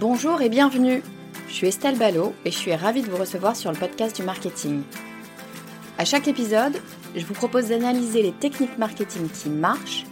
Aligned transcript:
Bonjour 0.00 0.40
et 0.40 0.48
bienvenue. 0.48 1.02
Je 1.46 1.52
suis 1.52 1.66
Estelle 1.66 1.98
Ballot 1.98 2.32
et 2.46 2.50
je 2.50 2.56
suis 2.56 2.74
ravie 2.74 3.02
de 3.02 3.10
vous 3.10 3.18
recevoir 3.18 3.54
sur 3.54 3.70
le 3.70 3.78
podcast 3.78 4.16
du 4.16 4.22
marketing. 4.22 4.82
À 5.98 6.06
chaque 6.06 6.26
épisode, 6.26 6.72
je 7.14 7.26
vous 7.26 7.34
propose 7.34 7.68
d'analyser 7.68 8.22
les 8.22 8.32
techniques 8.32 8.78
marketing 8.78 9.28
qui 9.28 9.50
marchent, 9.50 10.06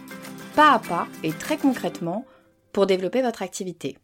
pas 0.55 0.73
à 0.73 0.79
pas 0.79 1.07
et 1.23 1.31
très 1.31 1.57
concrètement, 1.57 2.27
pour 2.71 2.85
développer 2.85 3.23
votre 3.23 3.41
activité. 3.41 3.97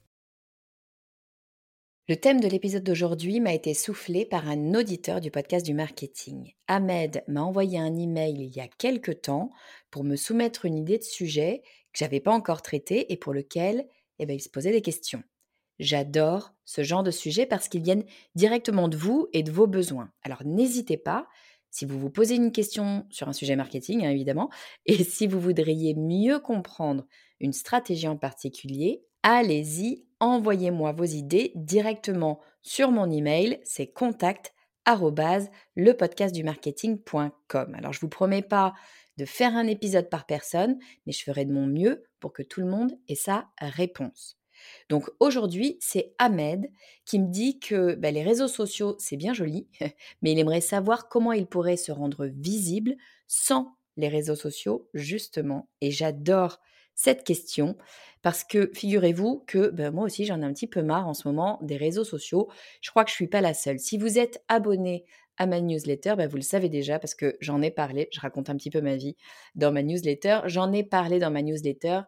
Le 2.09 2.15
thème 2.15 2.39
de 2.39 2.47
l'épisode 2.47 2.83
d'aujourd'hui 2.83 3.39
m'a 3.39 3.53
été 3.53 3.75
soufflé 3.75 4.25
par 4.25 4.49
un 4.49 4.73
auditeur 4.73 5.21
du 5.21 5.29
podcast 5.29 5.63
du 5.63 5.75
marketing. 5.75 6.55
Ahmed 6.67 7.23
m'a 7.27 7.43
envoyé 7.43 7.77
un 7.77 7.95
email 7.95 8.33
il 8.43 8.55
y 8.55 8.59
a 8.59 8.67
quelques 8.79 9.21
temps 9.21 9.51
pour 9.91 10.03
me 10.03 10.15
soumettre 10.15 10.65
une 10.65 10.79
idée 10.79 10.97
de 10.97 11.03
sujet 11.03 11.61
que 11.93 11.99
j'avais 11.99 12.21
pas 12.21 12.33
encore 12.33 12.63
traité 12.63 13.13
et 13.13 13.17
pour 13.17 13.33
lequel 13.33 13.87
eh 14.17 14.25
ben, 14.25 14.35
il 14.35 14.41
se 14.41 14.49
posait 14.49 14.71
des 14.71 14.81
questions. 14.81 15.21
J'adore 15.79 16.53
ce 16.63 16.83
genre 16.83 17.03
de 17.03 17.11
sujet 17.11 17.45
parce 17.45 17.67
qu'ils 17.67 17.83
viennent 17.83 18.05
directement 18.35 18.87
de 18.87 18.97
vous 18.97 19.27
et 19.33 19.43
de 19.43 19.51
vos 19.51 19.67
besoins. 19.67 20.11
Alors 20.23 20.43
n'hésitez 20.45 20.97
pas, 20.97 21.27
si 21.69 21.85
vous 21.85 21.99
vous 21.99 22.09
posez 22.09 22.35
une 22.35 22.51
question 22.51 23.05
sur 23.09 23.27
un 23.27 23.33
sujet 23.33 23.55
marketing, 23.55 24.05
hein, 24.05 24.09
évidemment, 24.09 24.49
et 24.85 25.03
si 25.03 25.27
vous 25.27 25.39
voudriez 25.39 25.93
mieux 25.93 26.39
comprendre 26.39 27.05
une 27.39 27.53
stratégie 27.53 28.07
en 28.07 28.17
particulier, 28.17 29.03
allez-y, 29.23 30.05
envoyez-moi 30.19 30.93
vos 30.93 31.03
idées 31.03 31.51
directement 31.55 32.39
sur 32.61 32.91
mon 32.91 33.11
email, 33.11 33.59
c'est 33.63 33.87
contact 33.87 34.53
lepodcastdumarketing.com. 35.75 37.75
Alors 37.75 37.93
je 37.93 37.99
vous 37.99 38.09
promets 38.09 38.43
pas 38.43 38.73
de 39.17 39.25
faire 39.25 39.55
un 39.55 39.67
épisode 39.67 40.09
par 40.09 40.25
personne, 40.25 40.77
mais 41.05 41.13
je 41.13 41.23
ferai 41.23 41.45
de 41.45 41.53
mon 41.53 41.67
mieux 41.67 42.03
pour 42.19 42.33
que 42.33 42.43
tout 42.43 42.61
le 42.61 42.67
monde 42.67 42.91
ait 43.07 43.15
sa 43.15 43.49
réponse. 43.59 44.37
Donc 44.89 45.09
aujourd'hui, 45.19 45.77
c'est 45.79 46.13
Ahmed 46.17 46.69
qui 47.05 47.19
me 47.19 47.27
dit 47.27 47.59
que 47.59 47.95
bah, 47.95 48.11
les 48.11 48.23
réseaux 48.23 48.47
sociaux, 48.47 48.95
c'est 48.99 49.17
bien 49.17 49.33
joli, 49.33 49.67
mais 50.21 50.31
il 50.31 50.39
aimerait 50.39 50.61
savoir 50.61 51.07
comment 51.09 51.33
il 51.33 51.47
pourrait 51.47 51.77
se 51.77 51.91
rendre 51.91 52.25
visible 52.25 52.95
sans 53.27 53.75
les 53.97 54.09
réseaux 54.09 54.35
sociaux, 54.35 54.89
justement. 54.93 55.69
Et 55.81 55.91
j'adore 55.91 56.59
cette 56.95 57.23
question 57.23 57.75
parce 58.21 58.43
que 58.43 58.71
figurez-vous 58.73 59.43
que 59.45 59.69
ben, 59.69 59.91
moi 59.91 60.05
aussi 60.05 60.25
j'en 60.25 60.41
ai 60.41 60.45
un 60.45 60.53
petit 60.53 60.65
peu 60.65 60.81
marre 60.81 61.07
en 61.07 61.13
ce 61.13 61.27
moment 61.27 61.59
des 61.61 61.77
réseaux 61.77 62.03
sociaux. 62.03 62.49
Je 62.81 62.89
crois 62.89 63.03
que 63.03 63.11
je 63.11 63.15
ne 63.15 63.17
suis 63.17 63.27
pas 63.27 63.41
la 63.41 63.53
seule. 63.53 63.79
Si 63.79 63.97
vous 63.97 64.17
êtes 64.17 64.43
abonné 64.47 65.05
à 65.37 65.47
ma 65.47 65.61
newsletter, 65.61 66.15
ben, 66.17 66.27
vous 66.27 66.37
le 66.37 66.41
savez 66.41 66.69
déjà 66.69 66.99
parce 66.99 67.15
que 67.15 67.35
j'en 67.41 67.61
ai 67.61 67.71
parlé, 67.71 68.07
je 68.11 68.19
raconte 68.19 68.49
un 68.49 68.55
petit 68.55 68.69
peu 68.69 68.81
ma 68.81 68.95
vie 68.95 69.15
dans 69.55 69.71
ma 69.71 69.83
newsletter. 69.83 70.41
J'en 70.45 70.71
ai 70.71 70.83
parlé 70.83 71.19
dans 71.19 71.31
ma 71.31 71.41
newsletter 71.41 72.01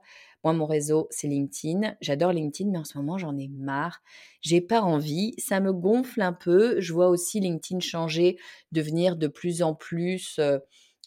moi, 0.43 0.53
mon 0.53 0.65
réseau, 0.65 1.07
c'est 1.09 1.27
LinkedIn. 1.27 1.95
J'adore 1.99 2.31
LinkedIn, 2.31 2.69
mais 2.71 2.77
en 2.77 2.83
ce 2.83 2.97
moment, 2.97 3.17
j'en 3.17 3.37
ai 3.37 3.47
marre. 3.49 4.01
J'ai 4.41 4.61
pas 4.61 4.81
envie. 4.81 5.33
Ça 5.39 5.59
me 5.59 5.73
gonfle 5.73 6.21
un 6.21 6.33
peu. 6.33 6.79
Je 6.79 6.93
vois 6.93 7.09
aussi 7.09 7.39
LinkedIn 7.39 7.79
changer, 7.79 8.37
devenir 8.71 9.15
de 9.15 9.27
plus 9.27 9.61
en 9.61 9.73
plus. 9.73 10.37
Euh, 10.39 10.59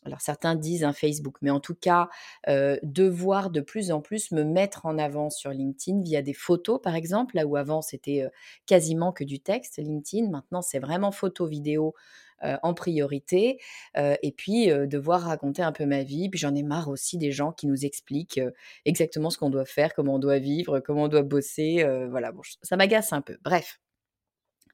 alors 0.04 0.20
certains 0.20 0.54
disent 0.54 0.84
un 0.84 0.92
Facebook, 0.92 1.36
mais 1.42 1.50
en 1.50 1.60
tout 1.60 1.74
cas, 1.74 2.08
devoir 2.82 3.50
de 3.50 3.60
plus 3.60 3.92
en 3.92 4.00
plus 4.00 4.30
me 4.32 4.44
mettre 4.44 4.86
en 4.86 4.98
avant 4.98 5.30
sur 5.30 5.50
LinkedIn 5.50 6.02
via 6.02 6.22
des 6.22 6.34
photos, 6.34 6.80
par 6.82 6.94
exemple, 6.94 7.36
là 7.36 7.46
où 7.46 7.56
avant 7.56 7.82
c'était 7.82 8.26
quasiment 8.66 9.12
que 9.12 9.24
du 9.24 9.40
texte, 9.40 9.78
LinkedIn, 9.78 10.30
maintenant 10.30 10.62
c'est 10.62 10.78
vraiment 10.78 11.12
photo, 11.12 11.46
vidéo, 11.46 11.94
en 12.62 12.72
priorité. 12.72 13.60
Et 13.96 14.32
puis, 14.32 14.68
devoir 14.68 15.22
raconter 15.22 15.62
un 15.62 15.72
peu 15.72 15.84
ma 15.84 16.02
vie. 16.02 16.30
Puis, 16.30 16.40
j'en 16.40 16.54
ai 16.54 16.62
marre 16.62 16.88
aussi 16.88 17.18
des 17.18 17.32
gens 17.32 17.52
qui 17.52 17.66
nous 17.66 17.84
expliquent 17.84 18.40
exactement 18.86 19.28
ce 19.28 19.36
qu'on 19.36 19.50
doit 19.50 19.66
faire, 19.66 19.92
comment 19.94 20.14
on 20.14 20.18
doit 20.18 20.38
vivre, 20.38 20.80
comment 20.80 21.04
on 21.04 21.08
doit 21.08 21.22
bosser. 21.22 21.86
voilà, 22.08 22.32
bon, 22.32 22.40
ça 22.62 22.76
m'agace 22.76 23.12
un 23.12 23.20
peu. 23.20 23.36
Bref. 23.42 23.78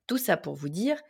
Tout 0.06 0.18
ça 0.18 0.36
pour 0.36 0.54
vous 0.54 0.68
dire 0.68 1.00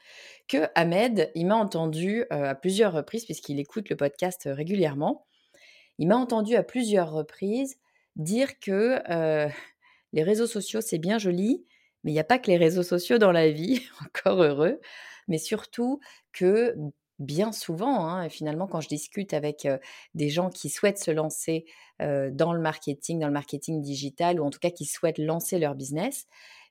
que 0.48 0.68
Ahmed, 0.74 1.30
il 1.34 1.46
m'a 1.46 1.56
entendu 1.56 2.24
à 2.30 2.54
plusieurs 2.54 2.92
reprises, 2.92 3.24
puisqu'il 3.24 3.58
écoute 3.60 3.88
le 3.88 3.96
podcast 3.96 4.48
régulièrement, 4.50 5.26
il 5.98 6.08
m'a 6.08 6.16
entendu 6.16 6.56
à 6.56 6.62
plusieurs 6.62 7.10
reprises 7.10 7.76
dire 8.16 8.58
que 8.58 9.00
les 10.12 10.22
réseaux 10.22 10.46
sociaux, 10.46 10.80
c'est 10.80 10.98
bien 10.98 11.18
joli, 11.18 11.64
mais 12.04 12.12
il 12.12 12.14
n'y 12.14 12.20
a 12.20 12.24
pas 12.24 12.38
que 12.38 12.50
les 12.50 12.56
réseaux 12.56 12.82
sociaux 12.82 13.18
dans 13.18 13.32
la 13.32 13.50
vie, 13.50 13.82
encore 14.04 14.42
heureux 14.42 14.80
mais 15.28 15.38
surtout 15.38 16.00
que 16.32 16.74
bien 17.18 17.52
souvent, 17.52 18.06
hein, 18.06 18.28
finalement, 18.28 18.66
quand 18.66 18.80
je 18.80 18.88
discute 18.88 19.32
avec 19.32 19.66
des 20.14 20.28
gens 20.28 20.50
qui 20.50 20.68
souhaitent 20.68 20.98
se 20.98 21.10
lancer 21.10 21.64
dans 21.98 22.52
le 22.52 22.60
marketing, 22.60 23.18
dans 23.18 23.26
le 23.26 23.32
marketing 23.32 23.82
digital, 23.82 24.40
ou 24.40 24.44
en 24.44 24.50
tout 24.50 24.58
cas 24.58 24.70
qui 24.70 24.84
souhaitent 24.84 25.18
lancer 25.18 25.58
leur 25.58 25.74
business, 25.74 26.26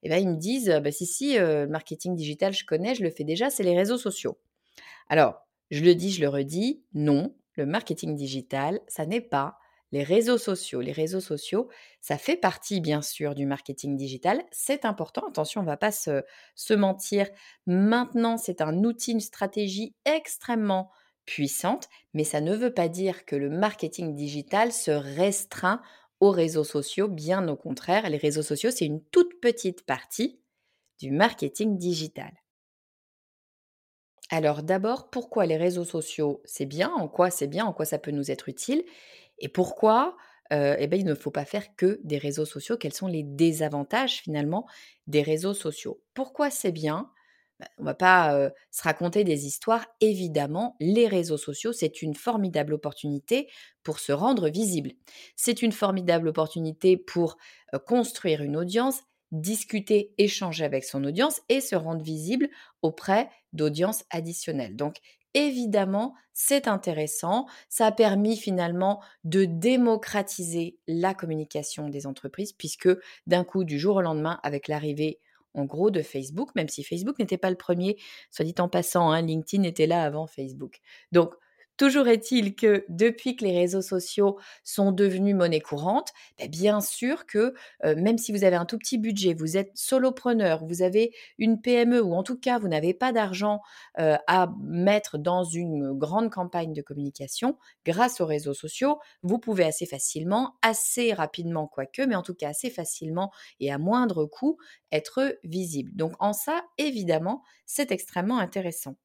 eh 0.05 0.09
ben, 0.09 0.17
ils 0.17 0.29
me 0.29 0.37
disent, 0.37 0.79
bah, 0.83 0.91
si, 0.91 1.05
si, 1.05 1.37
le 1.37 1.67
marketing 1.67 2.15
digital, 2.15 2.53
je 2.53 2.65
connais, 2.65 2.95
je 2.95 3.03
le 3.03 3.09
fais 3.09 3.23
déjà, 3.23 3.49
c'est 3.49 3.63
les 3.63 3.75
réseaux 3.75 3.97
sociaux. 3.97 4.37
Alors, 5.09 5.45
je 5.71 5.83
le 5.83 5.95
dis, 5.95 6.11
je 6.11 6.21
le 6.21 6.29
redis, 6.29 6.83
non, 6.93 7.35
le 7.55 7.65
marketing 7.65 8.15
digital, 8.15 8.79
ça 8.87 9.05
n'est 9.05 9.21
pas 9.21 9.57
les 9.91 10.03
réseaux 10.03 10.37
sociaux. 10.37 10.81
Les 10.81 10.91
réseaux 10.91 11.21
sociaux, 11.21 11.69
ça 12.01 12.17
fait 12.17 12.35
partie 12.35 12.81
bien 12.81 13.01
sûr 13.01 13.33
du 13.33 13.45
marketing 13.45 13.95
digital. 13.95 14.43
C'est 14.51 14.83
important. 14.85 15.25
Attention, 15.27 15.61
on 15.61 15.63
ne 15.63 15.69
va 15.69 15.77
pas 15.77 15.91
se, 15.91 16.23
se 16.55 16.73
mentir. 16.73 17.27
Maintenant, 17.65 18.37
c'est 18.37 18.61
un 18.61 18.83
outil, 18.83 19.13
une 19.13 19.21
stratégie 19.21 19.95
extrêmement 20.05 20.91
puissante, 21.25 21.87
mais 22.13 22.23
ça 22.23 22.41
ne 22.41 22.55
veut 22.55 22.73
pas 22.73 22.89
dire 22.89 23.25
que 23.25 23.35
le 23.35 23.49
marketing 23.49 24.13
digital 24.13 24.71
se 24.71 24.91
restreint 24.91 25.81
aux 26.19 26.31
réseaux 26.31 26.63
sociaux. 26.63 27.07
Bien 27.07 27.47
au 27.47 27.55
contraire, 27.55 28.09
les 28.09 28.17
réseaux 28.17 28.41
sociaux, 28.43 28.71
c'est 28.71 28.85
une 28.85 29.03
toute 29.05 29.39
petite 29.41 29.85
partie 29.85 30.41
du 30.99 31.11
marketing 31.11 31.77
digital. 31.77 32.33
Alors 34.31 34.63
d'abord, 34.63 35.09
pourquoi 35.09 35.45
les 35.45 35.57
réseaux 35.57 35.83
sociaux, 35.85 36.41
c'est 36.45 36.65
bien? 36.65 36.89
En 36.91 37.07
quoi 37.07 37.29
c'est 37.29 37.47
bien? 37.47 37.65
En 37.65 37.73
quoi 37.73 37.85
ça 37.85 37.99
peut 37.99 38.11
nous 38.11 38.31
être 38.31 38.49
utile? 38.49 38.83
Et 39.39 39.49
pourquoi 39.49 40.17
eh 40.51 40.87
ben, 40.87 40.99
il 40.99 41.05
ne 41.05 41.15
faut 41.15 41.31
pas 41.31 41.45
faire 41.45 41.75
que 41.75 41.99
des 42.03 42.17
réseaux 42.17 42.45
sociaux? 42.45 42.77
Quels 42.77 42.93
sont 42.93 43.07
les 43.07 43.23
désavantages 43.23 44.21
finalement 44.21 44.67
des 45.07 45.21
réseaux 45.23 45.53
sociaux? 45.53 46.01
Pourquoi 46.13 46.49
c'est 46.51 46.71
bien? 46.71 47.11
On 47.77 47.83
ne 47.83 47.85
va 47.85 47.93
pas 47.93 48.49
se 48.71 48.83
raconter 48.83 49.23
des 49.23 49.45
histoires. 49.45 49.85
Évidemment, 50.01 50.75
les 50.79 51.07
réseaux 51.07 51.37
sociaux, 51.37 51.73
c'est 51.73 52.01
une 52.01 52.15
formidable 52.15 52.73
opportunité 52.73 53.49
pour 53.83 53.99
se 53.99 54.11
rendre 54.11 54.49
visible. 54.49 54.91
C'est 55.35 55.61
une 55.61 55.71
formidable 55.71 56.27
opportunité 56.27 56.97
pour 56.97 57.37
construire 57.85 58.41
une 58.41 58.57
audience, 58.57 59.01
discuter, 59.31 60.13
échanger 60.17 60.65
avec 60.65 60.83
son 60.83 61.03
audience 61.03 61.41
et 61.49 61.61
se 61.61 61.75
rendre 61.75 62.03
visible 62.03 62.49
auprès 62.81 63.29
d'audiences 63.53 64.03
additionnelles. 64.09 64.75
Donc, 64.75 64.97
évidemment, 65.33 66.13
c'est 66.33 66.67
intéressant. 66.67 67.45
Ça 67.69 67.87
a 67.87 67.91
permis 67.91 68.37
finalement 68.37 69.01
de 69.23 69.45
démocratiser 69.45 70.77
la 70.87 71.13
communication 71.13 71.89
des 71.89 72.07
entreprises, 72.07 72.53
puisque 72.53 72.89
d'un 73.27 73.43
coup, 73.43 73.63
du 73.63 73.79
jour 73.79 73.97
au 73.97 74.01
lendemain, 74.01 74.39
avec 74.43 74.67
l'arrivée 74.67 75.19
en 75.55 75.65
gros 75.65 75.91
de 75.91 76.01
Facebook, 76.01 76.53
même 76.55 76.69
si 76.69 76.83
Facebook 76.83 77.19
n'était 77.19 77.37
pas 77.37 77.49
le 77.49 77.55
premier, 77.55 77.97
soit 78.31 78.45
dit 78.45 78.55
en 78.59 78.69
passant, 78.69 79.11
hein, 79.11 79.21
LinkedIn 79.21 79.63
était 79.63 79.87
là 79.87 80.03
avant 80.03 80.27
Facebook. 80.27 80.79
Donc, 81.11 81.33
Toujours 81.77 82.07
est-il 82.07 82.55
que 82.55 82.85
depuis 82.89 83.35
que 83.35 83.43
les 83.45 83.57
réseaux 83.57 83.81
sociaux 83.81 84.37
sont 84.63 84.91
devenus 84.91 85.35
monnaie 85.35 85.59
courante, 85.61 86.11
ben, 86.39 86.49
bien 86.49 86.81
sûr 86.81 87.25
que 87.25 87.53
même 87.83 88.17
si 88.17 88.31
vous 88.31 88.43
avez 88.43 88.55
un 88.55 88.65
tout 88.65 88.77
petit 88.77 88.97
budget, 88.97 89.33
vous 89.33 89.57
êtes 89.57 89.71
solopreneur, 89.75 90.65
vous 90.65 90.81
avez 90.81 91.13
une 91.37 91.61
PME 91.61 92.01
ou 92.01 92.13
en 92.13 92.23
tout 92.23 92.37
cas 92.37 92.59
vous 92.59 92.67
n'avez 92.67 92.93
pas 92.93 93.11
d'argent 93.11 93.61
à 93.97 94.49
mettre 94.61 95.17
dans 95.17 95.43
une 95.43 95.91
grande 95.93 96.29
campagne 96.29 96.73
de 96.73 96.81
communication, 96.81 97.57
grâce 97.85 98.21
aux 98.21 98.25
réseaux 98.25 98.53
sociaux, 98.53 98.99
vous 99.23 99.39
pouvez 99.39 99.63
assez 99.65 99.85
facilement, 99.85 100.55
assez 100.61 101.13
rapidement 101.13 101.67
quoique, 101.67 102.01
mais 102.03 102.15
en 102.15 102.23
tout 102.23 102.35
cas 102.35 102.49
assez 102.49 102.69
facilement 102.69 103.31
et 103.59 103.71
à 103.71 103.77
moindre 103.77 104.25
coût, 104.25 104.57
être 104.91 105.37
visible. 105.43 105.91
Donc 105.95 106.13
en 106.19 106.33
ça, 106.33 106.63
évidemment, 106.77 107.43
c'est 107.65 107.91
extrêmement 107.91 108.37
intéressant. 108.39 108.95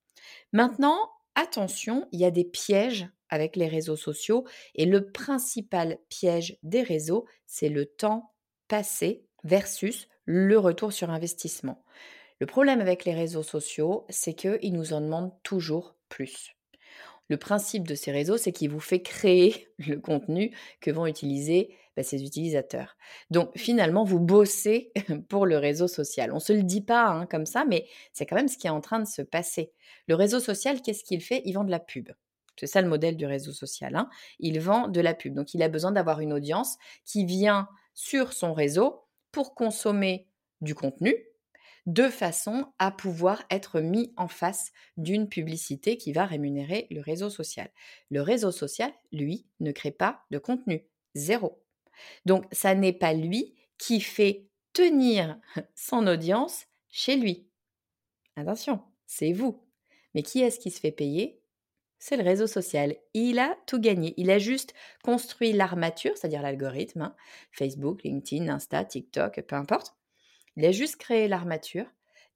Maintenant, 0.52 0.98
attention, 1.40 2.06
il 2.12 2.20
y 2.20 2.24
a 2.24 2.30
des 2.30 2.44
pièges 2.44 3.08
avec 3.28 3.56
les 3.56 3.68
réseaux 3.68 3.96
sociaux 3.96 4.44
et 4.74 4.86
le 4.86 5.10
principal 5.10 5.98
piège 6.08 6.58
des 6.62 6.82
réseaux, 6.82 7.26
c'est 7.46 7.68
le 7.68 7.86
temps 7.86 8.34
passé 8.68 9.24
versus 9.44 10.08
le 10.24 10.58
retour 10.58 10.92
sur 10.92 11.10
investissement. 11.10 11.84
Le 12.40 12.46
problème 12.46 12.80
avec 12.80 13.04
les 13.04 13.14
réseaux 13.14 13.42
sociaux, 13.42 14.06
c'est 14.08 14.34
qu'ils 14.34 14.72
nous 14.72 14.92
en 14.92 15.00
demandent 15.00 15.34
toujours 15.42 15.96
plus. 16.08 16.52
Le 17.28 17.36
principe 17.36 17.86
de 17.86 17.94
ces 17.94 18.10
réseaux, 18.10 18.36
c'est 18.36 18.52
qu'il 18.52 18.70
vous 18.70 18.80
fait 18.80 19.02
créer 19.02 19.68
le 19.78 20.00
contenu 20.00 20.56
que 20.80 20.90
vont 20.90 21.06
utiliser 21.06 21.74
bah, 22.00 22.04
ces 22.04 22.24
utilisateurs. 22.24 22.96
Donc 23.30 23.50
finalement, 23.56 24.04
vous 24.04 24.20
bossez 24.20 24.92
pour 25.28 25.44
le 25.44 25.58
réseau 25.58 25.86
social. 25.86 26.32
On 26.32 26.36
ne 26.36 26.40
se 26.40 26.54
le 26.54 26.62
dit 26.62 26.80
pas 26.80 27.08
hein, 27.08 27.26
comme 27.26 27.44
ça, 27.44 27.64
mais 27.68 27.86
c'est 28.14 28.24
quand 28.24 28.36
même 28.36 28.48
ce 28.48 28.56
qui 28.56 28.66
est 28.66 28.70
en 28.70 28.80
train 28.80 29.00
de 29.00 29.06
se 29.06 29.20
passer. 29.20 29.72
Le 30.08 30.14
réseau 30.14 30.40
social, 30.40 30.80
qu'est-ce 30.80 31.04
qu'il 31.04 31.20
fait? 31.20 31.42
Il 31.44 31.52
vend 31.52 31.64
de 31.64 31.70
la 31.70 31.78
pub. 31.78 32.08
C'est 32.58 32.66
ça 32.66 32.80
le 32.80 32.88
modèle 32.88 33.16
du 33.16 33.26
réseau 33.26 33.52
social. 33.52 33.96
Hein. 33.96 34.08
Il 34.38 34.60
vend 34.60 34.88
de 34.88 35.00
la 35.00 35.12
pub. 35.12 35.34
Donc 35.34 35.52
il 35.52 35.62
a 35.62 35.68
besoin 35.68 35.92
d'avoir 35.92 36.20
une 36.20 36.32
audience 36.32 36.78
qui 37.04 37.26
vient 37.26 37.68
sur 37.94 38.32
son 38.32 38.54
réseau 38.54 39.04
pour 39.30 39.54
consommer 39.54 40.26
du 40.62 40.74
contenu 40.74 41.14
de 41.86 42.08
façon 42.08 42.66
à 42.78 42.90
pouvoir 42.90 43.42
être 43.50 43.80
mis 43.80 44.12
en 44.16 44.28
face 44.28 44.72
d'une 44.96 45.28
publicité 45.28 45.96
qui 45.96 46.12
va 46.12 46.24
rémunérer 46.24 46.86
le 46.90 47.00
réseau 47.00 47.30
social. 47.30 47.70
Le 48.10 48.22
réseau 48.22 48.52
social, 48.52 48.92
lui, 49.12 49.46
ne 49.60 49.72
crée 49.72 49.90
pas 49.90 50.22
de 50.30 50.38
contenu. 50.38 50.86
Zéro. 51.14 51.62
Donc, 52.26 52.44
ça 52.52 52.74
n'est 52.74 52.92
pas 52.92 53.12
lui 53.12 53.54
qui 53.78 54.00
fait 54.00 54.46
tenir 54.72 55.38
son 55.74 56.06
audience 56.06 56.66
chez 56.88 57.16
lui. 57.16 57.48
Attention, 58.36 58.82
c'est 59.06 59.32
vous. 59.32 59.62
Mais 60.14 60.22
qui 60.22 60.40
est-ce 60.40 60.58
qui 60.58 60.70
se 60.70 60.80
fait 60.80 60.92
payer? 60.92 61.40
C'est 61.98 62.16
le 62.16 62.24
réseau 62.24 62.46
social. 62.46 62.96
Il 63.12 63.38
a 63.38 63.56
tout 63.66 63.78
gagné. 63.78 64.14
Il 64.16 64.30
a 64.30 64.38
juste 64.38 64.74
construit 65.04 65.52
l'armature, 65.52 66.16
c'est-à-dire 66.16 66.42
l'algorithme, 66.42 67.02
hein, 67.02 67.16
Facebook, 67.52 68.02
LinkedIn, 68.02 68.48
Insta, 68.48 68.84
TikTok, 68.84 69.42
peu 69.42 69.54
importe. 69.54 69.94
Il 70.56 70.64
a 70.64 70.72
juste 70.72 70.96
créé 70.96 71.28
l'armature. 71.28 71.86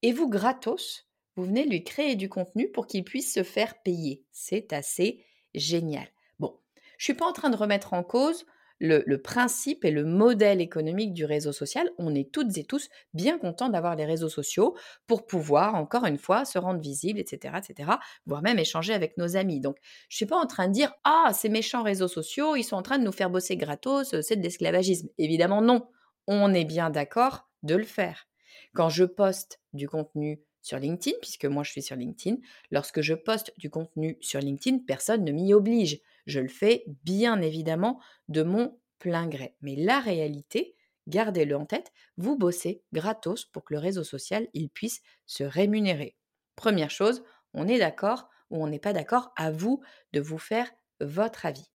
Et 0.02 0.12
vous, 0.12 0.28
gratos, 0.28 1.08
vous 1.37 1.44
venez 1.44 1.64
lui 1.64 1.82
créer 1.82 2.14
du 2.14 2.28
contenu 2.28 2.70
pour 2.70 2.87
qu'il 2.87 3.05
puisse 3.05 3.32
se 3.32 3.43
faire 3.43 3.81
payer. 3.82 4.22
C'est 4.32 4.72
assez 4.75 5.25
génial. 5.55 6.06
Bon, 6.38 6.60
je 6.76 6.81
ne 6.81 7.05
suis 7.05 7.14
pas 7.14 7.26
en 7.26 7.32
train 7.32 7.50
de 7.50 7.56
remettre 7.56 7.94
en 7.94 8.05
cause 8.05 8.44
le, 8.80 9.16
principe 9.16 9.84
et 9.84 9.90
le 9.90 10.04
modèle 10.04 10.60
économique 10.60 11.12
du 11.12 11.24
réseau 11.24 11.52
social. 11.52 11.88
On 11.98 12.14
est 12.14 12.30
toutes 12.30 12.56
et 12.58 12.64
tous 12.64 12.88
bien 13.12 13.38
contents 13.38 13.68
d'avoir 13.68 13.96
les 13.96 14.04
réseaux 14.04 14.28
sociaux 14.28 14.76
pour 15.06 15.26
pouvoir, 15.26 15.74
encore 15.74 16.06
une 16.06 16.18
fois, 16.18 16.44
se 16.44 16.58
rendre 16.58 16.80
visible, 16.80 17.18
etc., 17.18 17.54
etc., 17.58 17.90
voire 18.26 18.42
même 18.42 18.58
échanger 18.58 18.92
avec 18.92 19.16
nos 19.16 19.36
amis. 19.36 19.60
Donc, 19.60 19.76
je 20.08 20.14
ne 20.14 20.16
suis 20.16 20.26
pas 20.26 20.36
en 20.36 20.46
train 20.46 20.68
de 20.68 20.72
dire 20.72 20.92
Ah, 21.04 21.30
ces 21.32 21.48
méchants 21.48 21.82
réseaux 21.82 22.08
sociaux, 22.08 22.56
ils 22.56 22.64
sont 22.64 22.76
en 22.76 22.82
train 22.82 22.98
de 22.98 23.04
nous 23.04 23.12
faire 23.12 23.30
bosser 23.30 23.56
gratos, 23.56 24.20
c'est 24.20 24.36
de 24.36 24.42
l'esclavagisme. 24.42 25.08
Évidemment, 25.18 25.62
non. 25.62 25.88
On 26.26 26.54
est 26.54 26.64
bien 26.64 26.90
d'accord 26.90 27.48
de 27.62 27.74
le 27.74 27.84
faire. 27.84 28.26
Quand 28.74 28.88
je 28.88 29.04
poste 29.04 29.60
du 29.72 29.88
contenu 29.88 30.40
sur 30.62 30.78
LinkedIn, 30.78 31.16
puisque 31.20 31.44
moi 31.44 31.62
je 31.62 31.70
suis 31.70 31.82
sur 31.82 31.96
LinkedIn, 31.96 32.38
lorsque 32.70 33.02
je 33.02 33.14
poste 33.14 33.52
du 33.58 33.70
contenu 33.70 34.16
sur 34.20 34.40
LinkedIn, 34.40 34.78
personne 34.86 35.24
ne 35.24 35.32
m'y 35.32 35.52
oblige. 35.52 36.00
Je 36.26 36.40
le 36.40 36.48
fais 36.48 36.84
bien 37.04 37.40
évidemment 37.40 38.00
de 38.28 38.42
mon 38.42 38.78
plein 38.98 39.26
gré. 39.26 39.54
Mais 39.60 39.76
la 39.76 40.00
réalité, 40.00 40.74
gardez-le 41.06 41.56
en 41.56 41.66
tête, 41.66 41.92
vous 42.16 42.36
bossez 42.36 42.82
gratos 42.92 43.44
pour 43.44 43.64
que 43.64 43.74
le 43.74 43.80
réseau 43.80 44.04
social 44.04 44.48
puisse 44.72 45.02
se 45.26 45.44
rémunérer. 45.44 46.16
Première 46.56 46.90
chose, 46.90 47.24
on 47.52 47.68
est 47.68 47.78
d'accord 47.78 48.28
ou 48.50 48.62
on 48.62 48.68
n'est 48.68 48.78
pas 48.78 48.92
d'accord, 48.92 49.32
à 49.36 49.50
vous 49.50 49.82
de 50.12 50.20
vous 50.20 50.38
faire 50.38 50.70
votre 51.00 51.46
avis. 51.46 51.70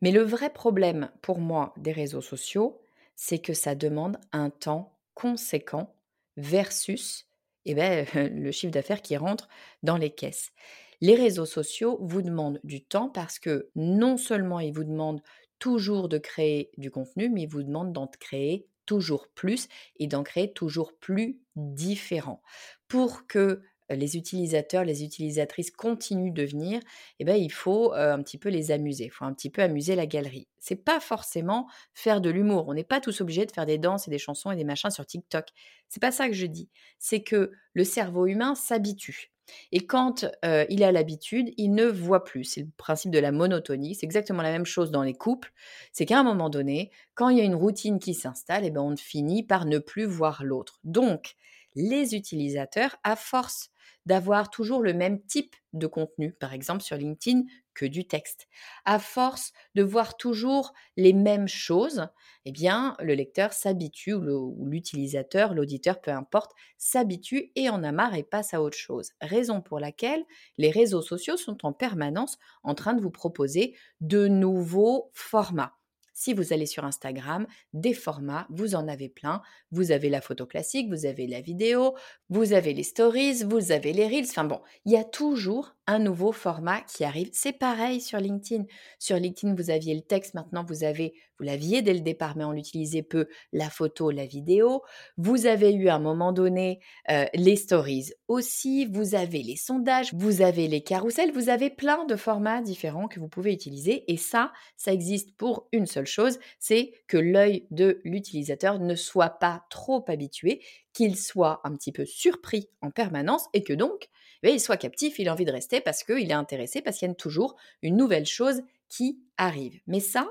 Mais 0.00 0.12
le 0.12 0.22
vrai 0.22 0.50
problème 0.50 1.10
pour 1.22 1.38
moi 1.38 1.74
des 1.76 1.92
réseaux 1.92 2.20
sociaux, 2.20 2.80
c'est 3.16 3.38
que 3.40 3.54
ça 3.54 3.74
demande 3.74 4.18
un 4.32 4.50
temps 4.50 4.98
conséquent 5.14 5.94
versus 6.36 7.26
eh 7.64 7.74
ben, 7.74 8.06
le 8.14 8.52
chiffre 8.52 8.72
d'affaires 8.72 9.02
qui 9.02 9.16
rentre 9.16 9.48
dans 9.82 9.96
les 9.96 10.10
caisses. 10.10 10.52
Les 11.00 11.14
réseaux 11.14 11.46
sociaux 11.46 11.98
vous 12.02 12.22
demandent 12.22 12.60
du 12.64 12.84
temps 12.84 13.08
parce 13.08 13.38
que 13.38 13.70
non 13.76 14.16
seulement 14.16 14.60
ils 14.60 14.72
vous 14.72 14.84
demandent 14.84 15.22
toujours 15.58 16.08
de 16.08 16.18
créer 16.18 16.70
du 16.76 16.90
contenu, 16.90 17.28
mais 17.30 17.42
ils 17.42 17.48
vous 17.48 17.62
demandent 17.62 17.92
d'en 17.92 18.06
créer 18.06 18.66
toujours 18.86 19.28
plus 19.28 19.68
et 19.98 20.06
d'en 20.06 20.22
créer 20.22 20.52
toujours 20.52 20.92
plus 20.98 21.40
différent. 21.56 22.42
Pour 22.88 23.26
que 23.26 23.62
les 23.90 24.16
utilisateurs, 24.16 24.84
les 24.84 25.02
utilisatrices 25.02 25.70
continuent 25.70 26.32
de 26.32 26.42
venir, 26.42 26.80
eh 27.18 27.24
ben, 27.24 27.36
il 27.36 27.50
faut 27.50 27.92
un 27.94 28.22
petit 28.22 28.36
peu 28.36 28.50
les 28.50 28.70
amuser, 28.70 29.04
il 29.04 29.10
faut 29.10 29.24
un 29.24 29.32
petit 29.32 29.50
peu 29.50 29.62
amuser 29.62 29.94
la 29.94 30.06
galerie. 30.06 30.46
C'est 30.58 30.76
pas 30.84 31.00
forcément 31.00 31.68
faire 31.94 32.20
de 32.20 32.28
l'humour. 32.28 32.66
On 32.68 32.74
n'est 32.74 32.84
pas 32.84 33.00
tous 33.00 33.20
obligés 33.22 33.46
de 33.46 33.52
faire 33.52 33.66
des 33.66 33.78
danses 33.78 34.06
et 34.06 34.10
des 34.10 34.18
chansons 34.18 34.50
et 34.50 34.56
des 34.56 34.64
machins 34.64 34.90
sur 34.90 35.06
TikTok. 35.06 35.46
C'est 35.88 36.00
pas 36.00 36.12
ça 36.12 36.28
que 36.28 36.34
je 36.34 36.46
dis. 36.46 36.68
C'est 36.98 37.22
que 37.22 37.50
le 37.72 37.84
cerveau 37.84 38.26
humain 38.26 38.54
s'habitue. 38.54 39.32
Et 39.72 39.86
quand 39.86 40.26
il 40.42 40.82
a 40.82 40.92
l'habitude, 40.92 41.52
il 41.56 41.74
ne 41.74 41.86
voit 41.86 42.24
plus. 42.24 42.44
C'est 42.44 42.62
le 42.62 42.70
principe 42.76 43.10
de 43.10 43.18
la 43.18 43.32
monotonie. 43.32 43.94
C'est 43.94 44.06
exactement 44.06 44.42
la 44.42 44.52
même 44.52 44.66
chose 44.66 44.90
dans 44.90 45.02
les 45.02 45.14
couples. 45.14 45.52
C'est 45.92 46.06
qu'à 46.06 46.18
un 46.18 46.24
moment 46.24 46.50
donné, 46.50 46.90
quand 47.14 47.28
il 47.28 47.38
y 47.38 47.40
a 47.40 47.44
une 47.44 47.54
routine 47.54 47.98
qui 47.98 48.14
s'installe, 48.14 48.64
eh 48.64 48.70
ben, 48.70 48.80
on 48.80 48.96
finit 48.96 49.42
par 49.42 49.64
ne 49.64 49.78
plus 49.78 50.04
voir 50.04 50.44
l'autre. 50.44 50.80
Donc, 50.84 51.36
les 51.74 52.14
utilisateurs, 52.14 52.96
à 53.04 53.16
force 53.16 53.70
d'avoir 54.06 54.50
toujours 54.50 54.82
le 54.82 54.94
même 54.94 55.20
type 55.22 55.54
de 55.74 55.86
contenu, 55.86 56.32
par 56.32 56.54
exemple 56.54 56.82
sur 56.82 56.96
LinkedIn, 56.96 57.42
que 57.78 57.86
du 57.86 58.08
texte. 58.08 58.48
À 58.84 58.98
force 58.98 59.52
de 59.76 59.84
voir 59.84 60.16
toujours 60.16 60.74
les 60.96 61.12
mêmes 61.12 61.46
choses, 61.46 62.08
eh 62.44 62.50
bien, 62.50 62.96
le 62.98 63.14
lecteur 63.14 63.52
s'habitue, 63.52 64.14
ou 64.14 64.66
l'utilisateur, 64.66 65.54
l'auditeur, 65.54 66.00
peu 66.00 66.10
importe, 66.10 66.52
s'habitue 66.76 67.52
et 67.54 67.70
en 67.70 67.84
a 67.84 67.92
marre 67.92 68.16
et 68.16 68.24
passe 68.24 68.52
à 68.52 68.60
autre 68.60 68.76
chose. 68.76 69.12
Raison 69.20 69.60
pour 69.60 69.78
laquelle 69.78 70.24
les 70.56 70.70
réseaux 70.70 71.02
sociaux 71.02 71.36
sont 71.36 71.64
en 71.64 71.72
permanence 71.72 72.38
en 72.64 72.74
train 72.74 72.94
de 72.94 73.00
vous 73.00 73.12
proposer 73.12 73.76
de 74.00 74.26
nouveaux 74.26 75.12
formats. 75.14 75.78
Si 76.14 76.34
vous 76.34 76.52
allez 76.52 76.66
sur 76.66 76.84
Instagram, 76.84 77.46
des 77.74 77.94
formats, 77.94 78.48
vous 78.50 78.74
en 78.74 78.88
avez 78.88 79.08
plein. 79.08 79.40
Vous 79.70 79.92
avez 79.92 80.08
la 80.08 80.20
photo 80.20 80.46
classique, 80.46 80.88
vous 80.88 81.06
avez 81.06 81.28
la 81.28 81.40
vidéo, 81.40 81.94
vous 82.28 82.54
avez 82.54 82.74
les 82.74 82.82
stories, 82.82 83.44
vous 83.44 83.70
avez 83.70 83.92
les 83.92 84.08
reels. 84.08 84.26
Enfin 84.28 84.42
bon, 84.42 84.60
il 84.84 84.90
y 84.90 84.96
a 84.96 85.04
toujours 85.04 85.76
un 85.88 85.98
nouveau 85.98 86.32
format 86.32 86.82
qui 86.82 87.02
arrive. 87.02 87.30
C'est 87.32 87.54
pareil 87.54 88.00
sur 88.02 88.20
LinkedIn. 88.20 88.64
Sur 88.98 89.16
LinkedIn, 89.16 89.54
vous 89.54 89.70
aviez 89.70 89.94
le 89.94 90.02
texte, 90.02 90.34
maintenant 90.34 90.62
vous 90.62 90.84
avez, 90.84 91.14
vous 91.38 91.46
l'aviez 91.46 91.80
dès 91.80 91.94
le 91.94 92.00
départ, 92.00 92.36
mais 92.36 92.44
on 92.44 92.52
l'utilisait 92.52 93.02
peu, 93.02 93.26
la 93.54 93.70
photo, 93.70 94.10
la 94.10 94.26
vidéo. 94.26 94.82
Vous 95.16 95.46
avez 95.46 95.72
eu 95.72 95.88
à 95.88 95.94
un 95.94 95.98
moment 95.98 96.32
donné 96.32 96.80
euh, 97.10 97.24
les 97.32 97.56
stories 97.56 98.10
aussi, 98.28 98.84
vous 98.84 99.14
avez 99.14 99.42
les 99.42 99.56
sondages, 99.56 100.12
vous 100.12 100.42
avez 100.42 100.68
les 100.68 100.82
carousels, 100.82 101.32
vous 101.32 101.48
avez 101.48 101.70
plein 101.70 102.04
de 102.04 102.16
formats 102.16 102.60
différents 102.60 103.08
que 103.08 103.18
vous 103.18 103.28
pouvez 103.28 103.54
utiliser. 103.54 104.04
Et 104.12 104.18
ça, 104.18 104.52
ça 104.76 104.92
existe 104.92 105.34
pour 105.36 105.68
une 105.72 105.86
seule 105.86 106.06
chose, 106.06 106.38
c'est 106.58 106.92
que 107.06 107.16
l'œil 107.16 107.66
de 107.70 108.02
l'utilisateur 108.04 108.78
ne 108.78 108.94
soit 108.94 109.38
pas 109.38 109.64
trop 109.70 110.04
habitué, 110.06 110.60
qu'il 110.92 111.16
soit 111.16 111.62
un 111.64 111.74
petit 111.74 111.92
peu 111.92 112.04
surpris 112.04 112.68
en 112.82 112.90
permanence 112.90 113.46
et 113.54 113.64
que 113.64 113.72
donc 113.72 114.10
il 114.44 114.60
soit 114.60 114.76
captif, 114.76 115.18
il 115.18 115.28
a 115.28 115.32
envie 115.32 115.44
de 115.44 115.52
rester 115.52 115.80
parce 115.80 116.04
qu'il 116.04 116.30
est 116.30 116.34
intéressé, 116.34 116.80
parce 116.80 116.98
qu'il 116.98 117.08
y 117.08 117.10
a 117.10 117.14
toujours 117.14 117.56
une 117.82 117.96
nouvelle 117.96 118.26
chose 118.26 118.62
qui 118.88 119.20
arrive. 119.36 119.80
Mais 119.86 120.00
ça, 120.00 120.28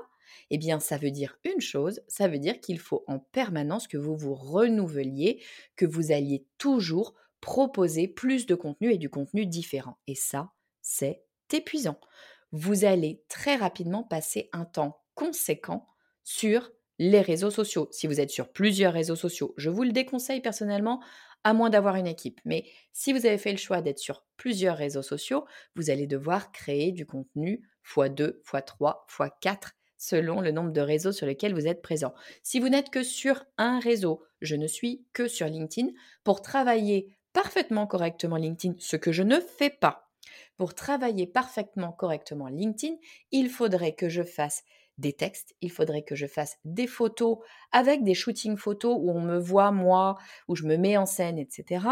eh 0.50 0.58
bien, 0.58 0.80
ça 0.80 0.96
veut 0.96 1.10
dire 1.10 1.38
une 1.44 1.60
chose, 1.60 2.00
ça 2.08 2.28
veut 2.28 2.38
dire 2.38 2.60
qu'il 2.60 2.78
faut 2.78 3.04
en 3.06 3.18
permanence 3.18 3.86
que 3.86 3.98
vous 3.98 4.16
vous 4.16 4.34
renouveliez, 4.34 5.42
que 5.76 5.86
vous 5.86 6.12
alliez 6.12 6.46
toujours 6.58 7.14
proposer 7.40 8.08
plus 8.08 8.46
de 8.46 8.54
contenu 8.54 8.92
et 8.92 8.98
du 8.98 9.10
contenu 9.10 9.46
différent. 9.46 9.98
Et 10.06 10.14
ça, 10.14 10.52
c'est 10.82 11.22
épuisant. 11.52 11.98
Vous 12.52 12.84
allez 12.84 13.22
très 13.28 13.56
rapidement 13.56 14.02
passer 14.02 14.48
un 14.52 14.64
temps 14.64 15.02
conséquent 15.14 15.86
sur 16.24 16.70
les 16.98 17.20
réseaux 17.20 17.50
sociaux. 17.50 17.88
Si 17.90 18.06
vous 18.06 18.20
êtes 18.20 18.30
sur 18.30 18.52
plusieurs 18.52 18.92
réseaux 18.92 19.16
sociaux, 19.16 19.54
je 19.56 19.70
vous 19.70 19.84
le 19.84 19.92
déconseille 19.92 20.40
personnellement, 20.40 21.00
à 21.44 21.52
moins 21.52 21.70
d'avoir 21.70 21.96
une 21.96 22.06
équipe. 22.06 22.40
Mais 22.44 22.64
si 22.92 23.12
vous 23.12 23.26
avez 23.26 23.38
fait 23.38 23.52
le 23.52 23.58
choix 23.58 23.80
d'être 23.80 23.98
sur 23.98 24.24
plusieurs 24.36 24.76
réseaux 24.76 25.02
sociaux, 25.02 25.46
vous 25.74 25.90
allez 25.90 26.06
devoir 26.06 26.52
créer 26.52 26.92
du 26.92 27.06
contenu 27.06 27.62
x2, 27.84 28.42
x3, 28.42 29.06
x4 29.08 29.70
selon 29.98 30.40
le 30.40 30.52
nombre 30.52 30.72
de 30.72 30.80
réseaux 30.80 31.12
sur 31.12 31.26
lesquels 31.26 31.54
vous 31.54 31.66
êtes 31.66 31.82
présent. 31.82 32.14
Si 32.42 32.60
vous 32.60 32.68
n'êtes 32.68 32.90
que 32.90 33.02
sur 33.02 33.44
un 33.58 33.80
réseau, 33.80 34.22
je 34.40 34.54
ne 34.54 34.66
suis 34.66 35.04
que 35.12 35.26
sur 35.26 35.46
LinkedIn, 35.46 35.88
pour 36.24 36.40
travailler 36.40 37.18
parfaitement 37.32 37.86
correctement 37.86 38.36
LinkedIn, 38.36 38.76
ce 38.78 38.96
que 38.96 39.12
je 39.12 39.22
ne 39.22 39.40
fais 39.40 39.70
pas. 39.70 40.08
Pour 40.56 40.74
travailler 40.74 41.26
parfaitement 41.26 41.92
correctement 41.92 42.48
LinkedIn, 42.48 42.94
il 43.32 43.50
faudrait 43.50 43.94
que 43.94 44.08
je 44.08 44.22
fasse 44.22 44.62
des 44.98 45.12
textes, 45.12 45.54
il 45.60 45.70
faudrait 45.70 46.02
que 46.02 46.14
je 46.14 46.26
fasse 46.26 46.58
des 46.64 46.86
photos 46.86 47.38
avec 47.72 48.02
des 48.02 48.14
shootings 48.14 48.56
photos 48.56 48.96
où 48.98 49.10
on 49.10 49.20
me 49.20 49.38
voit 49.38 49.70
moi, 49.70 50.16
où 50.48 50.56
je 50.56 50.64
me 50.64 50.76
mets 50.76 50.96
en 50.96 51.06
scène, 51.06 51.38
etc. 51.38 51.86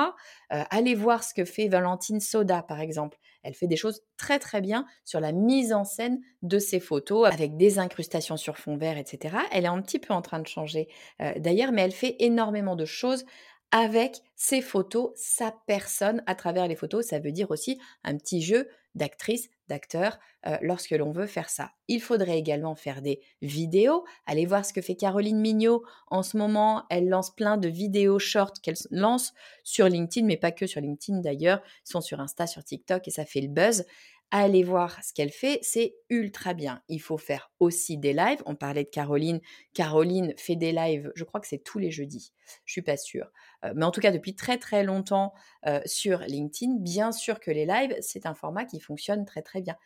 Euh, 0.52 0.62
allez 0.70 0.94
voir 0.94 1.25
ce 1.25 1.32
que 1.32 1.44
fait 1.44 1.68
Valentine 1.68 2.20
Soda, 2.20 2.62
par 2.62 2.80
exemple. 2.80 3.18
Elle 3.42 3.54
fait 3.54 3.68
des 3.68 3.76
choses 3.76 4.02
très 4.16 4.40
très 4.40 4.60
bien 4.60 4.86
sur 5.04 5.20
la 5.20 5.30
mise 5.30 5.72
en 5.72 5.84
scène 5.84 6.20
de 6.42 6.58
ses 6.58 6.80
photos 6.80 7.28
avec 7.32 7.56
des 7.56 7.78
incrustations 7.78 8.36
sur 8.36 8.58
fond 8.58 8.76
vert, 8.76 8.98
etc. 8.98 9.36
Elle 9.52 9.64
est 9.64 9.68
un 9.68 9.80
petit 9.82 10.00
peu 10.00 10.12
en 10.12 10.22
train 10.22 10.40
de 10.40 10.48
changer 10.48 10.88
euh, 11.22 11.32
d'ailleurs, 11.38 11.70
mais 11.70 11.82
elle 11.82 11.92
fait 11.92 12.16
énormément 12.18 12.75
de 12.75 12.84
choses 12.84 13.25
avec 13.70 14.20
ses 14.34 14.60
photos, 14.60 15.12
sa 15.16 15.54
personne 15.66 16.22
à 16.26 16.34
travers 16.34 16.66
les 16.66 16.76
photos. 16.76 17.06
Ça 17.06 17.18
veut 17.18 17.32
dire 17.32 17.50
aussi 17.50 17.78
un 18.04 18.16
petit 18.16 18.42
jeu 18.42 18.68
d'actrice, 18.94 19.48
d'acteur 19.68 20.18
euh, 20.46 20.56
lorsque 20.62 20.90
l'on 20.90 21.11
veut 21.11 21.26
faire 21.26 21.50
ça. 21.50 21.73
Il 21.88 22.00
faudrait 22.00 22.38
également 22.38 22.75
faire 22.75 23.02
des 23.02 23.20
vidéos. 23.42 24.04
Allez 24.26 24.46
voir 24.46 24.64
ce 24.64 24.73
que 24.73 24.80
fait 24.80 24.96
Caroline 24.96 25.40
Mignot 25.40 25.85
en 26.08 26.23
ce 26.23 26.37
moment. 26.37 26.85
Elle 26.90 27.08
lance 27.08 27.35
plein 27.35 27.56
de 27.56 27.68
vidéos 27.68 28.18
short 28.18 28.61
qu'elle 28.61 28.76
lance 28.90 29.32
sur 29.64 29.88
LinkedIn, 29.88 30.26
mais 30.26 30.37
pas 30.37 30.52
que 30.52 30.66
sur 30.66 30.80
LinkedIn 30.80 31.20
d'ailleurs. 31.20 31.61
Ils 31.87 31.90
sont 31.90 32.00
sur 32.00 32.20
Insta, 32.20 32.46
sur 32.46 32.64
TikTok 32.64 33.06
et 33.08 33.11
ça 33.11 33.25
fait 33.25 33.40
le 33.40 33.49
buzz 33.49 33.85
allez 34.30 34.62
voir 34.62 35.02
ce 35.02 35.12
qu'elle 35.12 35.30
fait, 35.30 35.59
c'est 35.62 35.97
ultra 36.11 36.54
bien. 36.54 36.83
Il 36.88 37.00
faut 37.00 37.18
faire 37.18 37.50
aussi 37.61 37.97
des 37.97 38.12
lives. 38.12 38.42
On 38.47 38.54
parlait 38.54 38.85
de 38.85 38.88
Caroline. 38.88 39.40
Caroline 39.75 40.35
fait 40.37 40.56
des 40.56 40.73
lives, 40.73 41.12
je 41.14 41.25
crois 41.25 41.40
que 41.40 41.47
c'est 41.47 41.62
tous 41.62 41.78
les 41.78 41.90
jeudis. 41.90 42.33
Je 42.64 42.73
suis 42.73 42.83
pas 42.83 42.97
sûre. 42.97 43.30
Euh, 43.64 43.73
mais 43.76 43.85
en 43.85 43.90
tout 43.90 44.00
cas, 44.00 44.12
depuis 44.12 44.35
très 44.35 44.59
très 44.59 44.85
longtemps 44.85 45.33
euh, 45.66 45.80
sur 45.87 46.21
LinkedIn, 46.21 46.76
bien 46.80 47.12
sûr 47.12 47.40
que 47.40 47.50
les 47.50 47.66
lives, 47.66 47.97
c'est 48.00 48.26
un 48.26 48.35
format 48.35 48.64
qui 48.64 48.80
fonctionne 48.80 49.25
très 49.25 49.42
très 49.42 49.61
bien. 49.61 49.76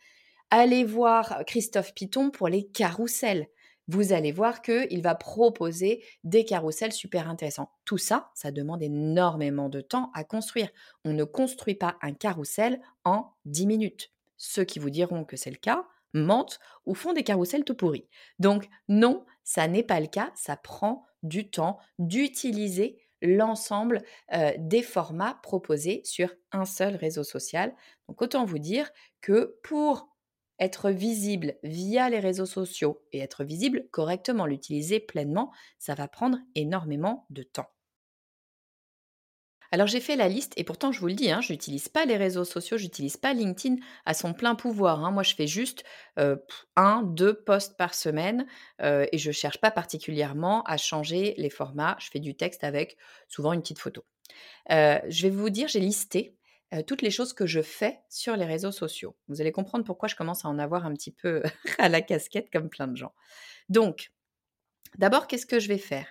Allez 0.49 0.83
voir 0.83 1.43
Christophe 1.47 1.93
Piton 1.93 2.29
pour 2.29 2.49
les 2.49 2.67
carousels. 2.67 3.47
Vous 3.87 4.13
allez 4.13 4.31
voir 4.31 4.61
qu'il 4.61 5.01
va 5.01 5.15
proposer 5.15 6.03
des 6.23 6.45
carousels 6.45 6.93
super 6.93 7.29
intéressants. 7.29 7.71
Tout 7.85 7.97
ça, 7.97 8.31
ça 8.35 8.51
demande 8.51 8.83
énormément 8.83 9.69
de 9.69 9.81
temps 9.81 10.11
à 10.13 10.23
construire. 10.23 10.69
On 11.03 11.13
ne 11.13 11.23
construit 11.23 11.75
pas 11.75 11.97
un 12.01 12.13
carrousel 12.13 12.81
en 13.03 13.33
10 13.45 13.67
minutes. 13.67 14.11
Ceux 14.43 14.63
qui 14.63 14.79
vous 14.79 14.89
diront 14.89 15.23
que 15.23 15.37
c'est 15.37 15.51
le 15.51 15.55
cas 15.57 15.87
mentent 16.13 16.59
ou 16.87 16.95
font 16.95 17.13
des 17.13 17.23
carousels 17.23 17.63
tout 17.63 17.75
pourris. 17.75 18.09
Donc 18.39 18.67
non, 18.89 19.23
ça 19.43 19.67
n'est 19.67 19.83
pas 19.83 19.99
le 19.99 20.07
cas, 20.07 20.31
ça 20.35 20.57
prend 20.57 21.05
du 21.21 21.51
temps 21.51 21.77
d'utiliser 21.99 22.97
l'ensemble 23.21 24.01
des 24.57 24.81
formats 24.81 25.39
proposés 25.43 26.01
sur 26.05 26.33
un 26.51 26.65
seul 26.65 26.95
réseau 26.95 27.23
social. 27.23 27.75
Donc 28.09 28.19
autant 28.23 28.43
vous 28.43 28.57
dire 28.57 28.89
que 29.21 29.59
pour 29.61 30.09
être 30.57 30.89
visible 30.89 31.55
via 31.61 32.09
les 32.09 32.19
réseaux 32.19 32.47
sociaux 32.47 33.03
et 33.11 33.19
être 33.19 33.43
visible 33.43 33.87
correctement, 33.91 34.47
l'utiliser 34.47 34.99
pleinement, 34.99 35.51
ça 35.77 35.93
va 35.93 36.07
prendre 36.07 36.39
énormément 36.55 37.27
de 37.29 37.43
temps. 37.43 37.69
Alors 39.71 39.87
j'ai 39.87 40.01
fait 40.01 40.17
la 40.17 40.27
liste 40.27 40.53
et 40.57 40.63
pourtant 40.63 40.91
je 40.91 40.99
vous 40.99 41.07
le 41.07 41.13
dis, 41.13 41.31
hein, 41.31 41.39
je 41.41 41.53
n'utilise 41.53 41.87
pas 41.87 42.05
les 42.05 42.17
réseaux 42.17 42.43
sociaux, 42.43 42.77
j'utilise 42.77 43.15
pas 43.15 43.33
LinkedIn 43.33 43.77
à 44.05 44.13
son 44.13 44.33
plein 44.33 44.53
pouvoir. 44.55 45.03
Hein. 45.03 45.11
Moi 45.11 45.23
je 45.23 45.33
fais 45.33 45.47
juste 45.47 45.83
un, 46.75 47.03
deux 47.03 47.33
posts 47.33 47.77
par 47.77 47.93
semaine 47.93 48.45
et 48.81 49.17
je 49.17 49.31
cherche 49.31 49.59
pas 49.59 49.71
particulièrement 49.71 50.63
à 50.63 50.75
changer 50.75 51.35
les 51.37 51.49
formats. 51.49 51.95
Je 51.99 52.09
fais 52.09 52.19
du 52.19 52.35
texte 52.35 52.63
avec 52.65 52.97
souvent 53.29 53.53
une 53.53 53.61
petite 53.61 53.79
photo. 53.79 54.03
je 54.69 55.21
vais 55.21 55.29
vous 55.29 55.49
dire, 55.49 55.69
j'ai 55.69 55.79
listé 55.79 56.35
toutes 56.87 57.01
les 57.01 57.11
choses 57.11 57.33
que 57.33 57.45
je 57.45 57.61
fais 57.61 57.99
sur 58.09 58.35
les 58.35 58.45
réseaux 58.45 58.71
sociaux. 58.71 59.15
Vous 59.27 59.41
allez 59.41 59.51
comprendre 59.51 59.83
pourquoi 59.83 60.07
je 60.07 60.15
commence 60.15 60.45
à 60.45 60.49
en 60.49 60.57
avoir 60.57 60.85
un 60.85 60.93
petit 60.93 61.11
peu 61.11 61.43
à 61.79 61.89
la 61.89 62.01
casquette 62.01 62.49
comme 62.51 62.69
plein 62.69 62.87
de 62.87 62.95
gens. 62.95 63.13
Donc, 63.69 64.11
D'abord, 64.97 65.27
qu'est-ce 65.27 65.45
que 65.45 65.59
je 65.59 65.67
vais 65.67 65.77
faire? 65.77 66.07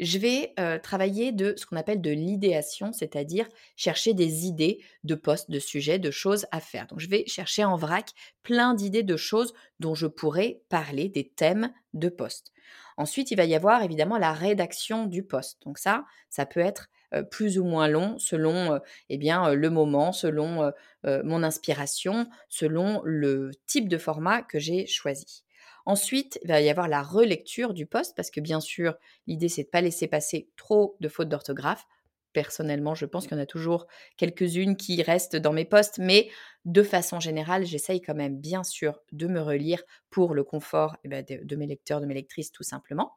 Je 0.00 0.18
vais 0.18 0.54
travailler 0.82 1.30
de 1.32 1.54
ce 1.56 1.66
qu'on 1.66 1.76
appelle 1.76 2.00
de 2.00 2.10
l'idéation, 2.10 2.92
c'est-à-dire 2.92 3.48
chercher 3.76 4.12
des 4.12 4.46
idées 4.46 4.80
de 5.04 5.14
postes, 5.14 5.50
de 5.50 5.60
sujets, 5.60 5.98
de 6.00 6.10
choses 6.10 6.46
à 6.50 6.60
faire. 6.60 6.86
Donc, 6.88 6.98
je 7.00 7.08
vais 7.08 7.24
chercher 7.28 7.64
en 7.64 7.76
vrac 7.76 8.10
plein 8.42 8.74
d'idées 8.74 9.04
de 9.04 9.16
choses 9.16 9.54
dont 9.78 9.94
je 9.94 10.06
pourrais 10.06 10.62
parler, 10.68 11.08
des 11.08 11.28
thèmes 11.28 11.72
de 11.92 12.08
postes. 12.08 12.52
Ensuite, 12.96 13.30
il 13.30 13.36
va 13.36 13.44
y 13.44 13.54
avoir 13.54 13.82
évidemment 13.82 14.18
la 14.18 14.32
rédaction 14.32 15.06
du 15.06 15.22
poste. 15.22 15.62
Donc 15.64 15.78
ça, 15.78 16.04
ça 16.28 16.46
peut 16.46 16.60
être 16.60 16.90
plus 17.30 17.58
ou 17.58 17.64
moins 17.64 17.86
long 17.88 18.18
selon 18.18 18.80
eh 19.08 19.18
bien, 19.18 19.54
le 19.54 19.70
moment, 19.70 20.12
selon 20.12 20.72
mon 21.04 21.42
inspiration, 21.42 22.28
selon 22.48 23.00
le 23.04 23.50
type 23.66 23.88
de 23.88 23.98
format 23.98 24.42
que 24.42 24.58
j'ai 24.58 24.86
choisi. 24.86 25.44
Ensuite, 25.86 26.38
il 26.42 26.48
va 26.48 26.60
y 26.60 26.70
avoir 26.70 26.88
la 26.88 27.02
relecture 27.02 27.74
du 27.74 27.86
poste 27.86 28.16
parce 28.16 28.30
que 28.30 28.40
bien 28.40 28.60
sûr, 28.60 28.94
l'idée 29.26 29.48
c'est 29.48 29.62
de 29.62 29.68
ne 29.68 29.70
pas 29.70 29.80
laisser 29.82 30.06
passer 30.08 30.48
trop 30.56 30.96
de 31.00 31.08
fautes 31.08 31.28
d'orthographe. 31.28 31.86
Personnellement, 32.32 32.94
je 32.94 33.06
pense 33.06 33.26
qu'il 33.26 33.36
y 33.36 33.40
en 33.40 33.42
a 33.42 33.46
toujours 33.46 33.86
quelques-unes 34.16 34.76
qui 34.76 35.02
restent 35.02 35.36
dans 35.36 35.52
mes 35.52 35.64
postes, 35.64 35.98
mais 35.98 36.30
de 36.64 36.82
façon 36.82 37.20
générale, 37.20 37.64
j'essaye 37.64 38.00
quand 38.00 38.14
même 38.14 38.38
bien 38.40 38.64
sûr 38.64 39.00
de 39.12 39.26
me 39.28 39.40
relire 39.40 39.82
pour 40.10 40.34
le 40.34 40.42
confort 40.42 40.96
eh 41.04 41.08
ben, 41.08 41.24
de 41.28 41.56
mes 41.56 41.66
lecteurs, 41.66 42.00
de 42.00 42.06
mes 42.06 42.14
lectrices 42.14 42.50
tout 42.50 42.64
simplement. 42.64 43.12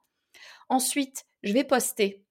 Ensuite, 0.69 1.25
je 1.43 1.53
vais 1.53 1.63
poster 1.63 2.25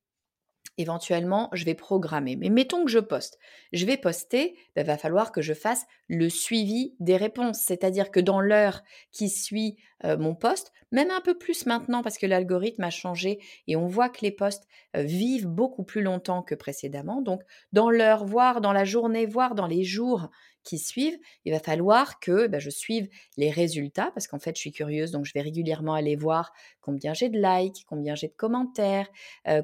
éventuellement, 0.78 1.48
je 1.52 1.64
vais 1.64 1.74
programmer. 1.74 2.36
Mais 2.36 2.48
mettons 2.48 2.84
que 2.84 2.90
je 2.90 2.98
poste. 2.98 3.38
Je 3.72 3.86
vais 3.86 3.96
poster, 3.96 4.54
il 4.56 4.72
ben, 4.76 4.86
va 4.86 4.98
falloir 4.98 5.32
que 5.32 5.42
je 5.42 5.54
fasse 5.54 5.86
le 6.08 6.28
suivi 6.28 6.94
des 7.00 7.16
réponses. 7.16 7.58
C'est-à-dire 7.60 8.10
que 8.10 8.20
dans 8.20 8.40
l'heure 8.40 8.82
qui 9.12 9.28
suit 9.28 9.76
mon 10.04 10.34
poste, 10.34 10.72
même 10.92 11.10
un 11.10 11.22
peu 11.22 11.36
plus 11.36 11.66
maintenant 11.66 12.02
parce 12.02 12.18
que 12.18 12.26
l'algorithme 12.26 12.84
a 12.84 12.90
changé 12.90 13.40
et 13.66 13.76
on 13.76 13.86
voit 13.86 14.10
que 14.10 14.20
les 14.20 14.30
postes 14.30 14.64
vivent 14.94 15.48
beaucoup 15.48 15.84
plus 15.84 16.02
longtemps 16.02 16.42
que 16.42 16.54
précédemment. 16.54 17.22
Donc, 17.22 17.42
dans 17.72 17.90
l'heure, 17.90 18.24
voire 18.24 18.60
dans 18.60 18.72
la 18.72 18.84
journée, 18.84 19.26
voire 19.26 19.54
dans 19.54 19.66
les 19.66 19.84
jours 19.84 20.28
qui 20.66 20.78
suivent, 20.78 21.18
il 21.44 21.52
va 21.52 21.60
falloir 21.60 22.20
que 22.20 22.46
bah, 22.48 22.58
je 22.58 22.70
suive 22.70 23.08
les 23.36 23.50
résultats 23.50 24.10
parce 24.12 24.26
qu'en 24.26 24.38
fait, 24.38 24.56
je 24.56 24.60
suis 24.60 24.72
curieuse, 24.72 25.12
donc 25.12 25.24
je 25.24 25.32
vais 25.32 25.40
régulièrement 25.40 25.94
aller 25.94 26.16
voir 26.16 26.52
combien 26.80 27.14
j'ai 27.14 27.30
de 27.30 27.38
likes, 27.40 27.84
combien 27.86 28.14
j'ai 28.14 28.28
de 28.28 28.34
commentaires, 28.34 29.08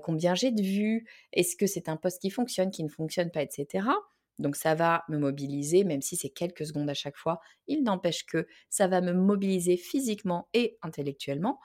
combien 0.02 0.34
j'ai 0.34 0.50
de 0.50 0.62
vues, 0.62 1.06
est-ce 1.32 1.56
que 1.56 1.66
c'est 1.66 1.88
un 1.88 1.96
post 1.96 2.20
qui 2.20 2.30
fonctionne, 2.30 2.70
qui 2.70 2.84
ne 2.84 2.88
fonctionne 2.88 3.30
pas, 3.30 3.42
etc. 3.42 3.86
Donc 4.38 4.56
ça 4.56 4.74
va 4.74 5.04
me 5.08 5.18
mobiliser, 5.18 5.84
même 5.84 6.02
si 6.02 6.16
c'est 6.16 6.30
quelques 6.30 6.66
secondes 6.66 6.90
à 6.90 6.94
chaque 6.94 7.16
fois, 7.16 7.40
il 7.66 7.82
n'empêche 7.82 8.24
que 8.26 8.46
ça 8.70 8.86
va 8.88 9.00
me 9.00 9.12
mobiliser 9.12 9.76
physiquement 9.76 10.48
et 10.54 10.78
intellectuellement. 10.82 11.58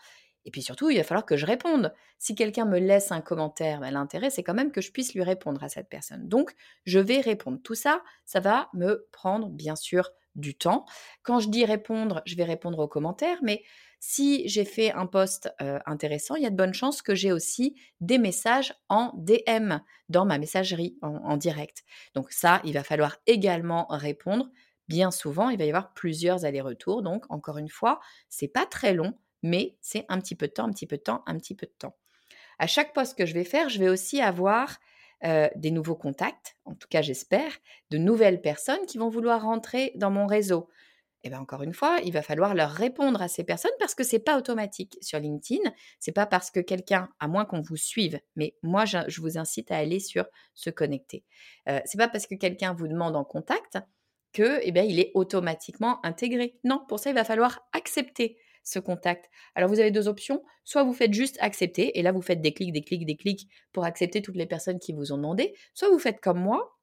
Et 0.47 0.51
puis 0.51 0.61
surtout, 0.61 0.89
il 0.89 0.95
va 0.97 1.03
falloir 1.03 1.25
que 1.25 1.35
je 1.35 1.45
réponde. 1.45 1.93
Si 2.19 2.33
quelqu'un 2.33 2.63
me 2.63 2.79
laisse 2.79 3.11
un 3.11 3.19
commentaire, 3.19 3.81
ben, 3.81 3.91
l'intérêt, 3.91 4.29
c'est 4.29 4.43
quand 4.43 4.53
même 4.53 4.71
que 4.71 4.79
je 4.79 4.93
puisse 4.93 5.13
lui 5.13 5.21
répondre 5.21 5.61
à 5.61 5.67
cette 5.67 5.89
personne. 5.89 6.29
Donc, 6.29 6.55
je 6.85 6.99
vais 6.99 7.19
répondre. 7.19 7.59
Tout 7.61 7.75
ça, 7.75 8.01
ça 8.23 8.39
va 8.39 8.69
me 8.73 9.05
prendre, 9.11 9.49
bien 9.49 9.75
sûr, 9.75 10.09
du 10.35 10.55
temps. 10.55 10.85
Quand 11.21 11.39
je 11.39 11.49
dis 11.49 11.65
répondre, 11.65 12.21
je 12.25 12.35
vais 12.35 12.45
répondre 12.45 12.79
aux 12.79 12.87
commentaires, 12.87 13.39
mais 13.43 13.61
si 13.99 14.47
j'ai 14.47 14.63
fait 14.63 14.93
un 14.93 15.05
post 15.05 15.51
intéressant, 15.85 16.35
il 16.35 16.43
y 16.43 16.45
a 16.45 16.49
de 16.49 16.55
bonnes 16.55 16.73
chances 16.73 17.01
que 17.01 17.13
j'ai 17.13 17.33
aussi 17.33 17.75
des 17.99 18.19
messages 18.19 18.73
en 18.87 19.11
DM 19.17 19.79
dans 20.07 20.25
ma 20.25 20.37
messagerie 20.37 20.97
en, 21.01 21.15
en 21.15 21.35
direct. 21.35 21.83
Donc 22.13 22.31
ça, 22.31 22.61
il 22.63 22.73
va 22.73 22.83
falloir 22.83 23.17
également 23.25 23.87
répondre. 23.89 24.49
Bien 24.87 25.11
souvent, 25.11 25.49
il 25.49 25.57
va 25.57 25.65
y 25.65 25.69
avoir 25.69 25.93
plusieurs 25.93 26.45
allers-retours. 26.45 27.01
Donc, 27.01 27.25
encore 27.29 27.57
une 27.57 27.67
fois, 27.67 27.99
c'est 28.29 28.47
pas 28.47 28.65
très 28.65 28.93
long, 28.93 29.17
mais 29.43 29.77
c'est 29.81 30.05
un 30.09 30.19
petit 30.19 30.35
peu 30.35 30.47
de 30.47 30.53
temps, 30.53 30.65
un 30.65 30.71
petit 30.71 30.87
peu 30.87 30.97
de 30.97 31.03
temps, 31.03 31.23
un 31.25 31.37
petit 31.37 31.55
peu 31.55 31.65
de 31.65 31.73
temps. 31.77 31.95
À 32.59 32.67
chaque 32.67 32.93
poste 32.93 33.17
que 33.17 33.25
je 33.25 33.33
vais 33.33 33.43
faire, 33.43 33.69
je 33.69 33.79
vais 33.79 33.89
aussi 33.89 34.21
avoir 34.21 34.79
des 35.23 35.71
nouveaux 35.71 35.95
contacts, 35.95 36.57
en 36.65 36.75
tout 36.75 36.87
cas 36.87 37.01
j'espère, 37.01 37.51
de 37.89 37.97
nouvelles 37.97 38.39
personnes 38.39 38.85
qui 38.85 38.99
vont 38.99 39.09
vouloir 39.09 39.41
rentrer 39.41 39.91
dans 39.95 40.11
mon 40.11 40.27
réseau. 40.27 40.69
et 41.23 41.29
bien 41.29 41.39
encore 41.39 41.63
une 41.63 41.73
fois, 41.73 41.97
il 42.05 42.13
va 42.13 42.21
falloir 42.21 42.53
leur 42.53 42.69
répondre 42.69 43.19
à 43.19 43.27
ces 43.27 43.43
personnes 43.43 43.71
parce 43.79 43.95
que 43.95 44.03
c'est 44.03 44.19
pas 44.19 44.37
automatique 44.37 44.95
sur 45.01 45.19
LinkedIn. 45.19 45.71
C'est 45.99 46.11
pas 46.11 46.27
parce 46.27 46.51
que 46.51 46.59
quelqu'un, 46.59 47.09
à 47.19 47.27
moins 47.27 47.45
qu'on 47.45 47.61
vous 47.61 47.77
suive, 47.77 48.19
mais 48.35 48.55
moi 48.61 48.85
je, 48.85 49.19
vous 49.19 49.39
incite 49.39 49.71
à 49.71 49.77
aller 49.77 49.99
sur 49.99 50.27
se 50.53 50.69
connecter. 50.69 51.23
Euh, 51.67 51.81
c'est 51.85 51.97
pas 51.97 52.07
parce 52.07 52.27
que 52.27 52.35
quelqu'un 52.35 52.73
vous 52.73 52.87
demande 52.87 53.15
en 53.15 53.23
contact 53.23 53.79
que, 54.33 54.59
eh 54.61 54.71
bien, 54.71 54.83
il 54.83 54.99
est 54.99 55.11
automatiquement 55.15 55.99
intégré. 56.05 56.59
Non, 56.63 56.85
pour 56.87 56.99
ça, 56.99 57.09
il 57.09 57.15
va 57.15 57.23
falloir 57.23 57.67
accepter 57.73 58.37
ce 58.67 58.79
contact. 58.79 59.29
Alors 59.55 59.69
vous 59.69 59.79
avez 59.79 59.91
deux 59.91 60.07
options, 60.07 60.43
soit 60.65 60.83
vous 60.83 60.93
faites 60.93 61.13
juste 61.13 61.37
accepter, 61.39 61.97
et 61.97 62.01
là 62.01 62.11
vous 62.11 62.21
faites 62.21 62.41
des 62.41 62.53
clics, 62.53 62.73
des 62.73 62.81
clics, 62.81 63.05
des 63.05 63.15
clics 63.15 63.47
pour 63.71 63.85
accepter 63.85 64.21
toutes 64.21 64.35
les 64.35 64.45
personnes 64.45 64.79
qui 64.79 64.93
vous 64.93 65.13
ont 65.13 65.17
demandé, 65.17 65.55
soit 65.73 65.89
vous 65.89 65.99
faites 65.99 66.19
comme 66.19 66.39
moi, 66.39 66.77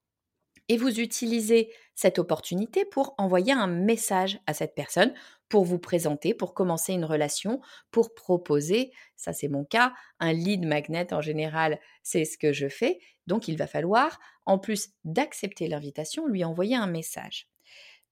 et 0.69 0.79
vous 0.79 0.99
utilisez 0.99 1.71
cette 1.95 2.19
opportunité 2.19 2.87
pour 2.87 3.15
envoyer 3.19 3.53
un 3.53 3.67
message 3.67 4.41
à 4.47 4.55
cette 4.55 4.75
personne, 4.75 5.13
pour 5.51 5.65
vous 5.65 5.79
présenter, 5.79 6.33
pour 6.33 6.55
commencer 6.55 6.95
une 6.95 7.05
relation, 7.05 7.61
pour 7.91 8.15
proposer, 8.15 8.91
ça 9.15 9.35
c'est 9.35 9.49
mon 9.49 9.67
cas, 9.67 9.93
un 10.21 10.33
lead 10.33 10.65
magnet 10.65 11.13
en 11.13 11.21
général, 11.21 11.79
c'est 12.03 12.25
ce 12.25 12.39
que 12.39 12.55
je 12.55 12.69
fais. 12.69 12.99
Donc 13.27 13.47
il 13.47 13.59
va 13.59 13.67
falloir, 13.67 14.19
en 14.47 14.59
plus 14.59 14.89
d'accepter 15.05 15.69
l'invitation, 15.69 16.27
lui 16.27 16.45
envoyer 16.45 16.77
un 16.77 16.87
message. 16.87 17.47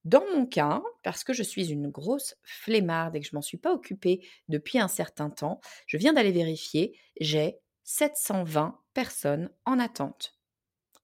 Dans 0.04 0.24
mon 0.34 0.46
cas, 0.46 0.82
parce 1.04 1.22
que 1.22 1.32
je 1.32 1.42
suis 1.42 1.70
une 1.70 1.88
grosse 1.88 2.34
flemmarde 2.42 3.14
et 3.14 3.20
que 3.20 3.26
je 3.26 3.36
m'en 3.36 3.42
suis 3.42 3.58
pas 3.58 3.72
occupée 3.72 4.26
depuis 4.48 4.78
un 4.78 4.88
certain 4.88 5.30
temps, 5.30 5.60
je 5.86 5.96
viens 5.96 6.12
d'aller 6.12 6.32
vérifier, 6.32 6.98
j'ai 7.20 7.58
720 7.84 8.80
personnes 8.94 9.50
en 9.64 9.78
attente. 9.78 10.36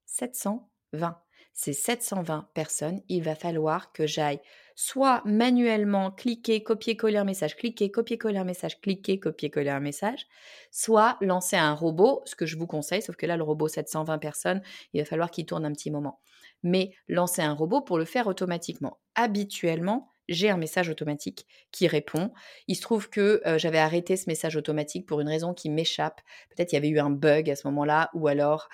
720. 0.07 1.23
Ces 1.53 1.73
720 1.73 2.51
personnes, 2.55 3.03
il 3.09 3.23
va 3.23 3.35
falloir 3.35 3.93
que 3.93 4.07
j'aille 4.07 4.41
soit 4.77 5.23
manuellement 5.25 6.13
cliquer, 6.13 6.63
copier-coller 6.63 7.17
un 7.19 7.25
message, 7.25 7.57
cliquer, 7.57 7.91
copier-coller 7.91 8.39
un 8.39 8.45
message, 8.45 8.81
cliquer, 8.81 9.19
copier-coller 9.19 9.71
un 9.71 9.81
message, 9.81 10.27
soit 10.71 11.19
lancer 11.21 11.57
un 11.57 11.75
robot, 11.75 12.23
ce 12.27 12.37
que 12.37 12.47
je 12.47 12.57
vous 12.57 12.69
conseille, 12.69 13.03
sauf 13.03 13.17
que 13.17 13.27
là, 13.27 13.37
le 13.37 13.43
robot 13.43 13.67
720 13.67 14.19
personnes, 14.19 14.63
il 14.93 15.01
va 15.01 15.05
falloir 15.05 15.33
qu'il 15.33 15.47
tourne 15.47 15.65
un 15.65 15.73
petit 15.73 15.91
moment 15.91 16.21
mais 16.63 16.93
lancer 17.09 17.43
un 17.43 17.53
robot 17.53 17.81
pour 17.81 17.99
le 17.99 18.05
faire 18.05 18.27
automatiquement. 18.27 18.99
Habituellement, 19.15 20.09
j'ai 20.29 20.51
un 20.51 20.57
message 20.57 20.89
automatique 20.89 21.47
qui 21.73 21.89
répond. 21.89 22.33
Il 22.67 22.77
se 22.77 22.83
trouve 22.83 23.09
que 23.09 23.41
j'avais 23.57 23.79
arrêté 23.79 24.17
ce 24.17 24.29
message 24.29 24.57
automatique 24.57 25.07
pour 25.07 25.21
une 25.21 25.29
raison 25.29 25.55
qui 25.55 25.71
m'échappe. 25.71 26.21
Peut-être 26.51 26.73
il 26.73 26.75
y 26.75 26.79
avait 26.79 26.89
eu 26.89 27.01
un 27.01 27.11
bug 27.11 27.49
à 27.51 27.57
ce 27.57 27.67
moment-là, 27.69 28.11
ou 28.15 28.29
alors 28.29 28.69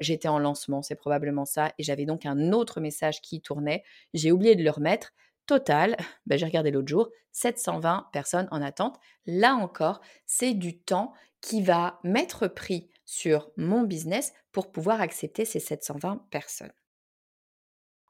j'étais 0.00 0.28
en 0.28 0.38
lancement, 0.38 0.82
c'est 0.82 0.94
probablement 0.94 1.44
ça, 1.44 1.72
et 1.78 1.82
j'avais 1.82 2.06
donc 2.06 2.26
un 2.26 2.52
autre 2.52 2.80
message 2.80 3.20
qui 3.20 3.40
tournait. 3.40 3.82
J'ai 4.14 4.32
oublié 4.32 4.54
de 4.54 4.62
le 4.62 4.70
remettre. 4.70 5.12
Total, 5.46 5.96
ben, 6.26 6.38
j'ai 6.38 6.46
regardé 6.46 6.70
l'autre 6.70 6.88
jour, 6.88 7.08
720 7.32 8.08
personnes 8.12 8.48
en 8.50 8.62
attente. 8.62 8.98
Là 9.26 9.54
encore, 9.54 10.00
c'est 10.26 10.54
du 10.54 10.78
temps 10.78 11.12
qui 11.40 11.62
va 11.62 11.98
m'être 12.04 12.46
pris 12.46 12.88
sur 13.04 13.50
mon 13.56 13.82
business 13.82 14.32
pour 14.52 14.70
pouvoir 14.70 15.00
accepter 15.00 15.44
ces 15.44 15.58
720 15.58 16.26
personnes. 16.30 16.72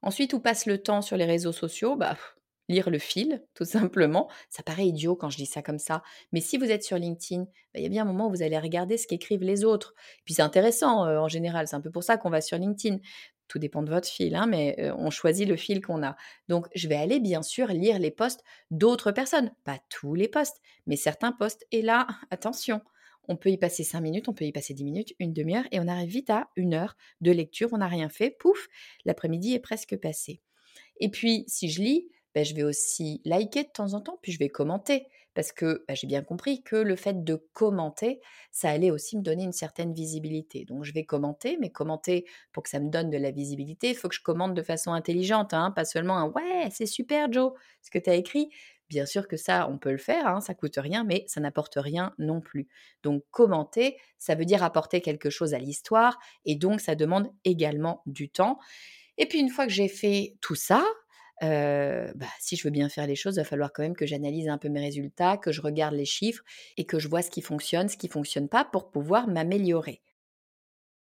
Ensuite, 0.02 0.32
où 0.32 0.40
passe 0.40 0.66
le 0.66 0.82
temps 0.82 1.02
sur 1.02 1.16
les 1.16 1.24
réseaux 1.24 1.52
sociaux? 1.52 1.96
Bah, 1.96 2.16
Lire 2.70 2.88
le 2.88 3.00
fil, 3.00 3.42
tout 3.54 3.64
simplement. 3.64 4.30
Ça 4.48 4.62
paraît 4.62 4.86
idiot 4.86 5.16
quand 5.16 5.28
je 5.28 5.36
dis 5.36 5.46
ça 5.46 5.60
comme 5.60 5.80
ça. 5.80 6.02
Mais 6.32 6.40
si 6.40 6.56
vous 6.56 6.70
êtes 6.70 6.84
sur 6.84 6.96
LinkedIn, 6.96 7.42
bah, 7.42 7.50
il 7.74 7.82
y 7.82 7.86
a 7.86 7.88
bien 7.88 8.02
un 8.02 8.06
moment 8.06 8.28
où 8.28 8.30
vous 8.30 8.42
allez 8.42 8.58
regarder 8.58 8.96
ce 8.96 9.08
qu'écrivent 9.08 9.42
les 9.42 9.64
autres. 9.64 9.94
puis 10.24 10.34
c'est 10.34 10.42
intéressant 10.42 11.04
en 11.04 11.26
général. 11.26 11.66
C'est 11.66 11.74
un 11.74 11.80
peu 11.80 11.90
pour 11.90 12.04
ça 12.04 12.16
qu'on 12.16 12.30
va 12.30 12.40
sur 12.40 12.58
LinkedIn. 12.58 12.98
Tout 13.48 13.58
dépend 13.58 13.82
de 13.82 13.90
votre 13.90 14.06
fil, 14.06 14.36
hein, 14.36 14.46
mais 14.46 14.92
on 14.96 15.10
choisit 15.10 15.48
le 15.48 15.56
fil 15.56 15.84
qu'on 15.84 16.04
a. 16.04 16.14
Donc, 16.46 16.68
je 16.76 16.86
vais 16.86 16.94
aller 16.94 17.18
bien 17.18 17.42
sûr 17.42 17.66
lire 17.66 17.98
les 17.98 18.12
posts 18.12 18.44
d'autres 18.70 19.10
personnes. 19.10 19.50
Pas 19.64 19.80
tous 19.88 20.14
les 20.14 20.28
posts, 20.28 20.60
mais 20.86 20.94
certains 20.94 21.32
posts. 21.32 21.66
Et 21.72 21.82
là, 21.82 22.06
attention, 22.30 22.80
on 23.28 23.36
peut 23.36 23.50
y 23.50 23.56
passer 23.56 23.84
5 23.84 24.00
minutes, 24.00 24.28
on 24.28 24.34
peut 24.34 24.44
y 24.44 24.52
passer 24.52 24.74
10 24.74 24.84
minutes, 24.84 25.14
une 25.18 25.32
demi-heure, 25.32 25.66
et 25.72 25.80
on 25.80 25.88
arrive 25.88 26.10
vite 26.10 26.30
à 26.30 26.48
une 26.56 26.74
heure 26.74 26.96
de 27.20 27.30
lecture. 27.30 27.68
On 27.72 27.78
n'a 27.78 27.88
rien 27.88 28.08
fait, 28.08 28.30
pouf, 28.30 28.68
l'après-midi 29.04 29.54
est 29.54 29.60
presque 29.60 29.96
passé. 29.96 30.40
Et 30.98 31.10
puis, 31.10 31.44
si 31.46 31.70
je 31.70 31.82
lis, 31.82 32.08
ben, 32.34 32.44
je 32.44 32.54
vais 32.54 32.62
aussi 32.62 33.20
liker 33.24 33.64
de 33.64 33.68
temps 33.68 33.94
en 33.94 34.00
temps, 34.00 34.18
puis 34.22 34.32
je 34.32 34.38
vais 34.38 34.48
commenter. 34.48 35.06
Parce 35.34 35.52
que 35.52 35.84
ben, 35.86 35.94
j'ai 35.94 36.06
bien 36.06 36.22
compris 36.22 36.62
que 36.62 36.76
le 36.76 36.96
fait 36.96 37.24
de 37.24 37.36
commenter, 37.52 38.20
ça 38.50 38.70
allait 38.70 38.90
aussi 38.90 39.16
me 39.16 39.22
donner 39.22 39.44
une 39.44 39.52
certaine 39.52 39.92
visibilité. 39.92 40.64
Donc 40.64 40.84
je 40.84 40.92
vais 40.92 41.04
commenter, 41.04 41.56
mais 41.60 41.70
commenter 41.70 42.26
pour 42.52 42.64
que 42.64 42.68
ça 42.68 42.80
me 42.80 42.90
donne 42.90 43.10
de 43.10 43.16
la 43.16 43.30
visibilité, 43.30 43.90
il 43.90 43.94
faut 43.94 44.08
que 44.08 44.14
je 44.14 44.22
commente 44.22 44.54
de 44.54 44.62
façon 44.62 44.92
intelligente, 44.92 45.54
hein, 45.54 45.70
pas 45.70 45.84
seulement 45.84 46.18
un 46.18 46.28
ouais, 46.30 46.68
c'est 46.72 46.86
super 46.86 47.32
Joe, 47.32 47.52
ce 47.80 47.90
que 47.90 47.98
tu 47.98 48.10
as 48.10 48.14
écrit, 48.14 48.50
Bien 48.90 49.06
sûr 49.06 49.26
que 49.28 49.38
ça, 49.38 49.68
on 49.70 49.78
peut 49.78 49.92
le 49.92 49.98
faire, 49.98 50.26
hein, 50.26 50.40
ça 50.42 50.52
coûte 50.52 50.76
rien, 50.76 51.04
mais 51.04 51.24
ça 51.28 51.40
n'apporte 51.40 51.76
rien 51.76 52.12
non 52.18 52.40
plus. 52.42 52.68
Donc 53.02 53.24
commenter, 53.30 53.96
ça 54.18 54.34
veut 54.34 54.44
dire 54.44 54.62
apporter 54.62 55.00
quelque 55.00 55.30
chose 55.30 55.54
à 55.54 55.58
l'histoire, 55.58 56.18
et 56.44 56.56
donc 56.56 56.80
ça 56.80 56.94
demande 56.96 57.30
également 57.44 58.02
du 58.06 58.28
temps. 58.28 58.58
Et 59.16 59.26
puis 59.26 59.38
une 59.38 59.48
fois 59.48 59.66
que 59.66 59.72
j'ai 59.72 59.88
fait 59.88 60.36
tout 60.42 60.56
ça, 60.56 60.84
bah, 61.40 62.26
si 62.40 62.56
je 62.56 62.64
veux 62.64 62.70
bien 62.70 62.88
faire 62.88 63.06
les 63.06 63.16
choses, 63.16 63.36
il 63.36 63.40
va 63.40 63.44
falloir 63.44 63.72
quand 63.72 63.82
même 63.82 63.96
que 63.96 64.06
j'analyse 64.06 64.48
un 64.48 64.58
peu 64.58 64.68
mes 64.68 64.80
résultats, 64.80 65.38
que 65.38 65.52
je 65.52 65.62
regarde 65.62 65.94
les 65.94 66.04
chiffres 66.04 66.42
et 66.76 66.84
que 66.84 66.98
je 66.98 67.08
vois 67.08 67.22
ce 67.22 67.30
qui 67.30 67.40
fonctionne, 67.42 67.88
ce 67.88 67.96
qui 67.96 68.08
ne 68.08 68.12
fonctionne 68.12 68.48
pas 68.48 68.64
pour 68.64 68.90
pouvoir 68.90 69.28
m'améliorer. 69.28 70.02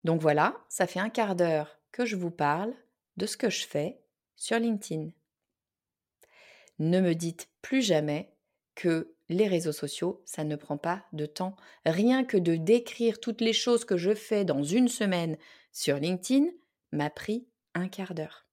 Donc 0.04 0.20
voilà, 0.22 0.56
ça 0.68 0.86
fait 0.86 1.00
un 1.00 1.10
quart 1.10 1.36
d'heure 1.36 1.78
que 1.92 2.06
je 2.06 2.16
vous 2.16 2.30
parle 2.30 2.72
de 3.16 3.26
ce 3.26 3.36
que 3.36 3.50
je 3.50 3.66
fais 3.66 4.00
sur 4.36 4.58
LinkedIn 4.58 5.10
ne 6.80 7.00
me 7.00 7.14
dites 7.14 7.48
plus 7.62 7.82
jamais 7.82 8.32
que 8.74 9.14
les 9.28 9.46
réseaux 9.46 9.72
sociaux, 9.72 10.22
ça 10.24 10.42
ne 10.42 10.56
prend 10.56 10.76
pas 10.76 11.04
de 11.12 11.26
temps. 11.26 11.54
Rien 11.86 12.24
que 12.24 12.36
de 12.36 12.56
décrire 12.56 13.20
toutes 13.20 13.40
les 13.40 13.52
choses 13.52 13.84
que 13.84 13.96
je 13.96 14.14
fais 14.14 14.44
dans 14.44 14.64
une 14.64 14.88
semaine 14.88 15.36
sur 15.70 15.96
LinkedIn 15.98 16.46
m'a 16.90 17.10
pris 17.10 17.46
un 17.74 17.86
quart 17.86 18.14
d'heure. 18.14 18.46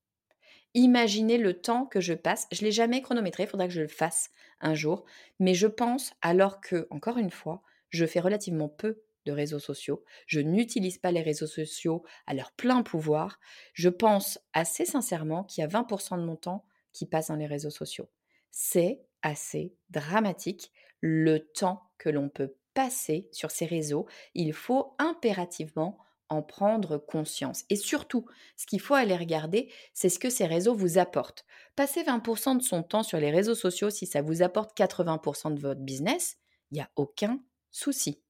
Imaginez 0.76 1.40
le 1.40 1.60
temps 1.60 1.86
que 1.86 2.02
je 2.02 2.14
passe. 2.14 2.48
Je 2.52 2.62
ne 2.62 2.66
l'ai 2.68 2.72
jamais 2.72 3.02
chronométré, 3.02 3.44
il 3.44 3.50
faudra 3.50 3.68
que 3.68 3.74
je 3.74 3.82
le 3.82 3.88
fasse 3.88 4.30
un 4.60 4.76
jour. 4.76 5.06
Mais 5.40 5.56
je 5.56 5.66
pense, 5.66 6.14
alors 6.22 6.62
que, 6.62 6.88
encore 6.92 7.18
une 7.18 7.32
fois, 7.32 7.64
je 7.90 8.06
fais 8.06 8.20
relativement 8.20 8.70
peu 8.70 9.02
de 9.26 9.32
réseaux 9.32 9.60
sociaux, 9.60 10.04
je 10.26 10.40
n'utilise 10.40 11.00
pas 11.00 11.12
les 11.12 11.22
réseaux 11.22 11.48
sociaux 11.48 12.04
à 12.28 12.34
leur 12.34 12.52
plein 12.52 12.82
pouvoir, 12.84 13.40
je 13.74 13.90
pense 13.90 14.40
assez 14.54 14.86
sincèrement 14.86 15.44
qu'il 15.44 15.62
y 15.62 15.66
a 15.66 15.68
20% 15.68 16.18
de 16.18 16.26
mon 16.26 16.38
temps 16.38 16.66
qui 16.94 17.06
passe 17.06 17.28
dans 17.28 17.36
les 17.36 17.46
réseaux 17.46 17.70
sociaux 17.70 18.08
c'est 18.52 19.02
assez 19.22 19.76
dramatique 19.90 20.72
le 21.02 21.40
temps 21.40 21.84
que 21.98 22.10
l'on 22.10 22.30
peut 22.30 22.56
passer 22.74 23.30
sur 23.32 23.52
ces 23.52 23.66
réseaux. 23.66 24.08
Il 24.34 24.54
faut 24.54 24.96
impérativement 25.00 25.98
en 26.30 26.42
prendre 26.42 26.98
conscience. 26.98 27.64
Et 27.70 27.76
surtout, 27.76 28.26
ce 28.58 28.66
qu'il 28.66 28.82
faut 28.82 28.94
aller 28.94 29.16
regarder, 29.16 29.72
c'est 29.94 30.10
ce 30.10 30.20
que 30.20 30.30
ces 30.30 30.46
réseaux 30.46 30.76
vous 30.76 30.98
apportent. 30.98 31.46
Passer 31.76 32.04
20% 32.04 32.58
de 32.58 32.64
son 32.64 32.84
temps 32.84 33.04
sur 33.04 33.20
les 33.20 33.32
réseaux 33.32 33.56
sociaux, 33.56 33.90
si 33.90 34.06
ça 34.06 34.22
vous 34.22 34.42
apporte 34.42 34.78
80% 34.78 35.54
de 35.54 35.60
votre 35.60 35.82
business, 35.82 36.38
il 36.72 36.76
n'y 36.76 36.82
a 36.82 36.90
aucun 36.96 37.40
souci. 37.72 38.22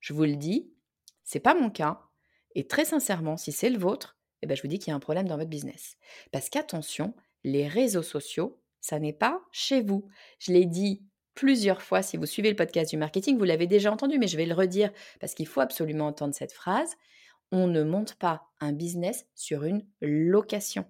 Je 0.00 0.12
vous 0.12 0.24
le 0.24 0.36
dis, 0.36 0.72
c'est 1.24 1.40
pas 1.40 1.54
mon 1.54 1.70
cas. 1.70 2.00
Et 2.54 2.66
très 2.66 2.84
sincèrement, 2.84 3.36
si 3.36 3.52
c'est 3.52 3.70
le 3.70 3.78
vôtre, 3.78 4.18
eh 4.42 4.46
ben, 4.46 4.56
je 4.56 4.62
vous 4.62 4.68
dis 4.68 4.78
qu'il 4.78 4.90
y 4.90 4.92
a 4.92 4.96
un 4.96 5.00
problème 5.00 5.28
dans 5.28 5.36
votre 5.36 5.50
business. 5.50 5.96
Parce 6.32 6.48
qu'attention, 6.48 7.14
les 7.44 7.68
réseaux 7.68 8.02
sociaux, 8.02 8.60
ça 8.88 8.98
n'est 8.98 9.12
pas 9.12 9.42
chez 9.52 9.82
vous. 9.82 10.08
Je 10.38 10.52
l'ai 10.52 10.64
dit 10.64 11.02
plusieurs 11.34 11.82
fois, 11.82 12.02
si 12.02 12.16
vous 12.16 12.24
suivez 12.24 12.48
le 12.48 12.56
podcast 12.56 12.90
du 12.90 12.96
marketing, 12.96 13.36
vous 13.36 13.44
l'avez 13.44 13.66
déjà 13.66 13.92
entendu, 13.92 14.18
mais 14.18 14.28
je 14.28 14.36
vais 14.38 14.46
le 14.46 14.54
redire 14.54 14.90
parce 15.20 15.34
qu'il 15.34 15.46
faut 15.46 15.60
absolument 15.60 16.06
entendre 16.06 16.34
cette 16.34 16.52
phrase. 16.52 16.96
On 17.52 17.66
ne 17.66 17.82
monte 17.82 18.14
pas 18.14 18.48
un 18.60 18.72
business 18.72 19.26
sur 19.34 19.64
une 19.64 19.86
location. 20.00 20.86